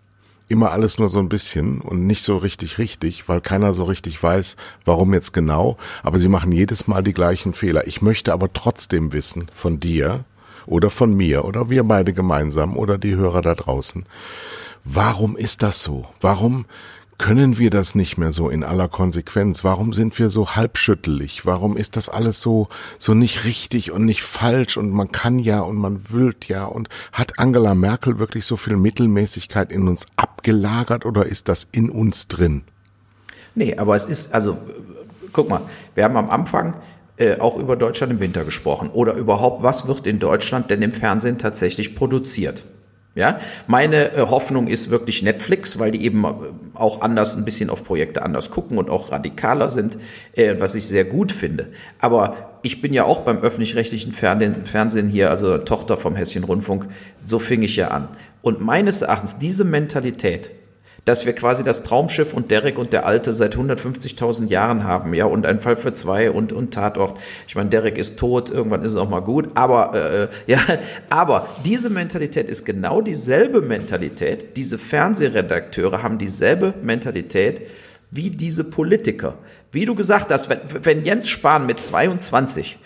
immer 0.50 0.72
alles 0.72 0.98
nur 0.98 1.08
so 1.08 1.20
ein 1.20 1.28
bisschen 1.28 1.80
und 1.80 2.06
nicht 2.06 2.24
so 2.24 2.36
richtig 2.36 2.78
richtig, 2.78 3.28
weil 3.28 3.40
keiner 3.40 3.72
so 3.72 3.84
richtig 3.84 4.20
weiß, 4.20 4.56
warum 4.84 5.14
jetzt 5.14 5.32
genau. 5.32 5.76
Aber 6.02 6.18
sie 6.18 6.28
machen 6.28 6.52
jedes 6.52 6.88
Mal 6.88 7.02
die 7.02 7.12
gleichen 7.12 7.54
Fehler. 7.54 7.86
Ich 7.86 8.02
möchte 8.02 8.32
aber 8.32 8.52
trotzdem 8.52 9.12
wissen 9.12 9.46
von 9.54 9.78
dir 9.78 10.24
oder 10.66 10.90
von 10.90 11.14
mir 11.14 11.44
oder 11.44 11.70
wir 11.70 11.84
beide 11.84 12.12
gemeinsam 12.12 12.76
oder 12.76 12.98
die 12.98 13.14
Hörer 13.14 13.42
da 13.42 13.54
draußen. 13.54 14.04
Warum 14.84 15.36
ist 15.36 15.62
das 15.62 15.82
so? 15.82 16.08
Warum 16.20 16.64
können 17.20 17.58
wir 17.58 17.68
das 17.68 17.94
nicht 17.94 18.16
mehr 18.16 18.32
so 18.32 18.48
in 18.48 18.64
aller 18.64 18.88
Konsequenz? 18.88 19.62
Warum 19.62 19.92
sind 19.92 20.18
wir 20.18 20.30
so 20.30 20.56
halbschüttelig? 20.56 21.44
Warum 21.44 21.76
ist 21.76 21.96
das 21.96 22.08
alles 22.08 22.40
so, 22.40 22.68
so 22.98 23.12
nicht 23.12 23.44
richtig 23.44 23.90
und 23.90 24.06
nicht 24.06 24.22
falsch 24.22 24.78
und 24.78 24.90
man 24.90 25.12
kann 25.12 25.38
ja 25.38 25.60
und 25.60 25.76
man 25.76 26.10
wüllt 26.10 26.48
ja 26.48 26.64
und 26.64 26.88
hat 27.12 27.38
Angela 27.38 27.74
Merkel 27.74 28.18
wirklich 28.18 28.46
so 28.46 28.56
viel 28.56 28.76
Mittelmäßigkeit 28.76 29.70
in 29.70 29.86
uns 29.86 30.06
abgelagert 30.16 31.04
oder 31.04 31.26
ist 31.26 31.50
das 31.50 31.68
in 31.70 31.90
uns 31.90 32.26
drin? 32.26 32.62
Nee, 33.54 33.76
aber 33.76 33.96
es 33.96 34.06
ist, 34.06 34.32
also, 34.32 34.56
guck 35.34 35.50
mal, 35.50 35.60
wir 35.94 36.04
haben 36.04 36.16
am 36.16 36.30
Anfang 36.30 36.80
äh, 37.18 37.38
auch 37.38 37.58
über 37.58 37.76
Deutschland 37.76 38.14
im 38.14 38.20
Winter 38.20 38.46
gesprochen 38.46 38.88
oder 38.88 39.12
überhaupt, 39.12 39.62
was 39.62 39.86
wird 39.86 40.06
in 40.06 40.20
Deutschland 40.20 40.70
denn 40.70 40.80
im 40.80 40.94
Fernsehen 40.94 41.36
tatsächlich 41.36 41.94
produziert? 41.94 42.64
Ja, 43.16 43.40
meine 43.66 44.12
äh, 44.12 44.20
Hoffnung 44.20 44.68
ist 44.68 44.90
wirklich 44.90 45.24
Netflix, 45.24 45.80
weil 45.80 45.90
die 45.90 46.04
eben 46.04 46.24
äh, 46.24 46.28
auch 46.74 47.00
anders 47.00 47.36
ein 47.36 47.44
bisschen 47.44 47.68
auf 47.68 47.82
Projekte 47.82 48.22
anders 48.22 48.52
gucken 48.52 48.78
und 48.78 48.88
auch 48.88 49.10
radikaler 49.10 49.68
sind, 49.68 49.98
äh, 50.34 50.54
was 50.60 50.76
ich 50.76 50.86
sehr 50.86 51.04
gut 51.04 51.32
finde. 51.32 51.70
Aber 51.98 52.58
ich 52.62 52.80
bin 52.80 52.92
ja 52.92 53.02
auch 53.04 53.22
beim 53.22 53.38
öffentlich-rechtlichen 53.38 54.12
Fernsehen 54.12 55.08
hier, 55.08 55.30
also 55.30 55.58
Tochter 55.58 55.96
vom 55.96 56.14
Hessischen 56.14 56.44
Rundfunk, 56.44 56.86
so 57.26 57.40
fing 57.40 57.62
ich 57.62 57.74
ja 57.74 57.88
an. 57.88 58.06
Und 58.42 58.60
meines 58.60 59.02
Erachtens 59.02 59.38
diese 59.38 59.64
Mentalität, 59.64 60.52
dass 61.04 61.26
wir 61.26 61.32
quasi 61.32 61.64
das 61.64 61.82
Traumschiff 61.82 62.34
und 62.34 62.50
Derek 62.50 62.78
und 62.78 62.92
der 62.92 63.06
Alte 63.06 63.32
seit 63.32 63.56
150.000 63.56 64.48
Jahren 64.48 64.84
haben, 64.84 65.14
ja, 65.14 65.24
und 65.24 65.46
ein 65.46 65.58
Fall 65.58 65.76
für 65.76 65.92
zwei 65.92 66.30
und, 66.30 66.52
und 66.52 66.72
Tatort. 66.72 67.18
Ich 67.46 67.56
meine, 67.56 67.70
Derek 67.70 67.98
ist 67.98 68.18
tot, 68.18 68.50
irgendwann 68.50 68.82
ist 68.82 68.92
es 68.92 68.96
auch 68.96 69.08
mal 69.08 69.20
gut, 69.20 69.50
aber, 69.54 69.94
äh, 69.94 70.28
ja, 70.50 70.60
aber 71.08 71.48
diese 71.64 71.90
Mentalität 71.90 72.48
ist 72.48 72.64
genau 72.64 73.00
dieselbe 73.00 73.60
Mentalität. 73.60 74.56
Diese 74.56 74.78
Fernsehredakteure 74.78 76.02
haben 76.02 76.18
dieselbe 76.18 76.74
Mentalität 76.82 77.62
wie 78.10 78.30
diese 78.30 78.64
Politiker. 78.64 79.34
Wie 79.72 79.84
du 79.84 79.94
gesagt 79.94 80.32
hast, 80.32 80.48
wenn, 80.48 80.58
wenn 80.82 81.04
Jens 81.04 81.28
Spahn 81.28 81.66
mit 81.66 81.80
22 81.80 82.78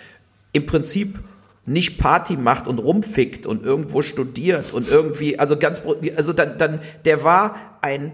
im 0.52 0.66
Prinzip 0.66 1.18
nicht 1.66 1.98
Party 1.98 2.36
macht 2.36 2.66
und 2.68 2.78
rumfickt 2.78 3.46
und 3.46 3.64
irgendwo 3.64 4.02
studiert 4.02 4.72
und 4.72 4.88
irgendwie, 4.88 5.38
also 5.38 5.56
ganz, 5.56 5.82
also 6.16 6.32
dann, 6.32 6.58
dann, 6.58 6.80
der 7.04 7.24
war 7.24 7.78
ein 7.80 8.12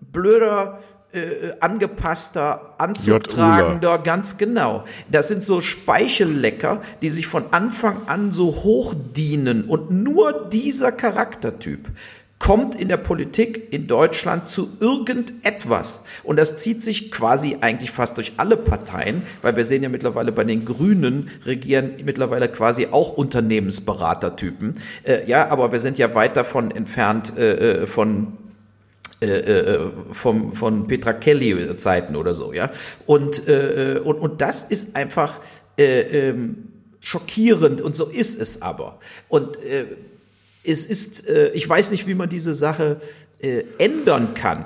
blöder 0.00 0.80
äh, 1.12 1.52
angepasster 1.60 2.74
Anzug 2.78 3.28
tragender, 3.28 3.98
ganz 3.98 4.38
genau. 4.38 4.84
Das 5.10 5.28
sind 5.28 5.42
so 5.42 5.60
Speichellecker, 5.60 6.80
die 7.02 7.08
sich 7.08 7.26
von 7.26 7.52
Anfang 7.52 8.08
an 8.08 8.32
so 8.32 8.46
hoch 8.46 8.94
dienen 9.14 9.64
und 9.64 9.90
nur 9.90 10.48
dieser 10.48 10.92
Charaktertyp 10.92 11.90
kommt 12.42 12.74
in 12.74 12.88
der 12.88 12.96
Politik 12.96 13.72
in 13.72 13.86
Deutschland 13.86 14.48
zu 14.48 14.70
irgendetwas. 14.80 16.02
Und 16.24 16.40
das 16.40 16.56
zieht 16.56 16.82
sich 16.82 17.12
quasi 17.12 17.58
eigentlich 17.60 17.92
fast 17.92 18.16
durch 18.16 18.32
alle 18.38 18.56
Parteien, 18.56 19.22
weil 19.42 19.56
wir 19.56 19.64
sehen 19.64 19.84
ja 19.84 19.88
mittlerweile 19.88 20.32
bei 20.32 20.42
den 20.42 20.64
Grünen 20.64 21.30
regieren 21.46 21.92
mittlerweile 22.04 22.48
quasi 22.48 22.88
auch 22.90 23.12
Unternehmensberatertypen. 23.12 24.72
Äh, 25.04 25.24
ja, 25.28 25.52
aber 25.52 25.70
wir 25.70 25.78
sind 25.78 25.98
ja 25.98 26.16
weit 26.16 26.36
davon 26.36 26.72
entfernt 26.72 27.38
äh, 27.38 27.82
äh 27.82 27.86
von 27.86 28.38
äh, 29.20 29.26
äh, 29.26 29.90
vom, 30.10 30.52
von 30.52 30.88
Petra 30.88 31.12
Kelly 31.12 31.76
Zeiten 31.76 32.16
oder 32.16 32.34
so, 32.34 32.52
ja. 32.52 32.72
Und, 33.06 33.48
und, 33.48 34.18
und 34.18 34.40
das 34.40 34.64
ist 34.64 34.96
einfach 34.96 35.38
äh, 35.78 36.00
ähm, 36.00 36.72
schockierend 36.98 37.80
und 37.80 37.94
so 37.94 38.06
ist 38.06 38.40
es 38.40 38.62
aber. 38.62 38.98
Und 39.28 39.62
äh, 39.62 39.86
es 40.64 40.86
ist, 40.86 41.28
äh, 41.28 41.50
ich 41.50 41.68
weiß 41.68 41.90
nicht, 41.90 42.06
wie 42.06 42.14
man 42.14 42.28
diese 42.28 42.54
Sache 42.54 43.00
äh, 43.40 43.64
ändern 43.78 44.34
kann. 44.34 44.64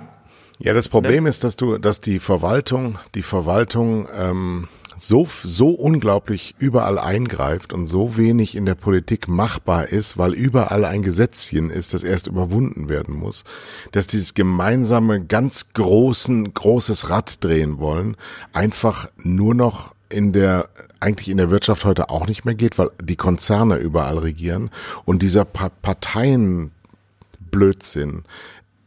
Ja, 0.59 0.73
das 0.73 0.89
Problem 0.89 1.25
ne? 1.25 1.31
ist, 1.31 1.45
dass 1.45 1.57
du, 1.57 1.79
dass 1.79 2.01
die 2.01 2.19
Verwaltung, 2.19 2.99
die 3.15 3.23
Verwaltung 3.23 4.09
ähm, 4.15 4.69
so 4.99 5.29
so 5.43 5.71
unglaublich 5.71 6.55
überall 6.59 6.99
eingreift 6.99 7.73
und 7.73 7.87
so 7.87 8.17
wenig 8.17 8.57
in 8.57 8.65
der 8.65 8.75
Politik 8.75 9.29
machbar 9.29 9.89
ist, 9.89 10.17
weil 10.17 10.33
überall 10.33 10.85
ein 10.87 11.03
Gesetzchen 11.03 11.69
ist, 11.71 11.93
das 11.93 12.03
erst 12.03 12.27
überwunden 12.27 12.89
werden 12.89 13.15
muss, 13.15 13.45
dass 13.93 14.07
dieses 14.07 14.33
gemeinsame 14.33 15.23
ganz 15.23 15.75
großen 15.75 16.55
großes 16.55 17.11
Rad 17.11 17.45
drehen 17.45 17.79
wollen, 17.79 18.17
einfach 18.53 19.11
nur 19.19 19.55
noch 19.55 19.96
in 20.09 20.33
der 20.33 20.69
eigentlich 21.01 21.29
in 21.29 21.37
der 21.37 21.51
Wirtschaft 21.51 21.85
heute 21.85 22.09
auch 22.11 22.27
nicht 22.27 22.45
mehr 22.45 22.55
geht, 22.55 22.79
weil 22.79 22.91
die 23.03 23.17
Konzerne 23.17 23.77
überall 23.77 24.19
regieren 24.19 24.71
und 25.05 25.23
dieser 25.23 25.45
pa 25.45 25.69
Parteienblödsinn 25.69 28.23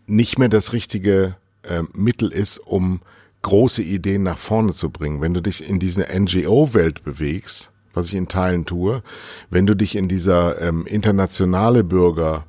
nicht 0.07 0.39
mehr 0.39 0.49
das 0.49 0.73
richtige 0.73 1.35
äh, 1.63 1.83
Mittel 1.93 2.31
ist, 2.31 2.57
um 2.57 3.01
große 3.41 3.83
Ideen 3.83 4.23
nach 4.23 4.37
vorne 4.37 4.73
zu 4.73 4.89
bringen. 4.89 5.21
Wenn 5.21 5.33
du 5.33 5.41
dich 5.41 5.67
in 5.67 5.79
diese 5.79 6.05
NGO-Welt 6.13 7.03
bewegst, 7.03 7.71
was 7.93 8.07
ich 8.07 8.15
in 8.15 8.27
Teilen 8.27 8.65
tue, 8.65 9.01
wenn 9.49 9.65
du 9.65 9.75
dich 9.75 9.95
in 9.95 10.07
dieser 10.07 10.61
ähm, 10.61 10.85
internationale 10.85 11.83
Bürger 11.83 12.45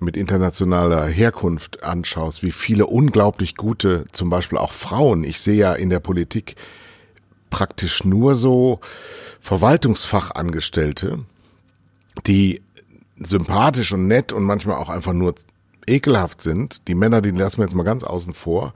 mit 0.00 0.16
internationaler 0.16 1.06
Herkunft 1.06 1.82
anschaust, 1.82 2.42
wie 2.42 2.52
viele 2.52 2.86
unglaublich 2.86 3.56
gute, 3.56 4.04
zum 4.12 4.28
Beispiel 4.28 4.58
auch 4.58 4.72
Frauen, 4.72 5.24
ich 5.24 5.40
sehe 5.40 5.56
ja 5.56 5.74
in 5.74 5.90
der 5.90 6.00
Politik 6.00 6.56
praktisch 7.50 8.04
nur 8.04 8.34
so 8.34 8.80
Verwaltungsfachangestellte, 9.40 11.20
die 12.26 12.62
sympathisch 13.18 13.92
und 13.92 14.06
nett 14.06 14.32
und 14.32 14.44
manchmal 14.44 14.76
auch 14.76 14.88
einfach 14.88 15.12
nur 15.12 15.34
ekelhaft 15.86 16.42
sind. 16.42 16.88
Die 16.88 16.94
Männer, 16.94 17.20
die 17.20 17.30
lassen 17.30 17.58
wir 17.58 17.64
jetzt 17.64 17.74
mal 17.74 17.82
ganz 17.84 18.04
außen 18.04 18.34
vor. 18.34 18.74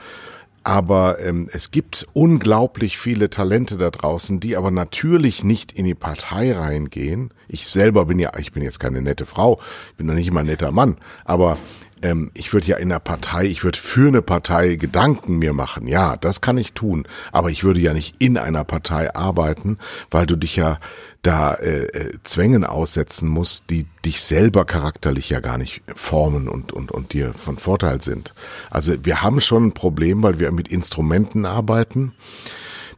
Aber 0.64 1.18
ähm, 1.20 1.48
es 1.50 1.70
gibt 1.70 2.06
unglaublich 2.12 2.98
viele 2.98 3.30
Talente 3.30 3.78
da 3.78 3.90
draußen, 3.90 4.38
die 4.40 4.56
aber 4.56 4.70
natürlich 4.70 5.42
nicht 5.42 5.72
in 5.72 5.86
die 5.86 5.94
Partei 5.94 6.52
reingehen. 6.52 7.32
Ich 7.48 7.68
selber 7.68 8.04
bin 8.04 8.18
ja, 8.18 8.32
ich 8.38 8.52
bin 8.52 8.62
jetzt 8.62 8.78
keine 8.78 9.00
nette 9.00 9.24
Frau, 9.24 9.60
ich 9.90 9.96
bin 9.96 10.06
noch 10.06 10.14
nicht 10.14 10.28
immer 10.28 10.40
ein 10.40 10.46
netter 10.46 10.72
Mann, 10.72 10.98
aber 11.24 11.56
ähm, 12.02 12.30
ich 12.34 12.52
würde 12.52 12.66
ja 12.66 12.76
in 12.76 12.88
der 12.88 12.98
Partei, 12.98 13.44
ich 13.46 13.64
würde 13.64 13.78
für 13.78 14.08
eine 14.08 14.22
Partei 14.22 14.76
Gedanken 14.76 15.38
mir 15.38 15.52
machen. 15.52 15.86
Ja, 15.86 16.16
das 16.16 16.40
kann 16.40 16.58
ich 16.58 16.72
tun. 16.72 17.06
Aber 17.32 17.50
ich 17.50 17.64
würde 17.64 17.80
ja 17.80 17.92
nicht 17.92 18.16
in 18.18 18.36
einer 18.36 18.64
Partei 18.64 19.14
arbeiten, 19.14 19.78
weil 20.10 20.26
du 20.26 20.36
dich 20.36 20.56
ja 20.56 20.78
da 21.22 21.54
äh, 21.54 21.84
äh, 21.86 22.12
Zwängen 22.22 22.64
aussetzen 22.64 23.28
musst, 23.28 23.70
die 23.70 23.86
dich 24.04 24.22
selber 24.22 24.64
charakterlich 24.64 25.30
ja 25.30 25.40
gar 25.40 25.58
nicht 25.58 25.82
formen 25.94 26.48
und, 26.48 26.72
und, 26.72 26.92
und 26.92 27.12
dir 27.12 27.34
von 27.34 27.58
Vorteil 27.58 28.02
sind. 28.02 28.34
Also 28.70 28.94
wir 29.04 29.22
haben 29.22 29.40
schon 29.40 29.66
ein 29.66 29.72
Problem, 29.72 30.22
weil 30.22 30.38
wir 30.38 30.52
mit 30.52 30.68
Instrumenten 30.68 31.44
arbeiten 31.44 32.12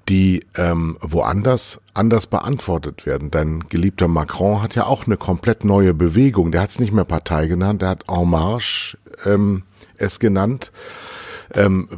die 0.09 0.45
ähm, 0.57 0.97
woanders 1.01 1.81
anders 1.95 2.27
beantwortet 2.27 3.07
werden. 3.07 3.31
Dein 3.31 3.69
geliebter 3.69 4.09
Macron 4.09 4.63
hat 4.63 4.75
ja 4.75 4.87
auch 4.87 5.07
eine 5.07 5.17
komplett 5.17 5.65
neue 5.65 5.95
Bewegung. 5.95 6.51
Der 6.53 6.63
hat 6.63 6.71
es 6.71 6.81
nicht 6.81 6.93
mehr 6.93 7.05
Partei 7.05 7.47
genannt, 7.47 7.83
der 7.83 7.91
hat 7.91 8.05
En 8.09 8.29
Marche 8.29 8.99
ähm, 9.25 9.63
es 9.97 10.19
genannt. 10.19 10.73
Ähm, 11.55 11.89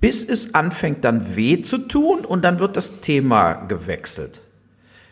bis 0.00 0.24
es 0.24 0.54
anfängt 0.54 1.04
dann 1.04 1.36
weh 1.36 1.62
zu 1.62 1.78
tun 1.78 2.24
und 2.24 2.42
dann 2.42 2.58
wird 2.58 2.76
das 2.76 3.00
Thema 3.00 3.54
gewechselt. 3.54 4.42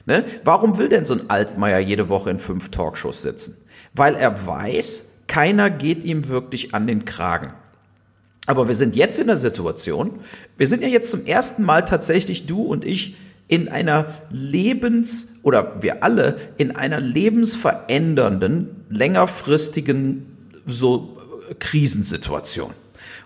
Ne? 0.06 0.24
Warum 0.44 0.78
will 0.78 0.88
denn 0.88 1.06
so 1.06 1.14
ein 1.14 1.30
Altmaier 1.30 1.80
jede 1.80 2.08
Woche 2.08 2.30
in 2.30 2.38
fünf 2.38 2.70
Talkshows 2.70 3.22
sitzen? 3.22 3.56
Weil 3.94 4.14
er 4.14 4.46
weiß, 4.46 5.06
keiner 5.26 5.70
geht 5.70 6.04
ihm 6.04 6.28
wirklich 6.28 6.74
an 6.74 6.86
den 6.86 7.04
Kragen. 7.04 7.52
Aber 8.46 8.68
wir 8.68 8.74
sind 8.76 8.94
jetzt 8.94 9.18
in 9.18 9.26
der 9.26 9.36
Situation, 9.36 10.20
wir 10.56 10.66
sind 10.66 10.82
ja 10.82 10.88
jetzt 10.88 11.10
zum 11.10 11.26
ersten 11.26 11.64
Mal 11.64 11.82
tatsächlich 11.82 12.46
du 12.46 12.62
und 12.62 12.84
ich 12.84 13.16
in 13.48 13.68
einer 13.68 14.06
Lebens- 14.30 15.34
oder 15.42 15.82
wir 15.82 16.02
alle 16.02 16.36
in 16.56 16.74
einer 16.74 17.00
lebensverändernden, 17.00 18.84
längerfristigen 18.88 20.26
so 20.66 21.16
Krisensituation. 21.58 22.72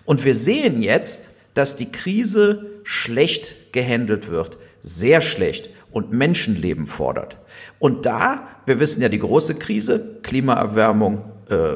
Und 0.05 0.25
wir 0.25 0.35
sehen 0.35 0.81
jetzt, 0.81 1.31
dass 1.53 1.75
die 1.75 1.91
Krise 1.91 2.65
schlecht 2.83 3.71
gehandelt 3.71 4.29
wird, 4.29 4.57
sehr 4.81 5.21
schlecht 5.21 5.69
und 5.91 6.11
Menschenleben 6.11 6.85
fordert. 6.85 7.37
Und 7.79 8.05
da, 8.05 8.47
wir 8.65 8.79
wissen 8.79 9.01
ja 9.01 9.09
die 9.09 9.19
große 9.19 9.55
Krise, 9.55 10.17
Klimaerwärmung, 10.23 11.31
äh, 11.49 11.75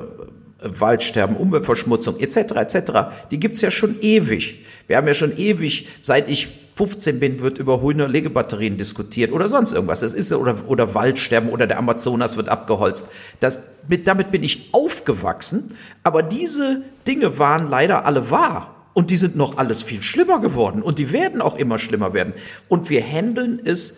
Waldsterben, 0.80 1.36
Umweltverschmutzung 1.36 2.20
etc. 2.20 2.38
etc. 2.55 2.91
Die 3.32 3.39
gibt's 3.39 3.61
ja 3.61 3.72
schon 3.72 3.99
ewig. 4.01 4.66
Wir 4.88 4.97
haben 4.97 5.07
ja 5.07 5.13
schon 5.13 5.38
ewig, 5.38 5.88
seit 6.01 6.30
ich 6.30 6.49
15 6.76 7.20
bin, 7.22 7.39
wird 7.39 7.57
über 7.57 7.82
Hühnerlegebatterien 7.82 8.78
diskutiert 8.78 9.32
oder 9.32 9.47
sonst 9.47 9.72
irgendwas. 9.72 10.01
Das 10.01 10.13
ist 10.13 10.34
oder 10.34 10.57
oder 10.68 10.93
Waldsterben 10.93 11.49
oder 11.49 11.68
der 11.68 11.78
Amazonas 11.78 12.36
wird 12.36 12.49
abgeholzt. 12.49 13.07
Das 13.39 13.70
mit, 13.88 14.07
damit 14.07 14.32
bin 14.32 14.43
ich 14.43 14.70
aufgewachsen. 14.74 15.76
Aber 16.03 16.22
diese 16.22 16.82
Dinge 17.07 17.39
waren 17.39 17.70
leider 17.70 18.05
alle 18.05 18.30
wahr. 18.30 18.72
Und 18.93 19.09
die 19.09 19.18
sind 19.18 19.36
noch 19.36 19.57
alles 19.57 19.84
viel 19.84 20.01
schlimmer 20.01 20.39
geworden. 20.39 20.82
Und 20.82 20.99
die 20.99 21.11
werden 21.11 21.41
auch 21.41 21.57
immer 21.57 21.80
schlimmer 21.80 22.13
werden. 22.13 22.34
Und 22.70 22.89
wir 22.89 23.03
handeln 23.03 23.61
es 23.63 23.95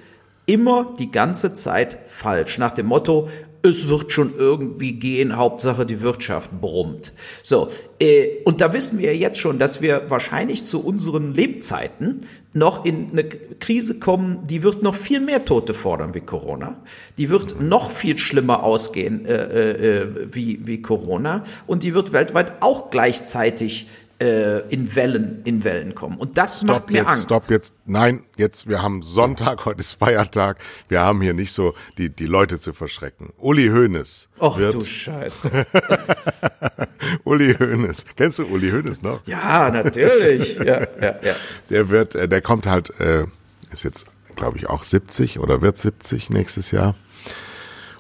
immer 0.48 0.96
die 0.98 1.12
ganze 1.12 1.54
Zeit 1.54 2.00
falsch. 2.08 2.58
Nach 2.58 2.72
dem 2.72 2.88
Motto, 2.88 3.30
es 3.64 3.90
wird 3.90 4.12
schon 4.12 4.34
irgendwie 4.38 4.94
gehen, 4.94 5.36
Hauptsache 5.36 5.86
die 5.86 6.02
Wirtschaft 6.02 6.52
brummt. 6.62 7.14
So, 7.44 7.68
äh, 8.00 8.28
und 8.46 8.62
da 8.62 8.74
wissen 8.74 9.00
wir 9.00 9.16
jetzt 9.16 9.40
schon, 9.40 9.60
dass 9.60 9.82
wir 9.82 10.10
wahrscheinlich 10.10 10.64
zu 10.64 10.84
unseren 10.84 11.34
Lebzeiten 11.34 12.22
noch 12.54 12.86
in 12.86 13.12
eine 13.12 13.24
Krise 13.24 14.00
kommen, 14.00 14.48
die 14.48 14.64
wird 14.64 14.84
noch 14.84 14.96
viel 14.96 15.20
mehr 15.20 15.46
Tote 15.46 15.74
fordern 15.74 16.14
wie 16.14 16.22
Corona. 16.22 16.78
Die 17.18 17.30
wird 17.30 17.62
noch 17.62 17.92
viel 17.92 18.18
schlimmer 18.18 18.64
ausgehen 18.64 19.26
äh, 19.26 20.00
äh, 20.02 20.08
wie, 20.32 20.66
wie 20.66 20.82
Corona 20.82 21.44
und 21.68 21.84
die 21.84 21.94
wird 21.94 22.14
weltweit 22.14 22.62
auch 22.62 22.90
gleichzeitig 22.90 23.88
äh, 24.20 24.60
in 24.70 24.96
Wellen, 24.96 25.42
in 25.44 25.64
Wellen 25.64 25.96
kommen. 25.96 26.18
Und 26.18 26.38
das 26.38 26.58
stopp 26.58 26.68
macht 26.68 26.88
mir 26.90 26.98
jetzt, 26.98 27.08
Angst. 27.08 27.24
Stopp 27.24 27.50
jetzt, 27.50 27.76
nein, 27.86 28.24
jetzt, 28.38 28.68
wir 28.68 28.82
haben 28.82 29.04
Sonntag, 29.04 29.66
heute 29.66 29.80
ist 29.80 29.94
Feiertag. 29.94 30.58
Wir 30.88 31.02
haben 31.02 31.22
hier 31.22 31.34
nicht 31.34 31.52
so 31.52 31.76
die, 31.98 32.10
die 32.10 32.26
Leute 32.26 32.60
zu 32.60 32.74
verschrecken. 32.74 33.32
Uli 33.38 33.68
Hoeneß. 33.68 34.30
Och 34.40 34.60
wird, 34.60 34.74
du 34.74 34.82
Scheiße. 34.82 35.50
Uli 37.24 37.54
Hoeneß. 37.54 38.06
Kennst 38.16 38.40
du 38.40 38.46
Uli 38.46 38.72
Hoeneß 38.72 39.02
noch? 39.02 39.26
Ja, 39.28 39.70
natürlich. 39.70 40.56
ja, 40.58 40.82
ja, 41.02 41.16
ja. 41.22 41.36
Der 41.70 41.90
wird, 41.90 42.16
äh, 42.16 42.28
der 42.28 42.42
kommt 42.42 42.66
halt, 42.66 43.00
äh, 43.00 43.26
ist 43.72 43.84
jetzt, 43.84 44.08
glaube 44.36 44.58
ich, 44.58 44.68
auch 44.68 44.84
70 44.84 45.40
oder 45.40 45.62
wird 45.62 45.78
70 45.78 46.30
nächstes 46.30 46.72
Jahr 46.72 46.96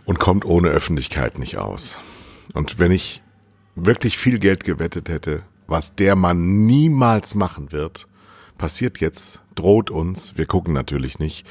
und 0.05 0.19
kommt 0.19 0.45
ohne 0.45 0.69
Öffentlichkeit 0.69 1.37
nicht 1.37 1.57
aus. 1.57 1.99
Und 2.53 2.79
wenn 2.79 2.91
ich 2.91 3.21
wirklich 3.75 4.17
viel 4.17 4.39
Geld 4.39 4.63
gewettet 4.63 5.09
hätte, 5.09 5.43
was 5.67 5.95
der 5.95 6.15
Mann 6.15 6.65
niemals 6.65 7.35
machen 7.35 7.71
wird, 7.71 8.07
passiert 8.57 8.99
jetzt, 8.99 9.41
droht 9.55 9.91
uns, 9.91 10.37
wir 10.37 10.45
gucken 10.45 10.73
natürlich 10.73 11.19
nicht, 11.19 11.45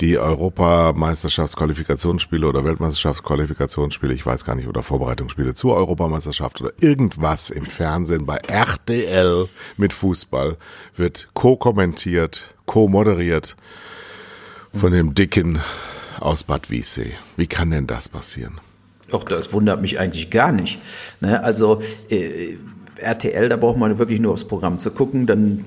die 0.00 0.18
Europameisterschaftsqualifikationsspiele 0.18 2.44
oder 2.46 2.64
Weltmeisterschaftsqualifikationsspiele, 2.64 4.12
ich 4.12 4.26
weiß 4.26 4.44
gar 4.44 4.56
nicht, 4.56 4.66
oder 4.66 4.82
Vorbereitungsspiele 4.82 5.54
zur 5.54 5.76
Europameisterschaft 5.76 6.60
oder 6.60 6.72
irgendwas 6.80 7.50
im 7.50 7.64
Fernsehen 7.64 8.26
bei 8.26 8.38
RTL 8.38 9.48
mit 9.76 9.92
Fußball 9.92 10.56
wird 10.96 11.28
co-kommentiert, 11.34 12.56
co-moderiert 12.66 13.54
von 14.72 14.90
dem 14.92 15.14
Dicken 15.14 15.60
aus 16.18 16.42
Bad 16.42 16.70
Wiessee. 16.70 17.12
Wie 17.36 17.46
kann 17.46 17.70
denn 17.70 17.86
das 17.86 18.08
passieren? 18.08 18.60
Doch, 19.10 19.22
das 19.22 19.52
wundert 19.52 19.80
mich 19.80 20.00
eigentlich 20.00 20.30
gar 20.30 20.50
nicht. 20.50 20.80
Ne? 21.20 21.44
Also 21.44 21.80
äh, 22.08 22.56
RTL, 22.96 23.48
da 23.48 23.56
braucht 23.56 23.78
man 23.78 23.98
wirklich 23.98 24.20
nur 24.20 24.32
aufs 24.32 24.44
Programm 24.44 24.78
zu 24.78 24.90
gucken. 24.90 25.26
Dann, 25.26 25.64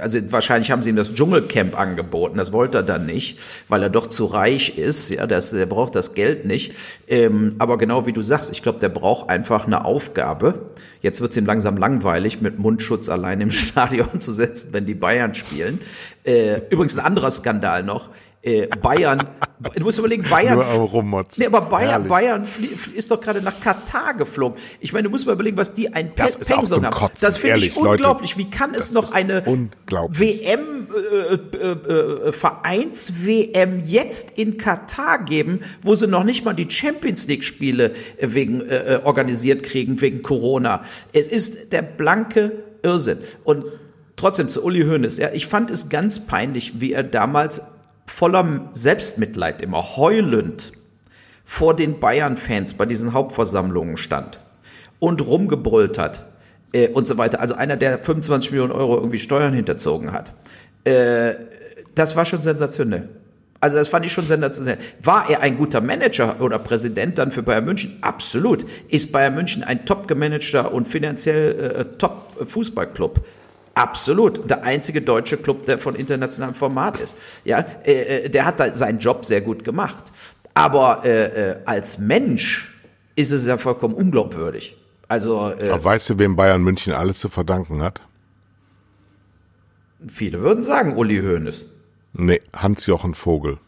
also 0.00 0.18
wahrscheinlich 0.30 0.70
haben 0.70 0.82
sie 0.82 0.90
ihm 0.90 0.96
das 0.96 1.14
Dschungelcamp 1.14 1.78
angeboten. 1.78 2.38
Das 2.38 2.52
wollte 2.52 2.78
er 2.78 2.82
dann 2.82 3.06
nicht, 3.06 3.38
weil 3.68 3.82
er 3.82 3.90
doch 3.90 4.06
zu 4.06 4.26
reich 4.26 4.78
ist. 4.78 5.10
Ja, 5.10 5.26
das, 5.26 5.50
der 5.50 5.66
braucht 5.66 5.94
das 5.94 6.14
Geld 6.14 6.44
nicht. 6.44 6.74
Ähm, 7.06 7.56
aber 7.58 7.78
genau 7.78 8.06
wie 8.06 8.12
du 8.12 8.22
sagst, 8.22 8.50
ich 8.52 8.62
glaube, 8.62 8.78
der 8.78 8.88
braucht 8.88 9.30
einfach 9.30 9.66
eine 9.66 9.84
Aufgabe. 9.84 10.70
Jetzt 11.00 11.20
wird 11.20 11.32
es 11.32 11.36
ihm 11.36 11.46
langsam 11.46 11.76
langweilig, 11.76 12.40
mit 12.40 12.58
Mundschutz 12.58 13.08
allein 13.08 13.40
im 13.40 13.50
Stadion 13.52 14.20
zu 14.20 14.32
setzen, 14.32 14.72
wenn 14.72 14.86
die 14.86 14.94
Bayern 14.94 15.34
spielen. 15.34 15.80
Äh, 16.24 16.62
übrigens 16.70 16.96
ein 16.96 17.04
anderer 17.04 17.30
Skandal 17.30 17.82
noch 17.82 18.10
äh, 18.48 18.66
Bayern, 18.80 19.28
du 19.74 19.84
musst 19.84 19.98
überlegen, 19.98 20.22
Bayern. 20.28 20.56
Nur 20.56 20.66
Nee, 21.36 21.46
aber 21.46 21.60
Bayern, 21.62 22.08
Bayern 22.08 22.46
ist 22.94 23.10
doch 23.10 23.20
gerade 23.20 23.42
nach 23.42 23.60
Katar 23.60 24.14
geflogen. 24.14 24.58
Ich 24.80 24.92
meine, 24.92 25.04
du 25.04 25.10
musst 25.10 25.26
mal 25.26 25.32
überlegen, 25.32 25.56
was 25.56 25.74
die 25.74 25.92
ein 25.92 26.12
das 26.16 26.36
ist 26.36 26.52
auch 26.52 26.62
zum 26.62 26.84
haben. 26.84 26.94
Kotzen, 26.94 27.26
das 27.26 27.38
finde 27.38 27.58
ich 27.58 27.76
unglaublich. 27.76 28.36
Leute, 28.36 28.48
Wie 28.48 28.50
kann 28.50 28.74
es 28.74 28.92
noch 28.92 29.12
eine 29.12 29.44
WM, 29.46 30.88
äh, 30.88 31.34
äh, 31.34 32.28
äh, 32.28 32.32
Vereins-WM 32.32 33.82
jetzt 33.84 34.38
in 34.38 34.56
Katar 34.56 35.24
geben, 35.24 35.60
wo 35.82 35.94
sie 35.94 36.06
noch 36.06 36.24
nicht 36.24 36.44
mal 36.44 36.54
die 36.54 36.70
Champions 36.70 37.28
League-Spiele 37.28 37.92
äh, 38.16 38.28
wegen 38.30 38.62
äh, 38.62 39.00
organisiert 39.04 39.62
kriegen, 39.62 40.00
wegen 40.00 40.22
Corona? 40.22 40.82
Es 41.12 41.28
ist 41.28 41.72
der 41.72 41.82
blanke 41.82 42.64
Irrsinn. 42.82 43.18
Und 43.44 43.64
trotzdem 44.18 44.48
zu 44.48 44.62
Uli 44.62 44.82
Hoeneß. 44.82 45.18
Ja, 45.18 45.30
ich 45.32 45.46
fand 45.46 45.70
es 45.70 45.88
ganz 45.88 46.26
peinlich, 46.26 46.80
wie 46.80 46.92
er 46.92 47.02
damals 47.02 47.62
voller 48.08 48.70
Selbstmitleid 48.72 49.62
immer 49.62 49.96
heulend 49.96 50.72
vor 51.44 51.74
den 51.74 52.00
Bayern-Fans 52.00 52.74
bei 52.74 52.86
diesen 52.86 53.12
Hauptversammlungen 53.12 53.96
stand 53.96 54.40
und 54.98 55.24
rumgebrüllt 55.26 55.98
hat 55.98 56.26
äh, 56.72 56.88
und 56.88 57.06
so 57.06 57.18
weiter. 57.18 57.40
Also 57.40 57.54
einer, 57.54 57.76
der 57.76 58.02
25 58.02 58.50
Millionen 58.50 58.72
Euro 58.72 58.96
irgendwie 58.96 59.18
Steuern 59.18 59.52
hinterzogen 59.52 60.12
hat. 60.12 60.34
Äh, 60.84 61.34
das 61.94 62.16
war 62.16 62.24
schon 62.24 62.42
sensationell. 62.42 63.08
Also 63.60 63.76
das 63.78 63.88
fand 63.88 64.06
ich 64.06 64.12
schon 64.12 64.26
sensationell. 64.26 64.78
War 65.02 65.28
er 65.28 65.40
ein 65.40 65.56
guter 65.56 65.80
Manager 65.80 66.40
oder 66.40 66.58
Präsident 66.58 67.18
dann 67.18 67.32
für 67.32 67.42
Bayern 67.42 67.64
München? 67.64 67.98
Absolut. 68.02 68.64
Ist 68.88 69.10
Bayern 69.10 69.34
München 69.34 69.64
ein 69.64 69.84
top 69.84 70.06
gemanagter 70.06 70.72
und 70.72 70.86
finanziell 70.86 71.74
äh, 71.76 71.84
top 71.98 72.36
Fußballclub? 72.46 73.20
Absolut. 73.78 74.50
Der 74.50 74.64
einzige 74.64 75.02
deutsche 75.02 75.36
Club, 75.36 75.64
der 75.66 75.78
von 75.78 75.94
internationalem 75.94 76.54
Format 76.54 76.98
ist. 76.98 77.16
Ja, 77.44 77.64
äh, 77.84 78.24
äh, 78.24 78.28
der 78.28 78.44
hat 78.44 78.58
da 78.58 78.74
seinen 78.74 78.98
Job 78.98 79.24
sehr 79.24 79.40
gut 79.40 79.62
gemacht. 79.62 80.04
Aber 80.52 81.04
äh, 81.04 81.50
äh, 81.50 81.56
als 81.64 81.98
Mensch 81.98 82.74
ist 83.14 83.30
es 83.30 83.46
ja 83.46 83.56
vollkommen 83.56 83.94
unglaubwürdig. 83.94 84.76
Also, 85.06 85.50
äh, 85.52 85.82
weißt 85.82 86.10
du, 86.10 86.18
wem 86.18 86.34
Bayern 86.34 86.60
München 86.60 86.92
alles 86.92 87.20
zu 87.20 87.28
verdanken 87.28 87.80
hat? 87.80 88.02
Viele 90.08 90.40
würden 90.42 90.64
sagen 90.64 90.96
Uli 90.96 91.20
Hoeneß. 91.20 91.66
Nee, 92.14 92.42
Hans-Jochen 92.54 93.14
Vogel. 93.14 93.58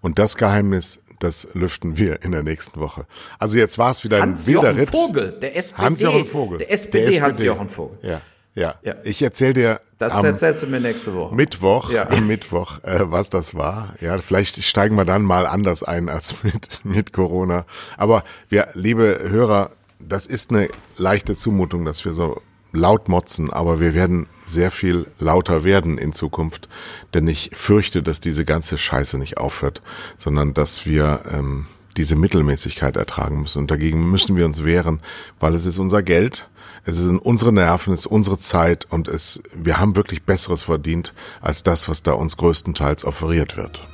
Und 0.00 0.20
das 0.20 0.36
Geheimnis, 0.36 1.02
das 1.18 1.48
lüften 1.54 1.96
wir 1.96 2.22
in 2.22 2.30
der 2.30 2.44
nächsten 2.44 2.78
Woche. 2.78 3.06
Also 3.40 3.58
jetzt 3.58 3.76
war 3.76 3.90
es 3.90 4.04
wieder 4.04 4.22
ein 4.22 4.36
wilder 4.46 4.76
Ritt. 4.76 4.94
Hans-Jochen 4.94 5.06
Vogel, 5.06 5.32
der 5.32 5.56
SPD. 5.56 5.82
Hans-Jochen 5.82 6.24
Vogel. 6.26 6.58
Der 6.58 6.72
SPD, 6.72 6.98
der 6.98 7.08
SPD. 7.08 7.24
Hans-Jochen 7.26 7.68
Vogel. 7.68 7.98
Ja. 8.02 8.20
Ja. 8.58 8.74
ja. 8.82 8.94
Ich 9.04 9.22
erzähle 9.22 9.52
dir. 9.52 9.80
Das 9.98 10.22
erzählst 10.22 10.62
du 10.62 10.66
mir 10.66 10.80
nächste 10.80 11.14
Woche. 11.14 11.34
Mittwoch, 11.34 11.90
ja. 11.90 12.08
am 12.08 12.26
Mittwoch, 12.26 12.82
äh, 12.84 13.10
was 13.10 13.30
das 13.30 13.54
war. 13.54 13.94
Ja, 14.00 14.18
vielleicht 14.18 14.62
steigen 14.62 14.96
wir 14.96 15.04
dann 15.04 15.22
mal 15.22 15.46
anders 15.46 15.82
ein 15.82 16.08
als 16.08 16.36
mit, 16.42 16.84
mit 16.84 17.12
Corona. 17.12 17.64
Aber 17.96 18.24
wir, 18.48 18.68
liebe 18.74 19.20
Hörer, 19.28 19.70
das 20.00 20.26
ist 20.26 20.50
eine 20.50 20.68
leichte 20.96 21.34
Zumutung, 21.34 21.84
dass 21.84 22.04
wir 22.04 22.12
so 22.14 22.42
laut 22.72 23.08
motzen, 23.08 23.50
aber 23.50 23.80
wir 23.80 23.94
werden 23.94 24.26
sehr 24.46 24.70
viel 24.70 25.06
lauter 25.18 25.64
werden 25.64 25.96
in 25.98 26.12
Zukunft, 26.12 26.68
denn 27.14 27.26
ich 27.26 27.50
fürchte, 27.54 28.02
dass 28.02 28.20
diese 28.20 28.44
ganze 28.44 28.76
Scheiße 28.76 29.18
nicht 29.18 29.38
aufhört, 29.38 29.82
sondern 30.16 30.52
dass 30.52 30.84
wir 30.84 31.22
ähm, 31.30 31.66
diese 31.96 32.14
Mittelmäßigkeit 32.14 32.96
ertragen 32.96 33.40
müssen. 33.40 33.60
Und 33.60 33.70
dagegen 33.70 34.08
müssen 34.10 34.36
wir 34.36 34.44
uns 34.44 34.64
wehren, 34.64 35.00
weil 35.40 35.54
es 35.54 35.66
ist 35.66 35.78
unser 35.78 36.02
Geld 36.02 36.48
es 36.88 36.96
sind 36.96 37.18
unsere 37.18 37.52
Nerven, 37.52 37.92
es 37.92 38.00
ist 38.00 38.06
unsere 38.06 38.38
Zeit 38.38 38.86
und 38.90 39.08
es, 39.08 39.42
wir 39.54 39.78
haben 39.78 39.94
wirklich 39.94 40.22
Besseres 40.22 40.62
verdient 40.62 41.12
als 41.40 41.62
das, 41.62 41.88
was 41.88 42.02
da 42.02 42.12
uns 42.12 42.36
größtenteils 42.38 43.04
offeriert 43.04 43.56
wird. 43.56 43.86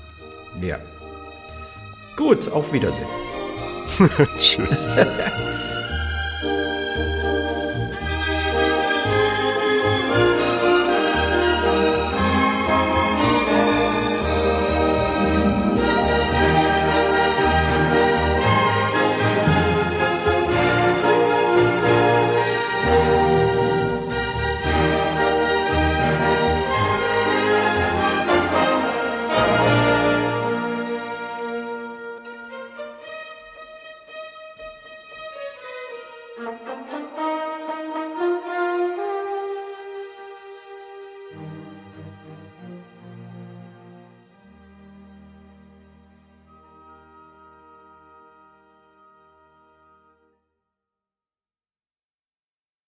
Ja. 0.61 0.79
Gut, 2.17 2.49
auf 2.49 2.73
Wiedersehen. 2.73 3.09
Tschüss. 4.39 4.97